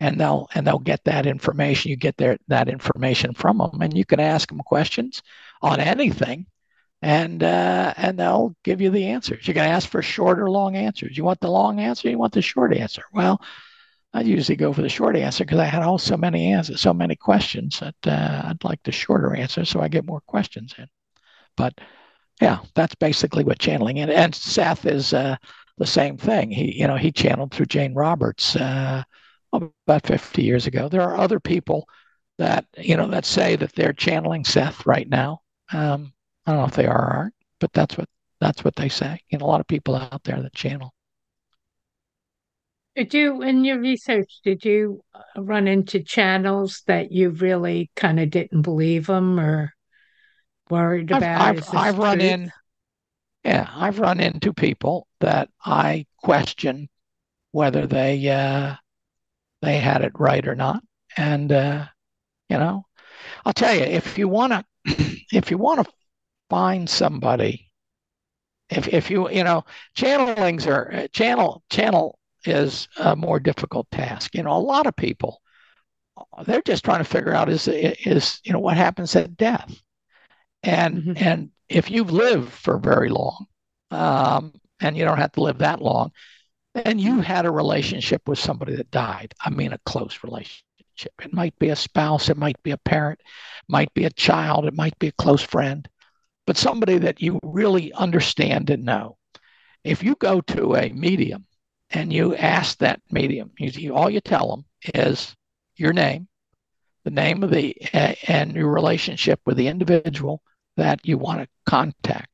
and 0.00 0.18
they'll 0.18 0.48
and 0.54 0.66
they'll 0.66 0.78
get 0.78 1.04
that 1.04 1.26
information. 1.26 1.90
You 1.90 1.96
get 1.96 2.16
their 2.16 2.38
that 2.48 2.68
information 2.68 3.34
from 3.34 3.58
them, 3.58 3.82
and 3.82 3.96
you 3.96 4.04
can 4.04 4.18
ask 4.20 4.48
them 4.48 4.60
questions 4.60 5.22
on 5.62 5.78
anything, 5.78 6.46
and 7.02 7.42
uh, 7.42 7.94
and 7.96 8.18
they'll 8.18 8.56
give 8.64 8.80
you 8.80 8.90
the 8.90 9.06
answers. 9.06 9.46
You 9.46 9.54
can 9.54 9.66
ask 9.66 9.88
for 9.88 10.02
short 10.02 10.40
or 10.40 10.50
long 10.50 10.74
answers. 10.76 11.16
You 11.16 11.24
want 11.24 11.40
the 11.40 11.50
long 11.50 11.80
answer? 11.80 12.08
You 12.08 12.18
want 12.18 12.32
the 12.32 12.42
short 12.42 12.74
answer? 12.74 13.02
Well, 13.12 13.40
I 14.12 14.22
usually 14.22 14.56
go 14.56 14.72
for 14.72 14.82
the 14.82 14.88
short 14.88 15.16
answer 15.16 15.44
because 15.44 15.60
I 15.60 15.66
had 15.66 15.82
all 15.82 15.98
so 15.98 16.16
many 16.16 16.52
answers, 16.52 16.80
so 16.80 16.94
many 16.94 17.14
questions 17.14 17.80
that 17.80 17.94
uh, 18.06 18.42
I'd 18.46 18.64
like 18.64 18.82
the 18.82 18.92
shorter 18.92 19.36
answer, 19.36 19.64
so 19.64 19.80
I 19.80 19.88
get 19.88 20.06
more 20.06 20.22
questions 20.22 20.74
in. 20.78 20.86
But 21.56 21.78
yeah, 22.40 22.60
that's 22.74 22.94
basically 22.94 23.44
what 23.44 23.58
channeling 23.58 23.98
is. 23.98 24.08
And 24.08 24.34
Seth 24.34 24.86
is 24.86 25.12
uh, 25.12 25.36
the 25.76 25.86
same 25.86 26.16
thing. 26.16 26.50
He, 26.50 26.78
you 26.78 26.86
know, 26.88 26.96
he 26.96 27.12
channeled 27.12 27.52
through 27.52 27.66
Jane 27.66 27.94
Roberts 27.94 28.56
uh, 28.56 29.02
about 29.52 30.06
50 30.06 30.42
years 30.42 30.66
ago. 30.66 30.88
There 30.88 31.02
are 31.02 31.16
other 31.16 31.40
people 31.40 31.88
that 32.38 32.64
you 32.78 32.96
know 32.96 33.08
that 33.08 33.26
say 33.26 33.56
that 33.56 33.74
they're 33.74 33.92
channeling 33.92 34.44
Seth 34.44 34.86
right 34.86 35.08
now. 35.08 35.40
Um, 35.72 36.12
I 36.46 36.52
don't 36.52 36.60
know 36.60 36.66
if 36.66 36.74
they 36.74 36.86
are 36.86 37.10
or 37.10 37.12
aren't, 37.12 37.34
but 37.58 37.72
that's 37.72 37.98
what 37.98 38.08
that's 38.40 38.64
what 38.64 38.76
they 38.76 38.88
say. 38.88 39.20
You 39.28 39.38
know, 39.38 39.44
a 39.44 39.48
lot 39.48 39.60
of 39.60 39.66
people 39.66 39.94
out 39.94 40.24
there 40.24 40.40
that 40.40 40.54
channel. 40.54 40.94
Did 42.96 43.14
you, 43.14 43.42
in 43.42 43.64
your 43.64 43.78
research, 43.78 44.40
did 44.42 44.64
you 44.64 45.02
uh, 45.14 45.40
run 45.40 45.68
into 45.68 46.02
channels 46.02 46.82
that 46.86 47.12
you 47.12 47.30
really 47.30 47.90
kind 47.94 48.18
of 48.18 48.30
didn't 48.30 48.62
believe 48.62 49.06
them 49.06 49.38
or 49.38 49.72
worried 50.68 51.10
about? 51.10 51.40
I've, 51.40 51.68
I've, 51.68 51.74
I've 51.74 51.98
run 51.98 52.20
in, 52.20 52.52
yeah, 53.44 53.70
I've 53.72 54.00
run 54.00 54.18
into 54.18 54.52
people 54.52 55.06
that 55.20 55.50
I 55.64 56.06
question 56.18 56.88
whether 57.52 57.86
they 57.86 58.28
uh, 58.28 58.74
they 59.62 59.78
had 59.78 60.02
it 60.02 60.12
right 60.18 60.46
or 60.46 60.54
not. 60.54 60.82
And 61.16 61.50
uh, 61.52 61.86
you 62.48 62.58
know, 62.58 62.84
I'll 63.44 63.52
tell 63.52 63.74
you, 63.74 63.82
if 63.82 64.18
you 64.18 64.28
want 64.28 64.52
to, 64.86 65.20
if 65.32 65.50
you 65.50 65.58
want 65.58 65.84
to 65.84 65.92
find 66.48 66.88
somebody, 66.88 67.70
if 68.68 68.88
if 68.88 69.10
you 69.10 69.30
you 69.30 69.44
know, 69.44 69.64
channelings 69.96 70.66
are 70.66 71.08
channel 71.08 71.62
channel 71.70 72.18
is 72.44 72.88
a 72.96 73.14
more 73.16 73.40
difficult 73.40 73.90
task. 73.90 74.34
You 74.34 74.42
know, 74.42 74.56
a 74.56 74.58
lot 74.58 74.86
of 74.86 74.96
people 74.96 75.40
they're 76.44 76.62
just 76.62 76.84
trying 76.84 76.98
to 76.98 77.04
figure 77.04 77.34
out 77.34 77.48
is 77.48 77.68
is 77.68 78.40
you 78.44 78.52
know 78.52 78.58
what 78.58 78.76
happens 78.76 79.14
at 79.16 79.36
death, 79.36 79.80
and 80.62 80.98
mm-hmm. 80.98 81.12
and 81.16 81.50
if 81.68 81.90
you've 81.90 82.10
lived 82.10 82.52
for 82.52 82.78
very 82.78 83.08
long, 83.08 83.46
um, 83.90 84.52
and 84.80 84.96
you 84.96 85.04
don't 85.04 85.18
have 85.18 85.32
to 85.32 85.42
live 85.42 85.58
that 85.58 85.80
long, 85.80 86.12
and 86.74 87.00
you 87.00 87.20
had 87.20 87.46
a 87.46 87.50
relationship 87.50 88.28
with 88.28 88.38
somebody 88.38 88.76
that 88.76 88.90
died. 88.90 89.34
I 89.40 89.50
mean, 89.50 89.72
a 89.72 89.78
close 89.84 90.22
relationship. 90.22 90.64
It 91.22 91.32
might 91.32 91.58
be 91.58 91.70
a 91.70 91.76
spouse, 91.76 92.28
it 92.28 92.36
might 92.36 92.62
be 92.62 92.72
a 92.72 92.76
parent, 92.76 93.20
might 93.68 93.92
be 93.94 94.04
a 94.04 94.10
child, 94.10 94.66
it 94.66 94.74
might 94.74 94.98
be 94.98 95.08
a 95.08 95.12
close 95.12 95.42
friend, 95.42 95.88
but 96.46 96.58
somebody 96.58 96.98
that 96.98 97.22
you 97.22 97.40
really 97.42 97.92
understand 97.94 98.68
and 98.70 98.84
know. 98.84 99.16
If 99.82 100.02
you 100.02 100.14
go 100.16 100.42
to 100.42 100.76
a 100.76 100.90
medium 100.90 101.46
and 101.88 102.12
you 102.12 102.34
ask 102.36 102.78
that 102.78 103.00
medium, 103.10 103.50
you, 103.58 103.94
all 103.94 104.10
you 104.10 104.20
tell 104.20 104.50
them 104.50 104.64
is 104.94 105.34
your 105.76 105.94
name, 105.94 106.28
the 107.04 107.10
name 107.10 107.42
of 107.42 107.50
the, 107.50 107.74
and 107.94 108.54
your 108.54 108.68
relationship 108.68 109.40
with 109.46 109.56
the 109.56 109.68
individual 109.68 110.42
that 110.76 111.06
you 111.06 111.16
want 111.16 111.40
to 111.40 111.48
contact. 111.64 112.28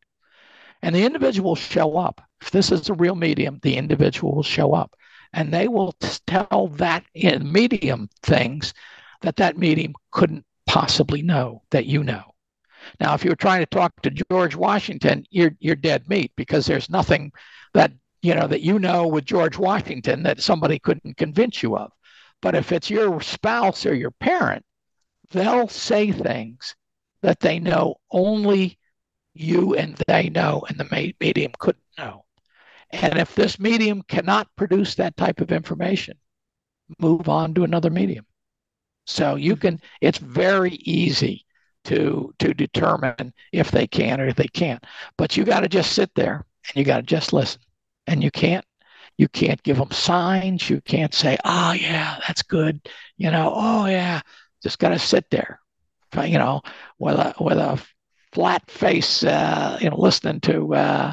And 0.82 0.94
the 0.94 1.04
individual 1.04 1.54
show 1.54 1.96
up. 1.96 2.20
If 2.40 2.50
this 2.50 2.70
is 2.70 2.88
a 2.88 2.94
real 2.94 3.14
medium, 3.14 3.58
the 3.62 3.76
individual 3.76 4.34
will 4.34 4.42
show 4.42 4.74
up. 4.74 4.96
And 5.32 5.52
they 5.52 5.68
will 5.68 5.92
tell 6.26 6.68
that 6.74 7.04
in 7.14 7.50
medium 7.50 8.08
things 8.22 8.72
that 9.22 9.36
that 9.36 9.58
medium 9.58 9.94
couldn't 10.10 10.44
possibly 10.66 11.22
know 11.22 11.62
that 11.70 11.86
you 11.86 12.02
know. 12.04 12.34
Now, 13.00 13.14
if 13.14 13.24
you 13.24 13.30
were 13.30 13.36
trying 13.36 13.60
to 13.60 13.66
talk 13.66 14.00
to 14.02 14.10
George 14.10 14.54
Washington, 14.54 15.24
you're 15.30 15.56
you're 15.58 15.76
dead 15.76 16.08
meat 16.08 16.32
because 16.36 16.66
there's 16.66 16.90
nothing 16.90 17.32
that 17.74 17.92
you 18.22 18.34
know 18.34 18.46
that 18.46 18.60
you 18.60 18.78
know 18.78 19.06
with 19.06 19.24
George 19.24 19.58
Washington 19.58 20.22
that 20.22 20.40
somebody 20.40 20.78
couldn't 20.78 21.16
convince 21.16 21.62
you 21.62 21.76
of. 21.76 21.92
But 22.42 22.54
if 22.54 22.72
it's 22.72 22.90
your 22.90 23.20
spouse 23.20 23.86
or 23.86 23.94
your 23.94 24.12
parent, 24.12 24.64
they'll 25.30 25.68
say 25.68 26.12
things 26.12 26.76
that 27.22 27.40
they 27.40 27.58
know 27.58 27.96
only 28.10 28.78
you 29.34 29.74
and 29.74 29.96
they 30.06 30.28
know, 30.28 30.64
and 30.68 30.78
the 30.78 31.14
medium 31.20 31.52
couldn't 31.58 31.82
know. 31.98 32.25
And 32.90 33.18
if 33.18 33.34
this 33.34 33.58
medium 33.58 34.02
cannot 34.02 34.48
produce 34.56 34.94
that 34.96 35.16
type 35.16 35.40
of 35.40 35.52
information, 35.52 36.18
move 36.98 37.28
on 37.28 37.54
to 37.54 37.64
another 37.64 37.90
medium. 37.90 38.26
So 39.06 39.36
you 39.36 39.56
can, 39.56 39.80
it's 40.00 40.18
very 40.18 40.72
easy 40.72 41.46
to 41.84 42.34
to 42.40 42.52
determine 42.52 43.32
if 43.52 43.70
they 43.70 43.86
can 43.86 44.20
or 44.20 44.26
if 44.26 44.36
they 44.36 44.48
can't. 44.48 44.84
But 45.16 45.36
you 45.36 45.44
got 45.44 45.60
to 45.60 45.68
just 45.68 45.92
sit 45.92 46.10
there 46.14 46.44
and 46.68 46.76
you 46.76 46.84
got 46.84 46.96
to 46.96 47.02
just 47.02 47.32
listen. 47.32 47.60
And 48.08 48.22
you 48.22 48.30
can't 48.30 48.64
you 49.18 49.28
can't 49.28 49.62
give 49.62 49.78
them 49.78 49.90
signs. 49.90 50.68
You 50.68 50.80
can't 50.82 51.14
say, 51.14 51.38
"Oh 51.44 51.72
yeah, 51.72 52.18
that's 52.26 52.42
good," 52.42 52.88
you 53.16 53.30
know. 53.30 53.52
"Oh 53.54 53.86
yeah," 53.86 54.20
just 54.62 54.78
got 54.78 54.90
to 54.90 54.98
sit 54.98 55.30
there, 55.30 55.60
you 56.24 56.38
know, 56.38 56.62
with 56.98 57.16
a 57.16 57.34
with 57.40 57.58
a 57.58 57.82
flat 58.32 58.70
face, 58.70 59.24
uh, 59.24 59.78
you 59.80 59.90
know, 59.90 59.96
listening 59.96 60.40
to 60.40 60.74
uh, 60.74 61.12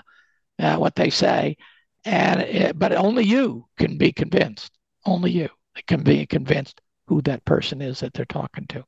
uh, 0.60 0.78
what 0.78 0.96
they 0.96 1.10
say. 1.10 1.58
And 2.06 2.42
it, 2.42 2.80
but 2.80 2.94
only 2.94 3.24
you 3.24 3.68
can 3.78 3.98
be 3.98 4.12
convinced. 4.12 4.72
Only 5.06 5.32
you 5.32 5.50
can 5.88 6.04
be 6.04 6.26
convinced 6.26 6.82
who 7.08 7.22
that 7.24 7.46
person 7.46 7.82
is 7.82 8.00
that 8.00 8.14
they're 8.14 8.26
talking 8.26 8.68
to. 8.68 8.84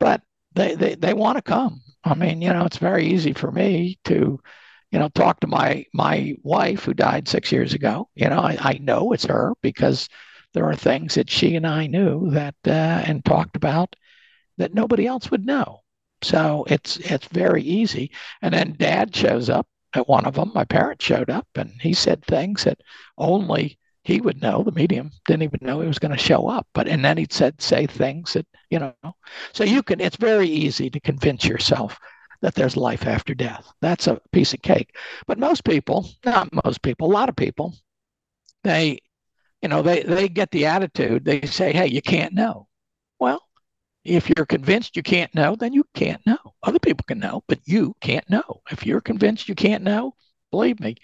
But 0.00 0.22
they 0.54 0.74
they, 0.74 0.94
they 0.94 1.14
want 1.14 1.36
to 1.36 1.42
come. 1.42 1.82
I 2.04 2.14
mean, 2.14 2.42
you 2.42 2.52
know, 2.52 2.64
it's 2.64 2.78
very 2.78 3.06
easy 3.06 3.32
for 3.32 3.50
me 3.50 3.98
to 4.04 4.40
you 4.94 5.00
know, 5.00 5.08
talk 5.08 5.40
to 5.40 5.48
my 5.48 5.84
my 5.92 6.36
wife 6.44 6.84
who 6.84 6.94
died 6.94 7.26
six 7.26 7.50
years 7.50 7.74
ago. 7.74 8.08
You 8.14 8.28
know, 8.28 8.38
I, 8.38 8.56
I 8.60 8.78
know 8.80 9.10
it's 9.10 9.24
her 9.24 9.52
because 9.60 10.08
there 10.52 10.66
are 10.66 10.76
things 10.76 11.16
that 11.16 11.28
she 11.28 11.56
and 11.56 11.66
I 11.66 11.88
knew 11.88 12.30
that 12.30 12.54
uh, 12.64 12.70
and 13.04 13.24
talked 13.24 13.56
about 13.56 13.96
that 14.56 14.72
nobody 14.72 15.04
else 15.04 15.32
would 15.32 15.44
know. 15.44 15.80
So 16.22 16.64
it's 16.68 16.98
it's 16.98 17.26
very 17.26 17.62
easy. 17.62 18.12
And 18.40 18.54
then 18.54 18.76
Dad 18.78 19.16
shows 19.16 19.50
up 19.50 19.66
at 19.94 20.08
one 20.08 20.26
of 20.26 20.34
them. 20.34 20.52
My 20.54 20.64
parents 20.64 21.04
showed 21.04 21.30
up, 21.30 21.46
and 21.54 21.72
he 21.80 21.94
said 21.94 22.24
things 22.24 22.64
that 22.64 22.80
only 23.18 23.78
he 24.02 24.20
would 24.20 24.42
know. 24.42 24.62
The 24.62 24.72
medium 24.72 25.10
didn't 25.26 25.44
even 25.44 25.60
know 25.62 25.80
he 25.80 25.86
was 25.86 25.98
going 25.98 26.12
to 26.12 26.18
show 26.18 26.48
up. 26.48 26.66
But 26.74 26.88
and 26.88 27.04
then 27.04 27.16
he 27.16 27.26
said 27.30 27.60
say 27.60 27.86
things 27.86 28.34
that 28.34 28.46
you 28.70 28.78
know. 28.78 28.94
So 29.52 29.64
you 29.64 29.82
can. 29.82 30.00
It's 30.00 30.16
very 30.16 30.48
easy 30.48 30.90
to 30.90 31.00
convince 31.00 31.44
yourself 31.44 31.98
that 32.44 32.54
there's 32.54 32.76
life 32.76 33.06
after 33.06 33.34
death. 33.34 33.72
That's 33.80 34.06
a 34.06 34.20
piece 34.30 34.52
of 34.52 34.60
cake. 34.60 34.94
But 35.26 35.38
most 35.38 35.64
people, 35.64 36.06
not 36.26 36.52
most 36.64 36.82
people, 36.82 37.10
a 37.10 37.14
lot 37.14 37.30
of 37.30 37.36
people, 37.36 37.74
they, 38.62 38.98
you 39.62 39.68
know, 39.70 39.80
they, 39.80 40.02
they 40.02 40.28
get 40.28 40.50
the 40.50 40.66
attitude, 40.66 41.24
they 41.24 41.40
say, 41.46 41.72
hey, 41.72 41.86
you 41.86 42.02
can't 42.02 42.34
know. 42.34 42.68
Well, 43.18 43.42
if 44.04 44.30
you're 44.30 44.46
convinced 44.46 44.96
you 44.96 45.02
can't 45.02 45.34
know, 45.34 45.56
then 45.56 45.72
you 45.72 45.84
can't 45.94 46.24
know. 46.26 46.38
Other 46.62 46.78
people 46.78 47.04
can 47.06 47.18
know, 47.18 47.42
but 47.48 47.60
you 47.64 47.94
can't 48.00 48.28
know. 48.28 48.62
If 48.70 48.86
you're 48.86 49.00
convinced 49.00 49.48
you 49.48 49.54
can't 49.54 49.82
know, 49.82 50.14
believe 50.50 50.80
me, 50.80 50.96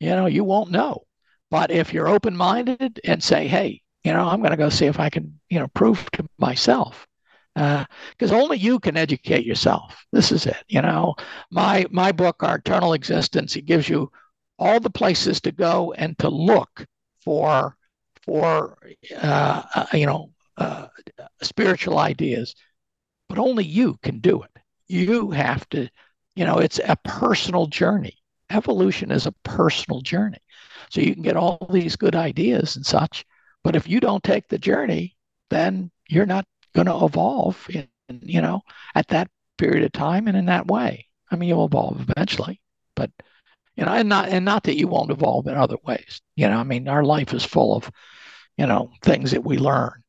you 0.00 0.10
know, 0.10 0.26
you 0.26 0.44
won't 0.44 0.70
know. 0.70 1.04
But 1.50 1.70
if 1.70 1.92
you're 1.92 2.08
open 2.08 2.36
minded 2.36 3.00
and 3.04 3.22
say, 3.22 3.46
hey, 3.46 3.82
you 4.04 4.12
know, 4.12 4.26
I'm 4.26 4.40
going 4.40 4.50
to 4.50 4.56
go 4.56 4.68
see 4.68 4.86
if 4.86 4.98
I 4.98 5.10
can, 5.10 5.38
you 5.48 5.58
know, 5.60 5.68
prove 5.68 6.10
to 6.12 6.26
myself 6.38 7.06
because 7.54 8.32
uh, 8.32 8.40
only 8.40 8.56
you 8.58 8.78
can 8.78 8.96
educate 8.96 9.44
yourself. 9.44 10.04
This 10.12 10.32
is 10.32 10.46
it. 10.46 10.64
You 10.68 10.82
know, 10.82 11.14
my 11.50 11.86
my 11.90 12.12
book, 12.12 12.42
Our 12.42 12.56
Eternal 12.56 12.94
Existence, 12.94 13.56
it 13.56 13.66
gives 13.66 13.88
you 13.88 14.10
all 14.58 14.80
the 14.80 14.90
places 14.90 15.40
to 15.42 15.52
go 15.52 15.92
and 15.92 16.18
to 16.18 16.28
look 16.28 16.86
for 17.22 17.76
for 18.22 18.78
uh, 19.16 19.62
uh, 19.74 19.86
you 19.92 20.06
know 20.06 20.30
uh, 20.56 20.88
spiritual 21.42 21.98
ideas, 21.98 22.54
but 23.28 23.38
only 23.38 23.64
you 23.64 23.96
can 24.02 24.20
do 24.20 24.42
it. 24.42 24.50
You 24.88 25.30
have 25.30 25.68
to, 25.70 25.88
you 26.34 26.44
know, 26.44 26.58
it's 26.58 26.80
a 26.84 26.96
personal 27.04 27.66
journey. 27.66 28.16
Evolution 28.50 29.10
is 29.10 29.26
a 29.26 29.34
personal 29.44 30.02
journey, 30.02 30.38
so 30.90 31.00
you 31.00 31.14
can 31.14 31.22
get 31.22 31.36
all 31.36 31.66
these 31.70 31.96
good 31.96 32.14
ideas 32.14 32.76
and 32.76 32.84
such, 32.84 33.24
but 33.64 33.76
if 33.76 33.88
you 33.88 34.00
don't 34.00 34.22
take 34.22 34.48
the 34.48 34.58
journey, 34.58 35.16
then 35.50 35.90
you're 36.08 36.26
not 36.26 36.44
going 36.74 36.86
to 36.86 37.04
evolve 37.04 37.66
in, 37.70 37.88
you 38.20 38.42
know, 38.42 38.60
at 38.94 39.08
that 39.08 39.30
period 39.56 39.84
of 39.84 39.92
time 39.92 40.28
and 40.28 40.36
in 40.36 40.46
that 40.46 40.66
way. 40.66 41.06
I 41.30 41.36
mean, 41.36 41.48
you'll 41.48 41.64
evolve 41.64 42.00
eventually, 42.00 42.60
but 42.94 43.10
you 43.76 43.84
know, 43.84 43.92
and 43.92 44.08
not 44.08 44.28
and 44.28 44.44
not 44.44 44.64
that 44.64 44.76
you 44.76 44.86
won't 44.86 45.10
evolve 45.10 45.46
in 45.46 45.54
other 45.54 45.76
ways. 45.82 46.20
You 46.36 46.48
know, 46.48 46.58
I 46.58 46.62
mean, 46.62 46.88
our 46.88 47.04
life 47.04 47.32
is 47.32 47.44
full 47.44 47.74
of, 47.74 47.90
you 48.58 48.66
know, 48.66 48.92
things 49.02 49.30
that 49.30 49.44
we 49.44 49.56
learn. 49.56 50.02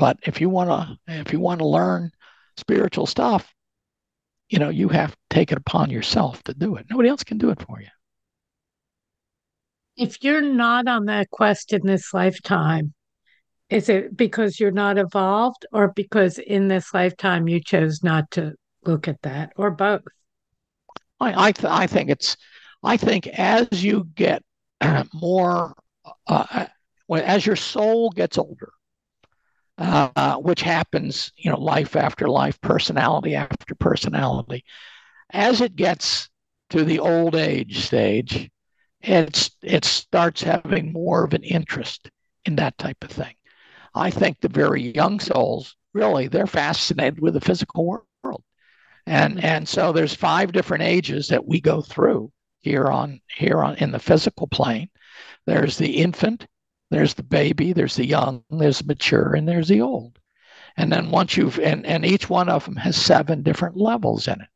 But 0.00 0.18
if 0.22 0.40
you 0.40 0.48
want 0.48 0.70
to, 0.70 0.98
if 1.20 1.30
you 1.30 1.40
want 1.40 1.58
to 1.58 1.66
learn 1.66 2.10
spiritual 2.56 3.04
stuff, 3.04 3.52
you 4.48 4.58
know, 4.58 4.70
you 4.70 4.88
have 4.88 5.10
to 5.10 5.18
take 5.28 5.52
it 5.52 5.58
upon 5.58 5.90
yourself 5.90 6.42
to 6.44 6.54
do 6.54 6.76
it. 6.76 6.86
Nobody 6.88 7.10
else 7.10 7.22
can 7.22 7.36
do 7.36 7.50
it 7.50 7.60
for 7.60 7.82
you. 7.82 7.88
If 9.98 10.24
you're 10.24 10.40
not 10.40 10.88
on 10.88 11.04
that 11.04 11.28
quest 11.28 11.74
in 11.74 11.86
this 11.86 12.14
lifetime, 12.14 12.94
is 13.68 13.90
it 13.90 14.16
because 14.16 14.58
you're 14.58 14.70
not 14.70 14.96
evolved 14.96 15.66
or 15.70 15.92
because 15.94 16.38
in 16.38 16.68
this 16.68 16.94
lifetime 16.94 17.46
you 17.46 17.60
chose 17.60 18.02
not 18.02 18.30
to 18.30 18.54
look 18.86 19.06
at 19.06 19.20
that 19.20 19.52
or 19.56 19.70
both? 19.70 20.00
I, 21.20 21.48
I, 21.48 21.52
th- 21.52 21.70
I 21.70 21.86
think 21.86 22.08
it's, 22.08 22.38
I 22.82 22.96
think 22.96 23.26
as 23.26 23.84
you 23.84 24.08
get 24.14 24.42
more, 25.12 25.74
uh, 26.26 26.66
as 27.10 27.44
your 27.44 27.56
soul 27.56 28.08
gets 28.08 28.38
older, 28.38 28.72
uh, 29.80 30.36
which 30.36 30.60
happens, 30.60 31.32
you 31.36 31.50
know, 31.50 31.58
life 31.58 31.96
after 31.96 32.28
life, 32.28 32.60
personality 32.60 33.34
after 33.34 33.74
personality, 33.74 34.64
as 35.30 35.60
it 35.60 35.74
gets 35.74 36.28
to 36.68 36.84
the 36.84 36.98
old 36.98 37.34
age 37.34 37.80
stage, 37.84 38.50
it's 39.00 39.50
it 39.62 39.84
starts 39.84 40.42
having 40.42 40.92
more 40.92 41.24
of 41.24 41.32
an 41.32 41.42
interest 41.42 42.10
in 42.44 42.56
that 42.56 42.76
type 42.78 43.02
of 43.02 43.10
thing. 43.10 43.34
I 43.94 44.10
think 44.10 44.40
the 44.40 44.48
very 44.48 44.94
young 44.94 45.18
souls 45.18 45.76
really 45.94 46.28
they're 46.28 46.46
fascinated 46.46 47.20
with 47.20 47.34
the 47.34 47.40
physical 47.40 47.86
world. 47.86 48.44
And 49.06 49.36
mm-hmm. 49.36 49.46
and 49.46 49.68
so 49.68 49.92
there's 49.92 50.14
five 50.14 50.52
different 50.52 50.82
ages 50.82 51.28
that 51.28 51.46
we 51.46 51.60
go 51.60 51.80
through 51.80 52.30
here 52.60 52.88
on 52.88 53.20
here 53.34 53.62
on 53.62 53.76
in 53.76 53.92
the 53.92 53.98
physical 53.98 54.46
plane. 54.46 54.90
There's 55.46 55.78
the 55.78 55.96
infant, 55.96 56.46
there's 56.90 57.14
the 57.14 57.22
baby, 57.22 57.72
there's 57.72 57.96
the 57.96 58.06
young, 58.06 58.44
there's 58.50 58.80
the 58.80 58.86
mature, 58.86 59.34
and 59.34 59.48
there's 59.48 59.68
the 59.68 59.80
old. 59.80 60.18
And 60.76 60.92
then 60.92 61.10
once 61.10 61.36
you've 61.36 61.58
and, 61.58 61.86
and 61.86 62.04
each 62.04 62.28
one 62.28 62.48
of 62.48 62.64
them 62.64 62.76
has 62.76 62.96
seven 62.96 63.42
different 63.42 63.76
levels 63.76 64.28
in 64.28 64.40
it. 64.40 64.48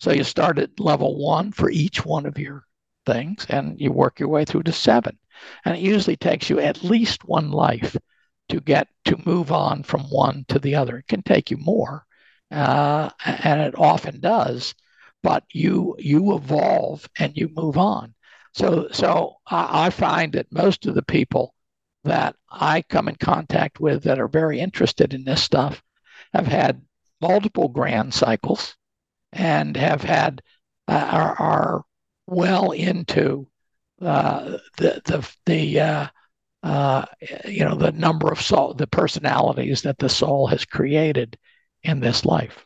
So 0.00 0.12
you 0.12 0.24
start 0.24 0.58
at 0.58 0.78
level 0.80 1.18
one 1.18 1.52
for 1.52 1.70
each 1.70 2.04
one 2.04 2.26
of 2.26 2.38
your 2.38 2.64
things, 3.06 3.46
and 3.48 3.80
you 3.80 3.92
work 3.92 4.20
your 4.20 4.28
way 4.28 4.44
through 4.44 4.64
to 4.64 4.72
seven. 4.72 5.18
And 5.64 5.76
it 5.76 5.82
usually 5.82 6.16
takes 6.16 6.50
you 6.50 6.60
at 6.60 6.84
least 6.84 7.24
one 7.24 7.50
life 7.50 7.96
to 8.48 8.60
get 8.60 8.88
to 9.04 9.22
move 9.24 9.52
on 9.52 9.82
from 9.82 10.02
one 10.02 10.44
to 10.48 10.58
the 10.58 10.74
other. 10.74 10.98
It 10.98 11.08
can 11.08 11.22
take 11.22 11.50
you 11.50 11.56
more, 11.58 12.06
uh, 12.50 13.10
and 13.24 13.60
it 13.60 13.78
often 13.78 14.20
does, 14.20 14.74
but 15.22 15.44
you 15.52 15.96
you 15.98 16.34
evolve 16.34 17.08
and 17.18 17.36
you 17.36 17.48
move 17.54 17.78
on. 17.78 18.14
So 18.54 18.88
so 18.92 19.36
I, 19.46 19.86
I 19.86 19.90
find 19.90 20.32
that 20.34 20.52
most 20.52 20.86
of 20.86 20.94
the 20.94 21.02
people 21.02 21.54
that 22.04 22.36
I 22.50 22.82
come 22.82 23.08
in 23.08 23.16
contact 23.16 23.80
with 23.80 24.04
that 24.04 24.18
are 24.18 24.28
very 24.28 24.60
interested 24.60 25.14
in 25.14 25.24
this 25.24 25.42
stuff 25.42 25.82
have 26.32 26.46
had 26.46 26.82
multiple 27.20 27.68
grand 27.68 28.14
cycles 28.14 28.76
and 29.32 29.76
have 29.76 30.02
had 30.02 30.42
uh, 30.86 31.08
are, 31.10 31.36
are 31.36 31.84
well 32.26 32.72
into 32.72 33.48
uh, 34.00 34.58
the 34.76 35.02
the 35.04 35.34
the 35.46 35.80
uh, 35.80 36.06
uh, 36.62 37.04
you 37.44 37.64
know 37.64 37.74
the 37.74 37.92
number 37.92 38.30
of 38.30 38.40
soul 38.40 38.74
the 38.74 38.86
personalities 38.86 39.82
that 39.82 39.98
the 39.98 40.08
soul 40.08 40.46
has 40.46 40.64
created 40.64 41.36
in 41.82 42.00
this 42.00 42.24
life. 42.24 42.64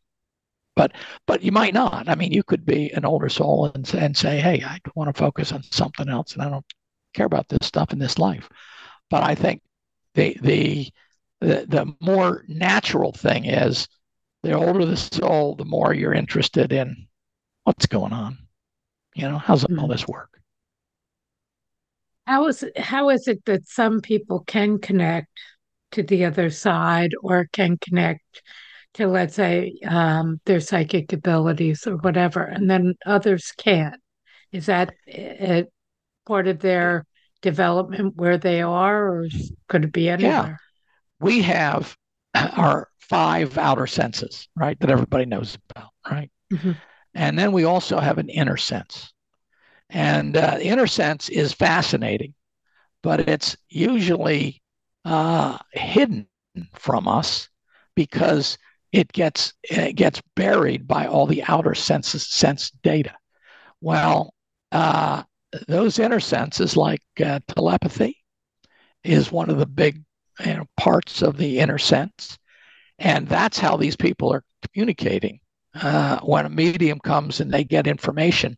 But 0.77 0.93
but 1.27 1.43
you 1.43 1.53
might 1.53 1.75
not. 1.75 2.09
I 2.09 2.15
mean 2.15 2.33
you 2.33 2.43
could 2.43 2.65
be 2.65 2.93
an 2.93 3.05
older 3.05 3.29
soul 3.29 3.71
and, 3.75 3.93
and 3.95 4.17
say 4.17 4.41
hey 4.41 4.63
i 4.65 4.79
want 4.95 5.15
to 5.15 5.19
focus 5.19 5.53
on 5.53 5.63
something 5.65 6.09
else 6.09 6.33
and 6.35 6.43
i 6.43 6.49
don't 6.49 6.65
care 7.15 7.27
about 7.27 7.49
this 7.49 7.67
stuff 7.67 7.93
in 7.93 7.99
this 7.99 8.19
life 8.19 8.49
but 9.13 9.23
i 9.23 9.35
think 9.35 9.63
the 10.15 10.37
the 10.43 10.89
the, 11.41 11.67
the 11.69 11.95
more 12.01 12.45
natural 12.49 13.13
thing 13.13 13.45
is 13.45 13.87
the 14.43 14.53
older 14.53 14.85
the 14.85 14.97
soul 14.97 15.55
the 15.55 15.65
more 15.65 15.95
you're 15.95 16.15
interested 16.15 16.73
in 16.73 17.07
what's 17.65 17.87
going 17.87 18.13
on 18.13 18.39
you 19.15 19.29
know 19.29 19.39
how's 19.39 19.65
mm-hmm. 19.65 19.79
all 19.79 19.89
this 19.89 20.09
work 20.09 20.41
how 22.27 22.47
is 22.47 22.63
it, 22.63 22.79
how 22.79 23.11
is 23.11 23.29
it 23.29 23.45
that 23.45 23.69
some 23.69 24.01
people 24.01 24.41
can 24.47 24.79
connect 24.79 25.29
to 25.93 26.03
the 26.03 26.25
other 26.25 26.51
side 26.51 27.13
or 27.23 27.49
can 27.53 27.77
connect 27.79 28.43
to 28.95 29.07
let's 29.07 29.35
say 29.35 29.79
um, 29.87 30.41
their 30.45 30.61
psychic 30.61 31.13
abilities 31.13 31.87
or 31.87 31.97
whatever, 31.97 32.43
and 32.43 32.71
then 32.71 32.95
others 33.07 33.53
can't? 33.57 34.01
Is 34.53 34.67
that 34.67 34.93
it, 35.07 35.73
part 36.27 36.47
of 36.47 36.61
their 36.61 37.07
development 37.43 38.17
where 38.17 38.39
they 38.39 38.63
are, 38.63 39.09
or 39.09 39.29
could 39.69 39.85
it 39.85 39.93
be 39.93 40.09
anywhere? 40.09 40.33
Yeah. 40.33 40.57
We 41.21 41.43
have 41.43 41.97
our 42.35 42.89
five 43.01 43.59
outer 43.59 43.87
senses, 43.87 44.49
right, 44.57 44.79
that 44.81 44.91
everybody 44.91 45.27
knows 45.27 45.59
about, 45.71 45.91
right? 46.11 46.31
Mm-hmm. 46.53 46.73
And 47.15 47.39
then 47.39 47.53
we 47.53 47.65
also 47.65 47.99
have 47.99 48.19
an 48.19 48.31
inner 48.31 48.57
sense. 48.57 49.13
And 49.91 50.37
uh, 50.37 50.57
the 50.57 50.65
inner 50.65 50.87
sense 50.87 51.29
is 51.29 51.53
fascinating, 51.53 52.33
but 53.03 53.29
it's 53.29 53.57
usually 53.69 54.63
uh, 55.05 55.59
hidden 55.73 56.27
from 56.75 57.07
us 57.07 57.49
because 57.95 58.57
it 58.93 59.13
gets 59.13 59.53
it 59.63 59.97
gets 59.97 60.23
buried 60.37 60.87
by 60.87 61.07
all 61.07 61.27
the 61.27 61.43
outer 61.45 61.75
senses 61.75 62.27
sense 62.27 62.71
data. 62.83 63.15
Well, 63.81 64.35
uh, 64.71 65.25
those 65.69 65.99
inner 65.99 66.21
senses, 66.21 66.77
like 66.77 67.03
uh, 67.25 67.41
telepathy, 67.49 68.17
is 69.05 69.33
one 69.33 69.51
of 69.51 69.59
the 69.59 69.67
big 69.67 70.03
you 70.45 70.55
know, 70.55 70.67
parts 70.77 71.23
of 71.23 71.37
the 71.37 71.59
inner 71.59 71.79
sense, 71.79 72.39
and 72.99 73.29
that's 73.29 73.59
how 73.59 73.77
these 73.77 73.97
people 73.97 74.33
are 74.33 74.45
communicating. 74.63 75.41
Uh, 75.75 76.21
when 76.21 76.45
a 76.45 76.51
medium 76.51 76.99
comes 77.01 77.41
and 77.41 77.51
they 77.51 77.65
get 77.65 77.87
information 77.87 78.57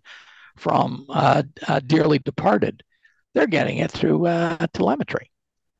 from 0.57 1.07
uh, 1.11 1.42
dearly 1.86 2.18
departed, 2.18 2.82
they're 3.34 3.47
getting 3.47 3.78
it 3.78 3.90
through 3.90 4.26
uh, 4.26 4.66
telemetry 4.72 5.30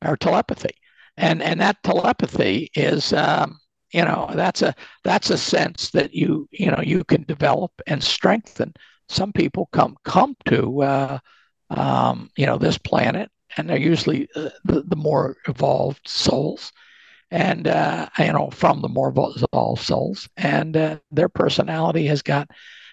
or 0.05 0.15
telepathy, 0.17 0.75
and 1.17 1.41
and 1.41 1.59
that 1.61 1.81
telepathy 1.83 2.69
is. 2.75 3.13
Um, 3.13 3.59
you 3.93 4.03
know 4.03 4.29
that's 4.33 4.61
a 4.61 4.75
that's 5.05 5.29
a 5.29 5.37
sense 5.37 5.91
that 5.91 6.13
you 6.13 6.49
you 6.51 6.69
know 6.69 6.81
you 6.83 7.03
can 7.05 7.23
develop 7.23 7.71
and 7.87 8.03
strengthen 8.03 8.73
some 9.09 9.31
people 9.33 9.67
come 9.71 9.95
come 10.03 10.35
to 10.45 10.81
uh, 10.83 11.19
um, 11.69 12.29
you 12.37 12.45
know 12.45 12.57
this 12.57 12.77
planet 12.77 13.29
and 13.57 13.69
they're 13.69 13.77
usually 13.77 14.27
uh, 14.35 14.49
the, 14.65 14.81
the 14.83 14.95
more 14.95 15.37
evolved 15.47 16.07
souls 16.07 16.71
and 17.31 17.67
uh, 17.67 18.07
you 18.19 18.31
know 18.33 18.49
from 18.51 18.81
the 18.81 18.89
more 18.89 19.09
evolved 19.09 19.83
souls 19.83 20.29
and 20.37 20.77
uh, 20.77 20.97
their 21.11 21.29
personality 21.29 22.05
has 22.07 22.21
got 22.21 22.49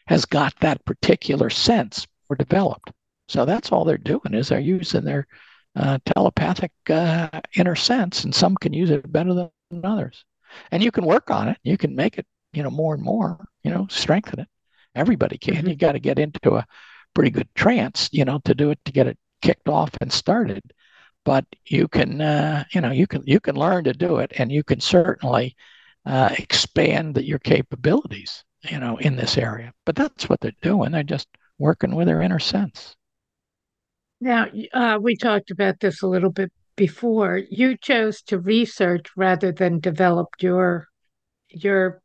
has 0.07 0.25
got 0.25 0.55
that 0.61 0.85
particular 0.85 1.51
sense 1.51 2.07
or 2.29 2.37
developed. 2.37 2.91
So 3.29 3.45
that's 3.45 3.73
all 3.73 3.85
they're 3.85 3.99
doing 3.99 4.35
is 4.35 4.49
they're 4.49 4.61
using 4.61 5.05
their 5.05 5.27
uh, 5.77 5.99
telepathic 6.05 6.73
uh, 6.91 7.41
inner 7.55 7.77
sense, 7.77 8.25
and 8.25 8.35
some 8.35 8.57
can 8.57 8.73
use 8.73 8.91
it 8.91 9.11
better 9.11 9.33
than 9.35 9.51
others. 9.85 10.25
And 10.71 10.83
you 10.83 10.91
can 10.91 11.07
work 11.07 11.31
on 11.31 11.49
it. 11.49 11.59
You 11.63 11.79
can 11.79 11.95
make 11.97 12.19
it, 12.19 12.27
you 12.53 12.63
know, 12.63 12.71
more 12.71 12.95
and 12.95 13.03
more. 13.03 13.47
You 13.63 13.71
know, 13.71 13.87
strengthen 13.91 14.41
it. 14.41 14.49
Everybody 14.95 15.38
can. 15.38 15.57
Mm-hmm. 15.57 15.68
You 15.68 15.76
got 15.76 15.93
to 15.93 16.01
get 16.01 16.18
into 16.18 16.55
a 16.55 16.66
pretty 17.14 17.30
good 17.30 17.49
trance, 17.55 18.09
you 18.12 18.24
know, 18.24 18.40
to 18.45 18.55
do 18.55 18.70
it 18.70 18.78
to 18.84 18.93
get 18.93 19.07
it 19.07 19.18
kicked 19.40 19.68
off 19.68 19.90
and 20.01 20.12
started. 20.12 20.62
But 21.24 21.45
you 21.66 21.88
can, 21.88 22.20
uh, 22.20 22.64
you 22.72 22.80
know, 22.80 22.90
you 22.90 23.07
can 23.07 23.22
you 23.26 23.40
can 23.40 23.57
learn 23.57 23.84
to 23.84 23.93
do 23.93 24.18
it, 24.18 24.32
and 24.36 24.51
you 24.51 24.64
can 24.64 24.80
certainly 24.80 25.57
uh, 26.05 26.34
expand 26.38 27.16
your 27.18 27.38
capabilities 27.38 28.45
you 28.70 28.78
know, 28.78 28.97
in 28.99 29.16
this 29.16 29.36
area. 29.36 29.72
But 29.84 29.97
that's 29.97 30.28
what 30.28 30.40
they're 30.40 30.53
doing. 30.62 30.93
They're 30.93 31.03
just 31.03 31.28
working 31.59 31.95
with 31.95 32.07
their 32.07 32.22
inner 32.22 32.38
sense. 32.38 32.97
Now, 34.20 34.47
uh, 34.72 34.99
we 35.01 35.16
talked 35.16 35.51
about 35.51 35.80
this 35.80 36.03
a 36.03 36.07
little 36.07 36.30
bit 36.30 36.53
before. 36.76 37.40
You 37.51 37.76
chose 37.76 38.22
to 38.22 38.38
research 38.38 39.07
rather 39.16 39.53
than 39.53 39.80
develop 39.80 40.28
your 40.40 40.86
your. 41.49 42.01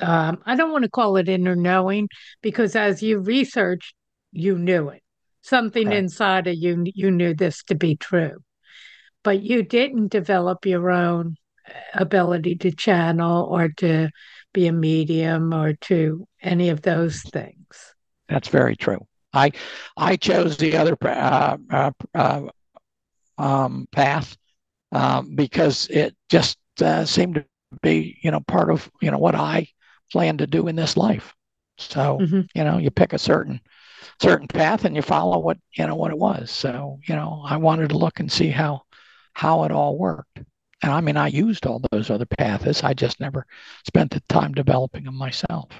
Um, 0.00 0.42
I 0.44 0.56
don't 0.56 0.72
want 0.72 0.84
to 0.84 0.90
call 0.90 1.16
it 1.16 1.28
inner 1.28 1.56
knowing 1.56 2.08
because 2.42 2.76
as 2.76 3.02
you 3.02 3.18
researched, 3.18 3.94
you 4.32 4.58
knew 4.58 4.90
it. 4.90 5.02
Something 5.42 5.92
inside 5.92 6.48
of 6.48 6.56
you, 6.56 6.84
you 6.86 7.10
knew 7.10 7.32
this 7.32 7.62
to 7.64 7.74
be 7.74 7.96
true, 7.96 8.42
but 9.22 9.42
you 9.42 9.62
didn't 9.62 10.08
develop 10.08 10.66
your 10.66 10.90
own 10.90 11.36
ability 11.94 12.56
to 12.56 12.72
channel 12.72 13.44
or 13.44 13.68
to 13.68 14.10
be 14.52 14.66
a 14.66 14.72
medium 14.72 15.54
or 15.54 15.74
to 15.74 16.26
any 16.42 16.68
of 16.70 16.82
those 16.82 17.22
things. 17.22 17.94
That's 18.28 18.48
very 18.48 18.76
true. 18.76 19.06
I 19.32 19.52
I 19.96 20.16
chose 20.16 20.56
the 20.56 20.76
other 20.76 20.96
uh, 21.02 21.56
uh, 21.70 21.90
uh, 22.14 22.42
um, 23.38 23.86
path 23.92 24.36
um, 24.92 25.34
because 25.34 25.88
it 25.88 26.16
just 26.28 26.58
uh, 26.80 27.04
seemed 27.04 27.36
to 27.36 27.44
be 27.82 28.18
you 28.22 28.30
know 28.30 28.40
part 28.40 28.70
of 28.70 28.90
you 29.00 29.10
know 29.10 29.18
what 29.18 29.34
I 29.34 29.68
plan 30.12 30.38
to 30.38 30.46
do 30.46 30.68
in 30.68 30.76
this 30.76 30.96
life. 30.96 31.34
So 31.78 32.18
mm-hmm. 32.20 32.40
you 32.54 32.64
know 32.64 32.78
you 32.78 32.90
pick 32.90 33.12
a 33.12 33.18
certain 33.18 33.60
certain 34.20 34.48
path 34.48 34.84
and 34.84 34.96
you 34.96 35.02
follow 35.02 35.38
what 35.38 35.58
you 35.76 35.86
know 35.86 35.96
what 35.96 36.10
it 36.10 36.18
was. 36.18 36.50
So 36.50 37.00
you 37.06 37.14
know 37.14 37.42
I 37.44 37.56
wanted 37.56 37.90
to 37.90 37.98
look 37.98 38.20
and 38.20 38.30
see 38.30 38.48
how 38.48 38.82
how 39.34 39.64
it 39.64 39.70
all 39.70 39.98
worked. 39.98 40.40
And 40.82 40.92
I 40.92 41.00
mean, 41.00 41.16
I 41.16 41.28
used 41.28 41.66
all 41.66 41.80
those 41.90 42.10
other 42.10 42.26
paths. 42.26 42.84
I 42.84 42.94
just 42.94 43.20
never 43.20 43.46
spent 43.86 44.12
the 44.12 44.20
time 44.28 44.52
developing 44.52 45.04
them 45.04 45.16
myself. 45.16 45.70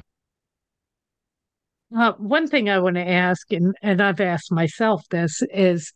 Uh, 1.96 2.12
one 2.18 2.48
thing 2.48 2.68
I 2.68 2.78
want 2.80 2.96
to 2.96 3.08
ask, 3.08 3.52
and, 3.52 3.74
and 3.82 4.02
I've 4.02 4.20
asked 4.20 4.50
myself 4.50 5.08
this, 5.08 5.42
is 5.52 5.92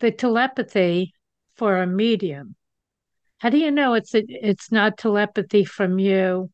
the 0.00 0.10
telepathy 0.10 1.12
for 1.54 1.80
a 1.80 1.86
medium. 1.86 2.56
How 3.38 3.50
do 3.50 3.58
you 3.58 3.70
know 3.70 3.94
it's 3.94 4.14
a, 4.14 4.24
it's 4.26 4.72
not 4.72 4.96
telepathy 4.96 5.64
from 5.64 5.98
you 5.98 6.50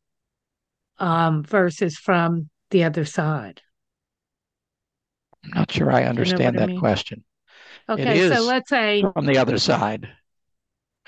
um, 1.02 1.42
versus 1.42 1.96
from 1.96 2.48
the 2.70 2.84
other 2.84 3.04
side? 3.04 3.60
I'm 5.44 5.50
not 5.54 5.72
sure 5.72 5.90
I 5.90 6.04
understand 6.04 6.40
you 6.40 6.52
know 6.52 6.58
that 6.60 6.62
I 6.62 6.66
mean? 6.66 6.78
question. 6.78 7.24
Okay, 7.88 8.28
so 8.28 8.42
let's 8.44 8.70
say 8.70 9.04
from 9.12 9.26
the 9.26 9.38
other 9.38 9.58
side. 9.58 10.08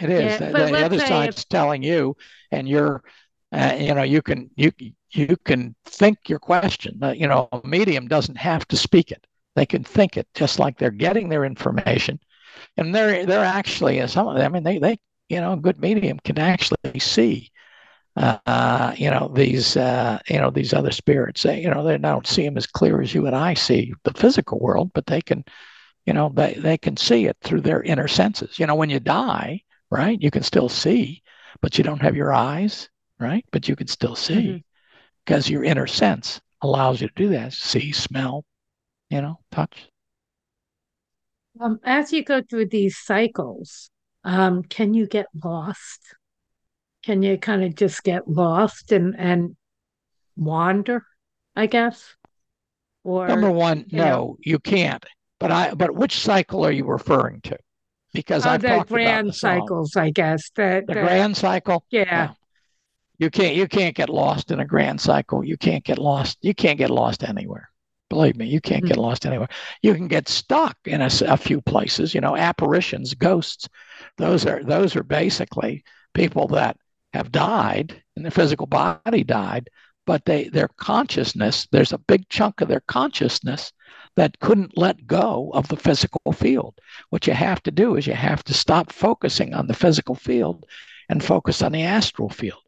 It 0.01 0.11
is. 0.11 0.40
Yeah, 0.40 0.51
the, 0.51 0.66
the 0.66 0.84
other 0.84 0.99
side's 0.99 1.38
if... 1.38 1.49
telling 1.49 1.84
you, 1.84 2.16
and 2.51 2.68
you're, 2.68 3.05
uh, 3.53 3.76
you 3.78 3.95
know, 3.95 4.03
you 4.03 4.22
can 4.22 4.51
you 4.57 4.72
you 5.12 5.36
can 5.45 5.76
think 5.84 6.28
your 6.28 6.40
question. 6.40 6.99
Uh, 7.01 7.12
you 7.12 7.28
know, 7.28 7.49
a 7.53 7.61
medium 7.64 8.09
doesn't 8.09 8.36
have 8.36 8.66
to 8.68 8.76
speak 8.76 9.12
it; 9.12 9.24
they 9.55 9.64
can 9.64 9.84
think 9.84 10.16
it, 10.16 10.26
just 10.34 10.59
like 10.59 10.76
they're 10.78 10.90
getting 10.90 11.28
their 11.28 11.45
information, 11.45 12.18
and 12.76 12.92
they're 12.92 13.24
they're 13.24 13.45
actually 13.45 14.05
some 14.09 14.26
of 14.26 14.34
them. 14.34 14.45
I 14.45 14.49
mean, 14.49 14.64
they 14.64 14.78
they 14.78 14.99
you 15.28 15.40
know, 15.40 15.53
a 15.53 15.57
good 15.57 15.80
medium 15.80 16.18
can 16.24 16.38
actually 16.38 16.99
see. 16.99 17.51
Uh, 18.17 18.95
you 18.97 19.11
know 19.11 19.29
these 19.35 19.77
uh, 19.77 20.19
you 20.29 20.39
know 20.39 20.51
these 20.51 20.73
other 20.73 20.93
spirits 20.93 21.43
they, 21.43 21.61
you 21.61 21.69
know 21.69 21.83
they 21.83 21.99
don't 21.99 22.29
see 22.29 22.45
them 22.45 22.57
as 22.57 22.67
clear 22.67 23.01
as 23.01 23.12
you 23.12 23.27
and 23.27 23.35
I 23.35 23.55
see 23.55 23.93
the 24.05 24.15
physical 24.15 24.61
world 24.61 24.93
but 24.95 25.07
they 25.07 25.21
can 25.21 25.45
you 26.07 26.12
know 26.12 26.31
they, 26.33 26.55
they 26.55 26.79
can 26.79 26.97
see 26.97 27.27
it 27.27 27.37
through 27.43 27.62
their 27.62 27.83
inner 27.83 28.07
senses 28.07 28.57
you 28.59 28.67
know 28.69 28.77
when 28.77 28.89
you 28.89 29.01
die 29.01 29.62
right? 29.95 30.21
You 30.21 30.31
can 30.31 30.43
still 30.43 30.69
see, 30.69 31.23
but 31.61 31.79
you 31.79 31.85
don't 31.85 32.03
have 32.03 32.17
your 32.17 32.33
eyes, 32.33 32.89
right? 33.21 33.45
But 33.53 33.69
you 33.69 33.77
can 33.77 33.87
still 33.87 34.17
see 34.17 34.65
because 35.25 35.45
mm-hmm. 35.45 35.53
your 35.55 35.65
inner 35.65 35.87
sense 35.87 36.41
allows 36.62 37.01
you 37.01 37.09
to 37.09 37.15
do 37.15 37.29
that 37.29 37.53
see, 37.53 37.93
smell, 37.93 38.45
you 39.11 39.23
know, 39.23 39.39
touch. 39.53 39.89
Um, 41.61 41.79
as 41.85 42.12
you 42.12 42.25
go 42.25 42.43
through 42.43 42.67
these 42.67 42.97
cycles, 42.97 43.91
um, 44.25 44.65
can 44.65 44.95
you 44.95 45.07
get 45.07 45.27
lost? 45.45 46.01
Can 47.05 47.22
you 47.22 47.36
kind 47.38 47.64
of 47.64 47.74
just 47.74 48.02
get 48.02 48.28
lost 48.28 48.92
and, 48.92 49.14
and 49.18 49.57
wander, 50.36 51.05
I 51.55 51.66
guess? 51.66 52.14
Or 53.02 53.28
number 53.28 53.50
one, 53.50 53.86
no, 53.92 54.05
know? 54.05 54.36
you 54.40 54.59
can't. 54.59 55.05
But 55.38 55.50
I 55.50 55.74
but 55.74 55.94
which 55.94 56.18
cycle 56.18 56.64
are 56.64 56.72
you 56.72 56.86
referring 56.86 57.42
to? 57.42 57.59
because 58.14 58.46
oh, 58.46 58.50
I've 58.50 58.62
the 58.62 58.84
grand 58.88 59.34
cycles, 59.34 59.96
I 59.96 60.11
guess. 60.11 60.48
The, 60.55 60.82
the, 60.86 60.94
the 60.94 61.00
grand 61.00 61.36
cycle. 61.36 61.84
Yeah. 61.90 62.05
yeah. 62.07 62.32
You 63.18 63.30
can't 63.30 63.55
you 63.55 63.68
can't 63.68 63.94
get 63.94 64.09
lost 64.09 64.50
in 64.50 64.61
a 64.61 64.64
grand 64.64 65.00
cycle. 65.00 65.44
You 65.44 65.57
can't 65.57 65.84
get 65.84 65.98
lost. 65.98 66.38
You 66.40 66.55
can't 66.55 66.78
get 66.78 66.90
lost 66.90 67.22
anywhere. 67.22 67.68
Believe 68.09 68.36
me, 68.36 68.46
you 68.46 68.61
can't 68.61 68.82
mm-hmm. 68.82 68.88
get 68.88 68.96
lost 68.96 69.26
anywhere. 69.26 69.48
You 69.82 69.94
can 69.94 70.09
get 70.09 70.28
stuck 70.28 70.76
in 70.84 71.00
a, 71.00 71.11
a 71.26 71.36
few 71.36 71.61
places. 71.61 72.14
You 72.14 72.20
know, 72.20 72.36
apparitions, 72.36 73.14
ghosts. 73.14 73.68
Those 74.16 74.46
are 74.46 74.62
those 74.62 74.96
are 74.96 75.02
basically 75.02 75.84
people 76.12 76.48
that 76.48 76.76
have 77.15 77.31
died 77.31 78.03
and 78.17 78.25
their 78.25 78.33
physical 78.33 78.67
body 78.67 79.23
died, 79.23 79.71
but 80.05 80.25
they 80.25 80.49
their 80.49 80.69
consciousness. 80.77 81.69
There's 81.71 81.93
a 81.93 81.99
big 81.99 82.29
chunk 82.29 82.61
of 82.61 82.69
their 82.69 82.83
consciousness 82.89 83.73
that 84.17 84.39
couldn't 84.41 84.77
let 84.77 85.07
go 85.07 85.51
of 85.55 85.69
the 85.69 85.77
physical 85.77 86.33
field. 86.33 86.75
What 87.11 87.27
you 87.29 87.33
have 87.33 87.62
to 87.62 87.71
do 87.71 87.97
is 87.97 88.07
you 88.07 88.15
have 88.15 88.43
to 88.45 88.55
stop 88.55 88.93
focusing 88.93 89.55
on 89.55 89.69
the 89.69 89.75
physical 89.75 90.17
field 90.17 90.67
and 91.09 91.23
focus 91.23 91.62
on 91.62 91.73
the 91.73 91.83
astral 91.83 92.29
field. 92.29 92.62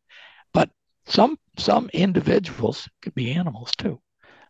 But 0.53 0.71
some 1.07 1.39
some 1.59 1.91
individuals 1.93 2.89
could 3.03 3.15
be 3.15 3.33
animals 3.33 3.73
too. 3.77 4.01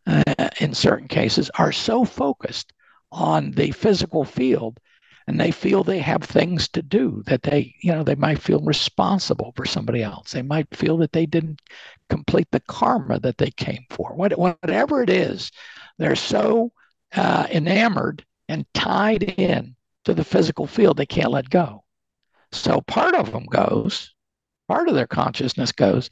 Uh, 0.07 0.23
in 0.61 0.75
certain 0.75 1.09
cases, 1.09 1.51
are 1.59 1.73
so 1.73 2.05
focused 2.05 2.73
on 3.11 3.51
the 3.53 3.71
physical 3.71 4.25
field 4.25 4.79
and 5.27 5.41
they 5.41 5.51
feel 5.51 5.83
they 5.83 5.99
have 5.99 6.23
things 6.23 6.69
to 6.69 6.83
do 6.83 7.23
that 7.27 7.43
they 7.43 7.75
you 7.83 7.93
know 7.93 8.03
they 8.05 8.15
might 8.15 8.41
feel 8.41 8.61
responsible 8.61 9.53
for 9.57 9.65
somebody 9.65 10.03
else 10.03 10.33
they 10.33 10.43
might 10.43 10.75
feel 10.75 10.97
that 10.97 11.13
they 11.13 11.27
didn't 11.27 11.61
complete 12.09 12.49
the 12.53 12.61
karma 12.61 13.19
that 13.19 13.39
they 13.39 13.51
came 13.51 13.85
for 13.91 14.15
what, 14.15 14.37
whatever 14.39 15.03
it 15.03 15.11
is 15.11 15.51
they're 15.99 16.17
so 16.17 16.73
uh, 17.15 17.47
enamored 17.51 18.25
and 18.49 18.67
tied 18.75 19.23
in 19.23 19.75
to 20.05 20.15
the 20.15 20.25
physical 20.25 20.67
field 20.67 20.97
they 20.97 21.07
can't 21.07 21.31
let 21.31 21.51
go. 21.51 21.83
So 22.53 22.81
part 22.83 23.15
of 23.15 23.33
them 23.33 23.45
goes, 23.45 24.15
part 24.69 24.89
of 24.89 24.95
their 24.95 25.07
consciousness 25.07 25.73
goes, 25.73 26.11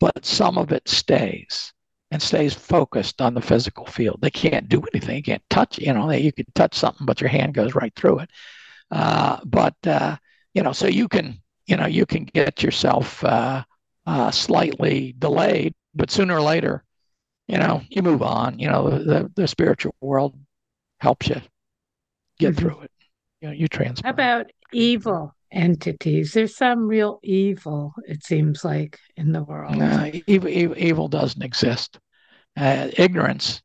but 0.00 0.24
some 0.24 0.58
of 0.58 0.72
it 0.72 0.88
stays 0.88 1.72
and 2.10 2.20
stays 2.20 2.54
focused 2.54 3.20
on 3.20 3.34
the 3.34 3.40
physical 3.40 3.86
field. 3.86 4.18
They 4.20 4.30
can't 4.30 4.68
do 4.68 4.82
anything. 4.92 5.16
You 5.16 5.22
can't 5.22 5.50
touch. 5.50 5.78
You 5.78 5.92
know, 5.92 6.10
you 6.10 6.32
can 6.32 6.46
touch 6.54 6.74
something, 6.74 7.06
but 7.06 7.20
your 7.20 7.30
hand 7.30 7.54
goes 7.54 7.74
right 7.74 7.94
through 7.94 8.20
it. 8.20 8.30
Uh, 8.90 9.38
but 9.44 9.74
uh, 9.86 10.16
you 10.54 10.62
know, 10.62 10.72
so 10.72 10.86
you 10.86 11.08
can, 11.08 11.40
you 11.66 11.76
know, 11.76 11.86
you 11.86 12.06
can 12.06 12.24
get 12.24 12.62
yourself 12.62 13.22
uh, 13.24 13.62
uh 14.06 14.30
slightly 14.30 15.14
delayed, 15.18 15.74
but 15.94 16.10
sooner 16.10 16.36
or 16.36 16.42
later, 16.42 16.84
you 17.48 17.58
know, 17.58 17.82
you 17.88 18.02
move 18.02 18.22
on. 18.22 18.58
You 18.58 18.68
know, 18.68 18.90
the, 18.90 19.30
the 19.34 19.48
spiritual 19.48 19.94
world 20.00 20.34
helps 21.00 21.28
you 21.28 21.40
get 22.38 22.54
mm-hmm. 22.54 22.60
through 22.60 22.80
it. 22.80 22.90
You 23.40 23.48
know, 23.48 23.54
you 23.54 23.68
transfer. 23.68 24.06
How 24.06 24.12
about 24.12 24.46
evil 24.72 25.34
entities? 25.52 26.32
There's 26.32 26.56
some 26.56 26.88
real 26.88 27.20
evil, 27.22 27.94
it 28.06 28.24
seems 28.24 28.64
like, 28.64 28.98
in 29.16 29.32
the 29.32 29.42
world. 29.42 29.76
No, 29.76 30.10
evil, 30.26 30.48
evil, 30.48 30.78
evil, 30.78 31.08
doesn't 31.08 31.42
exist. 31.42 31.98
Uh, 32.56 32.88
ignorance, 32.96 33.62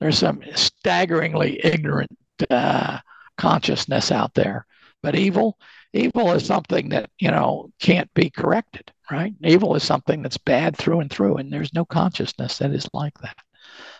there's 0.00 0.18
some 0.18 0.42
staggeringly 0.54 1.60
ignorant 1.64 2.10
uh, 2.50 2.98
consciousness 3.36 4.12
out 4.12 4.34
there. 4.34 4.66
But 5.02 5.16
evil, 5.16 5.58
evil 5.92 6.32
is 6.32 6.46
something 6.46 6.88
that, 6.90 7.10
you 7.18 7.30
know, 7.30 7.70
can't 7.78 8.12
be 8.14 8.30
corrected, 8.30 8.90
right? 9.10 9.34
Evil 9.42 9.74
is 9.74 9.82
something 9.82 10.22
that's 10.22 10.38
bad 10.38 10.76
through 10.76 11.00
and 11.00 11.10
through, 11.10 11.36
and 11.36 11.52
there's 11.52 11.74
no 11.74 11.84
consciousness 11.84 12.58
that 12.58 12.70
is 12.70 12.88
like 12.94 13.18
that. 13.18 13.36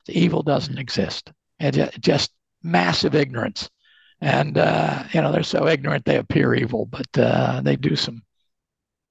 The 0.06 0.18
evil 0.18 0.42
doesn't 0.42 0.78
exist. 0.78 1.30
It 1.60 2.00
just 2.00 2.32
massive 2.62 3.14
ignorance. 3.14 3.68
And, 4.20 4.56
uh, 4.56 5.04
you 5.12 5.20
know, 5.20 5.30
they're 5.30 5.42
so 5.42 5.66
ignorant 5.68 6.04
they 6.04 6.16
appear 6.16 6.54
evil, 6.54 6.86
but 6.86 7.18
uh, 7.18 7.60
they 7.62 7.76
do 7.76 7.96
some 7.96 8.22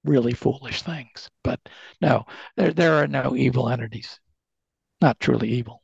really 0.03 0.33
foolish 0.33 0.81
things. 0.81 1.29
But 1.43 1.59
no, 2.01 2.25
there, 2.57 2.73
there 2.73 2.95
are 2.95 3.07
no 3.07 3.35
evil 3.35 3.69
entities, 3.69 4.19
not 5.01 5.19
truly 5.19 5.49
evil. 5.49 5.83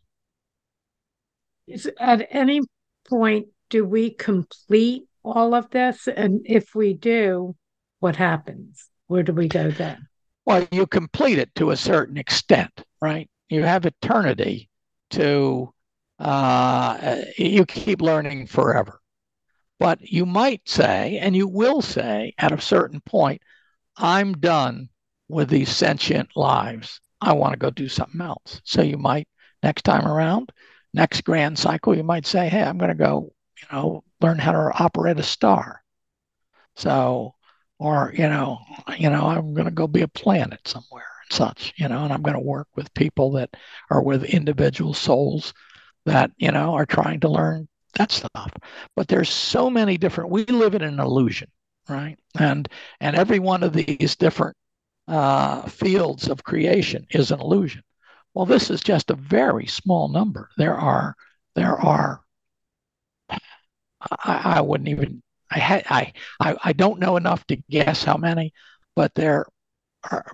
Is 1.67 1.89
at 1.99 2.27
any 2.31 2.61
point 3.07 3.49
do 3.69 3.85
we 3.85 4.11
complete 4.11 5.03
all 5.23 5.53
of 5.53 5.69
this? 5.69 6.07
And 6.07 6.41
if 6.45 6.75
we 6.75 6.93
do, 6.93 7.55
what 7.99 8.15
happens? 8.15 8.89
Where 9.07 9.23
do 9.23 9.33
we 9.33 9.47
go 9.47 9.71
then? 9.71 10.07
Well, 10.45 10.67
you 10.71 10.87
complete 10.87 11.37
it 11.37 11.53
to 11.55 11.71
a 11.71 11.77
certain 11.77 12.17
extent, 12.17 12.83
right? 13.01 13.29
You 13.49 13.63
have 13.63 13.85
eternity 13.85 14.69
to 15.11 15.73
uh, 16.19 17.21
you 17.37 17.65
keep 17.65 18.01
learning 18.01 18.47
forever. 18.47 18.99
But 19.79 20.01
you 20.01 20.25
might 20.25 20.67
say, 20.67 21.17
and 21.19 21.35
you 21.35 21.47
will 21.47 21.81
say 21.81 22.33
at 22.37 22.51
a 22.51 22.59
certain 22.59 22.99
point, 23.01 23.41
I'm 23.95 24.33
done 24.33 24.89
with 25.29 25.49
these 25.49 25.69
sentient 25.69 26.29
lives. 26.35 26.99
I 27.21 27.33
want 27.33 27.53
to 27.53 27.59
go 27.59 27.69
do 27.69 27.87
something 27.87 28.19
else. 28.19 28.61
So 28.65 28.81
you 28.81 28.97
might, 28.97 29.27
next 29.63 29.83
time 29.83 30.05
around, 30.05 30.51
next 30.93 31.21
grand 31.23 31.57
cycle, 31.57 31.95
you 31.95 32.03
might 32.03 32.25
say, 32.25 32.49
hey, 32.49 32.63
I'm 32.63 32.77
going 32.77 32.89
to 32.89 32.95
go, 32.95 33.31
you 33.61 33.67
know, 33.71 34.03
learn 34.21 34.39
how 34.39 34.51
to 34.51 34.71
operate 34.83 35.19
a 35.19 35.23
star. 35.23 35.81
So, 36.75 37.35
or, 37.79 38.13
you 38.15 38.27
know, 38.29 38.59
you 38.97 39.09
know, 39.09 39.27
I'm 39.27 39.53
going 39.53 39.65
to 39.65 39.71
go 39.71 39.87
be 39.87 40.01
a 40.01 40.07
planet 40.07 40.67
somewhere 40.67 41.05
and 41.23 41.33
such, 41.35 41.73
you 41.77 41.87
know, 41.87 42.03
and 42.03 42.13
I'm 42.13 42.21
going 42.21 42.35
to 42.35 42.39
work 42.39 42.67
with 42.75 42.93
people 42.93 43.31
that 43.33 43.55
are 43.89 44.01
with 44.01 44.23
individual 44.23 44.93
souls 44.93 45.53
that 46.05 46.31
you 46.37 46.51
know 46.51 46.73
are 46.73 46.85
trying 46.85 47.19
to 47.21 47.29
learn 47.29 47.67
that 47.95 48.11
stuff. 48.11 48.51
But 48.95 49.07
there's 49.07 49.29
so 49.29 49.69
many 49.69 49.97
different 49.97 50.31
we 50.31 50.45
live 50.45 50.75
in 50.75 50.81
an 50.81 50.99
illusion 50.99 51.49
right? 51.89 52.17
And 52.37 52.69
and 52.99 53.15
every 53.15 53.39
one 53.39 53.63
of 53.63 53.73
these 53.73 54.15
different 54.15 54.55
uh, 55.07 55.63
fields 55.67 56.29
of 56.29 56.43
creation 56.43 57.05
is 57.11 57.31
an 57.31 57.39
illusion. 57.39 57.81
Well 58.33 58.45
this 58.45 58.69
is 58.69 58.81
just 58.81 59.09
a 59.09 59.15
very 59.15 59.65
small 59.67 60.07
number. 60.09 60.49
There 60.57 60.75
are 60.75 61.15
there 61.55 61.75
are 61.77 62.21
i, 64.01 64.57
I 64.57 64.61
wouldn't 64.61 64.89
even 64.89 65.21
I, 65.51 65.59
had, 65.59 65.85
I 65.89 66.13
i 66.39 66.55
i 66.63 66.73
don't 66.73 66.99
know 66.99 67.17
enough 67.17 67.45
to 67.47 67.57
guess 67.69 68.03
how 68.03 68.17
many 68.17 68.53
but 68.95 69.13
there 69.15 69.45
are 70.11 70.25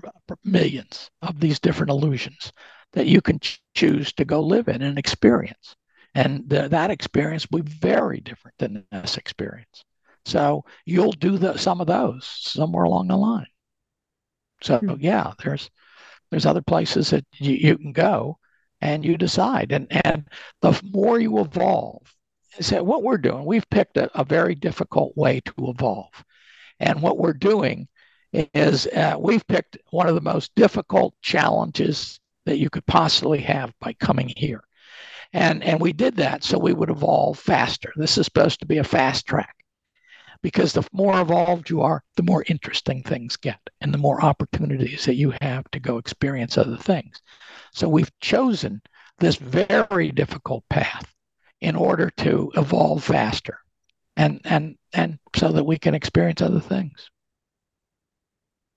millions 0.44 1.10
of 1.22 1.40
these 1.40 1.60
different 1.60 1.90
illusions 1.90 2.52
that 2.94 3.08
you 3.08 3.22
can 3.22 3.40
ch- 3.40 3.62
choose 3.76 4.14
to 4.14 4.26
go 4.26 4.42
live 4.42 4.68
in 4.68 4.82
and 4.82 4.98
experience. 4.98 5.76
And 6.14 6.50
th- 6.50 6.72
that 6.72 6.92
experience 6.92 7.48
will 7.52 7.64
be 7.64 7.72
very 7.72 8.22
different 8.22 8.58
than 8.58 8.86
this 8.92 9.18
experience. 9.18 9.84
So 10.26 10.66
you'll 10.86 11.12
do 11.12 11.38
the, 11.38 11.58
some 11.58 11.82
of 11.82 11.88
those 11.88 12.26
somewhere 12.26 12.86
along 12.86 13.10
the 13.10 13.18
line. 13.18 13.48
So 14.62 14.80
mm-hmm. 14.80 14.96
yeah, 15.00 15.34
there's 15.44 15.70
there's 16.32 16.46
other 16.46 16.62
places 16.62 17.12
that 17.12 17.26
you, 17.38 17.54
you 17.54 17.78
can 17.78 17.92
go 17.92 18.40
and 18.82 19.06
you 19.06 19.18
decide. 19.18 19.72
And 19.72 19.88
and 20.06 20.28
the 20.62 20.80
more 20.92 21.20
you 21.20 21.40
evolve, 21.40 22.15
so 22.60 22.84
what 22.84 23.04
we're 23.04 23.18
doing, 23.18 23.46
we've 23.46 23.70
picked 23.70 23.98
a, 23.98 24.10
a 24.20 24.24
very 24.24 24.56
difficult 24.56 25.16
way 25.16 25.42
to 25.42 25.54
evolve. 25.58 26.24
And 26.80 27.02
what 27.02 27.18
we're 27.18 27.34
doing 27.34 27.88
is 28.32 28.88
uh, 28.88 29.16
we've 29.20 29.48
picked 29.48 29.78
one 29.92 30.08
of 30.08 30.16
the 30.16 30.22
most 30.22 30.54
difficult 30.56 31.14
challenges 31.22 32.20
that 32.46 32.58
you 32.58 32.70
could 32.70 32.86
possibly 32.86 33.40
have 33.42 33.74
by 33.80 33.94
coming 33.94 34.32
here. 34.36 34.64
And, 35.34 35.64
and 35.64 35.82
we 35.82 35.94
did 35.94 36.16
that 36.18 36.44
so 36.44 36.58
we 36.58 36.74
would 36.74 36.90
evolve 36.90 37.40
faster. 37.40 37.92
This 37.96 38.18
is 38.18 38.26
supposed 38.26 38.60
to 38.60 38.66
be 38.66 38.78
a 38.78 38.84
fast 38.84 39.26
track 39.26 39.56
because 40.42 40.74
the 40.74 40.88
more 40.92 41.20
evolved 41.20 41.70
you 41.70 41.82
are, 41.82 42.04
the 42.16 42.24
more 42.24 42.46
interesting 42.48 43.02
things 43.02 43.36
get 43.36 43.60
and 43.82 43.94
the 43.94 43.98
more 43.98 44.24
opportunities 44.24 45.06
that 45.06 45.16
you 45.16 45.34
have 45.42 45.70
to 45.72 45.80
go 45.80 45.98
experience 45.98 46.58
other 46.58 46.78
things. 46.78 47.22
So 47.74 47.90
we've 47.90 48.12
chosen 48.20 48.82
this 49.18 49.38
very 49.38 50.12
difficult 50.12 50.64
path 50.70 51.15
in 51.66 51.76
order 51.76 52.12
to 52.12 52.52
evolve 52.56 53.04
faster 53.04 53.58
and 54.16 54.40
and 54.44 54.78
and 54.94 55.18
so 55.36 55.52
that 55.52 55.64
we 55.64 55.80
can 55.80 55.96
experience 55.96 56.42
other 56.42 56.60
things. 56.60 57.10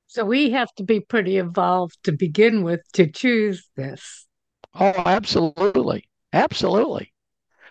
So 0.07 0.25
we 0.25 0.51
have 0.53 0.73
to 0.77 0.85
be 0.85 1.01
pretty 1.01 1.37
evolved 1.37 1.99
to 2.05 2.13
begin 2.13 2.63
with 2.63 2.81
to 2.95 3.07
choose 3.07 3.69
this. 3.77 4.27
Oh, 4.75 4.95
absolutely. 5.05 6.09
Absolutely. 6.33 7.13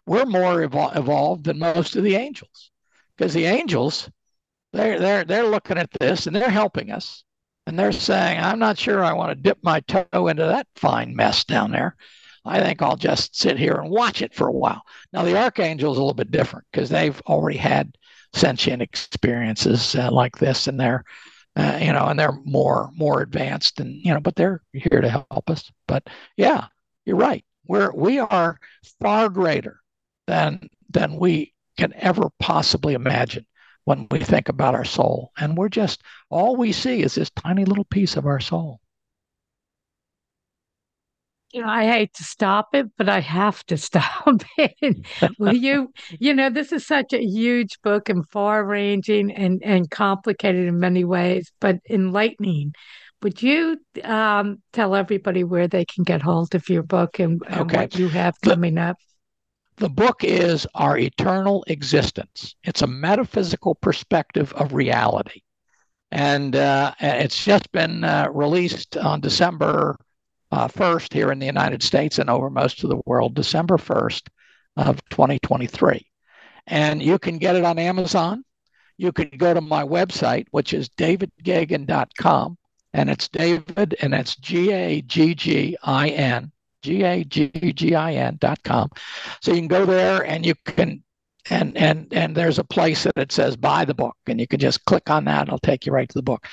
We're 0.05 0.25
more 0.25 0.67
evol- 0.67 0.95
evolved 0.95 1.45
than 1.45 1.57
most 1.57 1.95
of 1.95 2.03
the 2.03 2.15
angels 2.15 2.69
because 3.17 3.33
the 3.33 3.45
angels, 3.45 4.09
they're, 4.71 4.99
they're, 4.99 5.25
they're 5.25 5.47
looking 5.47 5.79
at 5.79 5.89
this 5.99 6.27
and 6.27 6.35
they're 6.35 6.49
helping 6.49 6.91
us. 6.91 7.23
And 7.65 7.77
they're 7.77 7.91
saying, 7.91 8.39
I'm 8.39 8.59
not 8.59 8.77
sure 8.77 9.03
I 9.03 9.13
want 9.13 9.31
to 9.31 9.35
dip 9.35 9.57
my 9.63 9.79
toe 9.81 10.27
into 10.27 10.45
that 10.45 10.67
fine 10.75 11.15
mess 11.15 11.43
down 11.43 11.71
there. 11.71 11.95
I 12.47 12.61
think 12.61 12.81
I'll 12.81 12.95
just 12.97 13.35
sit 13.35 13.57
here 13.57 13.75
and 13.75 13.89
watch 13.91 14.21
it 14.21 14.33
for 14.33 14.47
a 14.47 14.51
while. 14.51 14.81
Now, 15.13 15.23
the 15.23 15.37
archangels 15.37 15.97
a 15.97 16.01
little 16.01 16.13
bit 16.13 16.31
different 16.31 16.65
because 16.71 16.89
they've 16.89 17.19
already 17.27 17.57
had 17.57 17.97
sentient 18.33 18.81
experiences 18.81 19.95
uh, 19.95 20.11
like 20.11 20.37
this, 20.37 20.67
and 20.67 20.79
they're 20.79 21.03
uh, 21.55 21.79
you 21.81 21.91
know, 21.91 22.05
and 22.05 22.19
they're 22.19 22.39
more 22.45 22.91
more 22.95 23.21
advanced, 23.21 23.79
and 23.79 23.93
you 24.05 24.13
know, 24.13 24.19
but 24.19 24.35
they're 24.35 24.61
here 24.73 25.01
to 25.01 25.09
help 25.09 25.49
us. 25.49 25.71
But 25.87 26.07
yeah, 26.37 26.67
you're 27.05 27.15
right. 27.17 27.43
We're 27.67 27.91
we 27.93 28.19
are 28.19 28.59
far 29.01 29.29
greater 29.29 29.81
than 30.27 30.69
than 30.89 31.17
we 31.17 31.53
can 31.77 31.93
ever 31.95 32.29
possibly 32.39 32.93
imagine. 32.93 33.45
when 33.85 34.07
we 34.11 34.19
think 34.19 34.49
about 34.49 34.75
our 34.75 34.85
soul. 34.85 35.31
And 35.37 35.57
we're 35.57 35.69
just, 35.69 36.03
all 36.29 36.55
we 36.57 36.71
see 36.73 37.01
is 37.03 37.15
this 37.15 37.29
tiny 37.31 37.65
little 37.65 37.85
piece 37.85 38.17
of 38.17 38.25
our 38.25 38.39
soul. 38.39 38.81
You 41.51 41.61
know, 41.61 41.69
I 41.69 41.85
hate 41.85 42.13
to 42.15 42.23
stop 42.23 42.69
it, 42.73 42.87
but 42.97 43.07
I 43.07 43.21
have 43.21 43.63
to 43.67 43.77
stop 43.89 44.41
it. 44.57 45.05
Will 45.39 45.53
you, 45.55 45.91
you 46.19 46.33
know, 46.33 46.49
this 46.49 46.71
is 46.71 46.85
such 46.85 47.13
a 47.13 47.23
huge 47.23 47.81
book 47.81 48.09
and 48.09 48.27
far 48.29 48.65
ranging 48.65 49.31
and, 49.31 49.61
and 49.63 49.89
complicated 49.89 50.67
in 50.67 50.79
many 50.79 51.03
ways, 51.03 51.51
but 51.59 51.77
enlightening. 51.89 52.73
Would 53.23 53.41
you 53.41 53.77
um, 54.03 54.61
tell 54.73 54.93
everybody 54.93 55.43
where 55.43 55.67
they 55.67 55.85
can 55.85 56.03
get 56.03 56.21
hold 56.21 56.53
of 56.53 56.69
your 56.69 56.83
book 56.83 57.19
and, 57.19 57.41
and 57.47 57.61
okay. 57.61 57.77
what 57.77 57.95
you 57.97 58.09
have 58.09 58.39
coming 58.41 58.75
the, 58.75 58.81
up? 58.81 58.97
The 59.77 59.89
book 59.89 60.23
is 60.23 60.67
Our 60.75 60.97
Eternal 60.97 61.63
Existence. 61.67 62.55
It's 62.63 62.83
a 62.83 62.87
metaphysical 62.87 63.73
perspective 63.75 64.53
of 64.53 64.73
reality. 64.73 65.41
And 66.11 66.55
uh, 66.55 66.93
it's 66.99 67.43
just 67.43 67.71
been 67.71 68.03
uh, 68.03 68.27
released 68.31 68.97
on 68.97 69.19
December 69.19 69.97
uh, 70.51 70.67
1st 70.67 71.13
here 71.13 71.31
in 71.31 71.39
the 71.39 71.45
United 71.45 71.83
States 71.83 72.19
and 72.19 72.29
over 72.29 72.49
most 72.49 72.83
of 72.83 72.89
the 72.89 73.01
world, 73.05 73.33
December 73.33 73.77
1st 73.77 74.27
of 74.77 75.01
2023. 75.09 76.05
And 76.67 77.01
you 77.01 77.19
can 77.19 77.37
get 77.37 77.55
it 77.55 77.63
on 77.63 77.79
Amazon. 77.79 78.43
You 78.97 79.11
can 79.11 79.29
go 79.29 79.53
to 79.53 79.61
my 79.61 79.83
website, 79.83 80.47
which 80.51 80.73
is 80.73 80.89
davidgaggin.com 80.89 82.57
and 82.93 83.09
it's 83.09 83.27
David, 83.27 83.95
and 84.01 84.13
it's 84.13 84.35
G 84.37 84.71
A 84.71 85.01
G 85.01 85.35
G 85.35 85.77
I 85.83 86.09
N, 86.09 86.51
G 86.81 87.03
A 87.03 87.23
G 87.23 87.49
G 87.49 87.95
I 87.95 88.13
N 88.13 88.37
dot 88.39 88.63
com. 88.63 88.89
So 89.41 89.51
you 89.51 89.57
can 89.57 89.67
go 89.67 89.85
there 89.85 90.25
and 90.25 90.45
you 90.45 90.55
can, 90.65 91.03
and 91.49 91.77
and 91.77 92.07
and 92.13 92.35
there's 92.35 92.59
a 92.59 92.63
place 92.63 93.03
that 93.03 93.17
it 93.17 93.31
says 93.31 93.55
buy 93.55 93.85
the 93.85 93.93
book, 93.93 94.15
and 94.27 94.39
you 94.39 94.47
can 94.47 94.59
just 94.59 94.85
click 94.85 95.09
on 95.09 95.25
that. 95.25 95.47
It'll 95.47 95.59
take 95.59 95.85
you 95.85 95.91
right 95.91 96.07
to 96.09 96.17
the 96.17 96.23
book. 96.23 96.45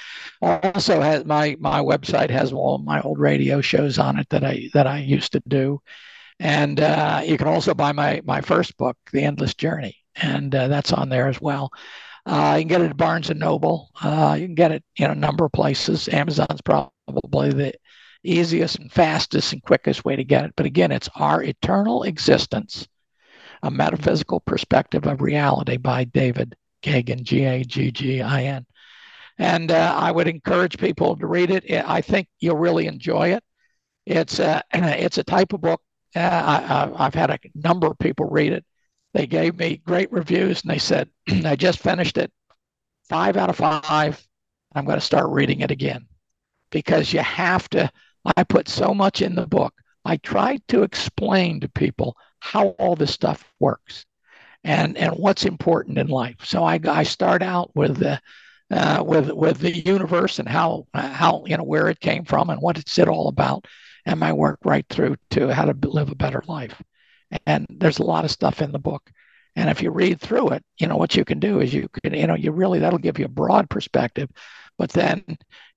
Also, 0.42 1.00
has 1.00 1.24
my 1.24 1.56
my 1.60 1.80
website 1.80 2.30
has 2.30 2.52
all 2.52 2.78
my 2.78 3.00
old 3.02 3.18
radio 3.18 3.60
shows 3.60 3.98
on 3.98 4.18
it 4.18 4.28
that 4.30 4.44
I 4.44 4.68
that 4.74 4.86
I 4.86 4.98
used 5.00 5.32
to 5.32 5.42
do, 5.48 5.80
and 6.38 6.80
uh, 6.80 7.22
you 7.24 7.36
can 7.38 7.48
also 7.48 7.74
buy 7.74 7.92
my 7.92 8.20
my 8.24 8.40
first 8.40 8.76
book, 8.76 8.96
The 9.12 9.22
Endless 9.22 9.54
Journey, 9.54 9.96
and 10.16 10.54
uh, 10.54 10.68
that's 10.68 10.92
on 10.92 11.08
there 11.08 11.28
as 11.28 11.40
well. 11.40 11.70
Uh, 12.26 12.54
you 12.56 12.62
can 12.62 12.68
get 12.68 12.80
it 12.80 12.90
at 12.90 12.96
Barnes 12.96 13.30
and 13.30 13.40
Noble. 13.40 13.90
Uh, 14.00 14.36
you 14.38 14.46
can 14.46 14.54
get 14.54 14.72
it 14.72 14.82
in 14.96 15.10
a 15.10 15.14
number 15.14 15.44
of 15.44 15.52
places. 15.52 16.08
Amazon's 16.08 16.62
probably 16.62 17.50
the 17.50 17.74
easiest 18.22 18.78
and 18.78 18.90
fastest 18.90 19.52
and 19.52 19.62
quickest 19.62 20.04
way 20.04 20.16
to 20.16 20.24
get 20.24 20.44
it. 20.44 20.52
But 20.56 20.66
again, 20.66 20.90
it's 20.90 21.10
Our 21.14 21.42
Eternal 21.42 22.04
Existence, 22.04 22.88
a 23.64 23.70
metaphysical 23.70 24.40
perspective 24.40 25.06
of 25.06 25.20
reality 25.20 25.76
by 25.76 26.04
David 26.04 26.56
Gaggin, 26.82 27.24
G 27.24 27.44
A 27.44 27.64
G 27.64 27.90
G 27.90 28.22
I 28.22 28.44
N. 28.44 28.66
And 29.38 29.72
uh, 29.72 29.94
I 29.96 30.12
would 30.12 30.28
encourage 30.28 30.78
people 30.78 31.16
to 31.16 31.26
read 31.26 31.50
it. 31.50 31.64
I 31.70 32.00
think 32.00 32.28
you'll 32.38 32.56
really 32.56 32.86
enjoy 32.86 33.32
it. 33.32 33.42
It's 34.06 34.38
a, 34.38 34.62
it's 34.72 35.18
a 35.18 35.24
type 35.24 35.52
of 35.52 35.60
book. 35.60 35.80
Uh, 36.14 36.20
I, 36.20 37.06
I've 37.06 37.14
had 37.14 37.30
a 37.30 37.38
number 37.54 37.88
of 37.88 37.98
people 37.98 38.26
read 38.26 38.52
it 38.52 38.64
they 39.14 39.26
gave 39.28 39.56
me 39.56 39.76
great 39.76 40.12
reviews 40.12 40.62
and 40.62 40.70
they 40.70 40.78
said, 40.78 41.08
I 41.44 41.56
just 41.56 41.78
finished 41.78 42.18
it. 42.18 42.30
Five 43.08 43.36
out 43.36 43.48
of 43.48 43.56
five. 43.56 44.26
I'm 44.74 44.84
going 44.84 44.98
to 44.98 45.04
start 45.04 45.30
reading 45.30 45.60
it 45.60 45.70
again 45.70 46.06
because 46.70 47.12
you 47.12 47.20
have 47.20 47.68
to. 47.70 47.90
I 48.36 48.42
put 48.42 48.68
so 48.68 48.92
much 48.92 49.22
in 49.22 49.34
the 49.34 49.46
book. 49.46 49.72
I 50.04 50.16
tried 50.16 50.66
to 50.68 50.82
explain 50.82 51.60
to 51.60 51.68
people 51.68 52.16
how 52.44 52.68
all 52.78 52.94
this 52.94 53.12
stuff 53.12 53.50
works 53.58 54.04
and, 54.62 54.98
and 54.98 55.14
what's 55.14 55.46
important 55.46 55.98
in 55.98 56.08
life. 56.08 56.36
So 56.44 56.62
I, 56.62 56.78
I 56.84 57.02
start 57.02 57.42
out 57.42 57.70
with 57.74 57.96
the, 57.96 58.20
uh, 58.70 59.02
with 59.06 59.30
with 59.30 59.58
the 59.58 59.70
universe 59.70 60.38
and 60.38 60.48
how 60.48 60.86
how 60.94 61.44
you 61.46 61.56
know 61.56 61.64
where 61.64 61.88
it 61.88 62.00
came 62.00 62.24
from 62.24 62.50
and 62.50 62.60
what 62.60 62.78
it's 62.78 62.98
it 62.98 63.08
all 63.08 63.28
about, 63.28 63.66
and 64.06 64.24
I 64.24 64.32
work 64.32 64.58
right 64.64 64.86
through 64.88 65.16
to 65.30 65.54
how 65.54 65.66
to 65.66 65.88
live 65.88 66.10
a 66.10 66.14
better 66.14 66.42
life. 66.46 66.82
And 67.46 67.66
there's 67.68 67.98
a 67.98 68.04
lot 68.04 68.24
of 68.24 68.30
stuff 68.30 68.62
in 68.62 68.72
the 68.72 68.78
book. 68.78 69.10
And 69.56 69.70
if 69.70 69.82
you 69.82 69.90
read 69.90 70.20
through 70.20 70.50
it, 70.50 70.64
you 70.78 70.86
know, 70.86 70.96
what 70.96 71.14
you 71.14 71.24
can 71.24 71.40
do 71.40 71.60
is 71.60 71.72
you 71.72 71.88
can, 72.02 72.14
you 72.14 72.26
know, 72.26 72.34
you 72.34 72.52
really, 72.52 72.80
that'll 72.80 72.98
give 72.98 73.18
you 73.18 73.26
a 73.26 73.40
broad 73.40 73.68
perspective, 73.70 74.28
but 74.78 74.90
then 74.90 75.22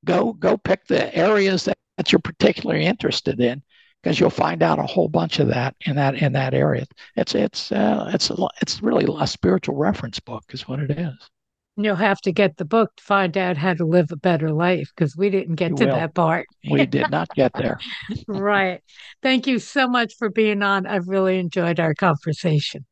go, 0.03 0.33
go 0.33 0.57
pick 0.57 0.85
the 0.87 1.15
areas 1.15 1.65
that, 1.65 1.77
that 1.97 2.11
you're 2.11 2.19
particularly 2.19 2.85
interested 2.85 3.39
in 3.39 3.61
because 4.07 4.21
you'll 4.21 4.29
find 4.29 4.63
out 4.63 4.79
a 4.79 4.83
whole 4.83 5.09
bunch 5.09 5.37
of 5.39 5.49
that 5.49 5.75
in 5.81 5.97
that, 5.97 6.15
in 6.15 6.31
that 6.31 6.53
area. 6.53 6.85
It's, 7.17 7.35
it's, 7.35 7.73
uh, 7.73 8.09
it's, 8.13 8.29
a, 8.29 8.35
it's 8.61 8.81
really 8.81 9.05
a 9.19 9.27
spiritual 9.27 9.75
reference 9.75 10.17
book 10.17 10.45
is 10.51 10.65
what 10.65 10.79
it 10.79 10.91
is. 10.91 11.29
You'll 11.75 11.97
have 11.97 12.21
to 12.21 12.31
get 12.31 12.55
the 12.55 12.63
book 12.63 12.95
to 12.95 13.03
find 13.03 13.37
out 13.37 13.57
how 13.57 13.73
to 13.73 13.83
live 13.83 14.09
a 14.13 14.15
better 14.15 14.53
life 14.53 14.89
because 14.95 15.17
we 15.17 15.29
didn't 15.29 15.55
get 15.55 15.71
you 15.71 15.75
to 15.75 15.85
will. 15.87 15.95
that 15.95 16.15
part. 16.15 16.47
we 16.71 16.85
did 16.85 17.11
not 17.11 17.27
get 17.35 17.51
there. 17.53 17.81
right. 18.29 18.81
Thank 19.21 19.45
you 19.45 19.59
so 19.59 19.89
much 19.89 20.13
for 20.17 20.29
being 20.29 20.63
on. 20.63 20.87
I've 20.87 21.09
really 21.09 21.37
enjoyed 21.37 21.81
our 21.81 21.93
conversation. 21.93 22.85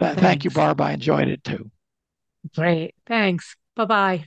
Thank 0.00 0.42
you, 0.42 0.50
Barb. 0.50 0.80
I 0.80 0.94
enjoyed 0.94 1.28
it 1.28 1.44
too. 1.44 1.70
Great. 2.56 2.96
Thanks. 3.06 3.54
Bye 3.76 3.84
bye. 3.84 4.26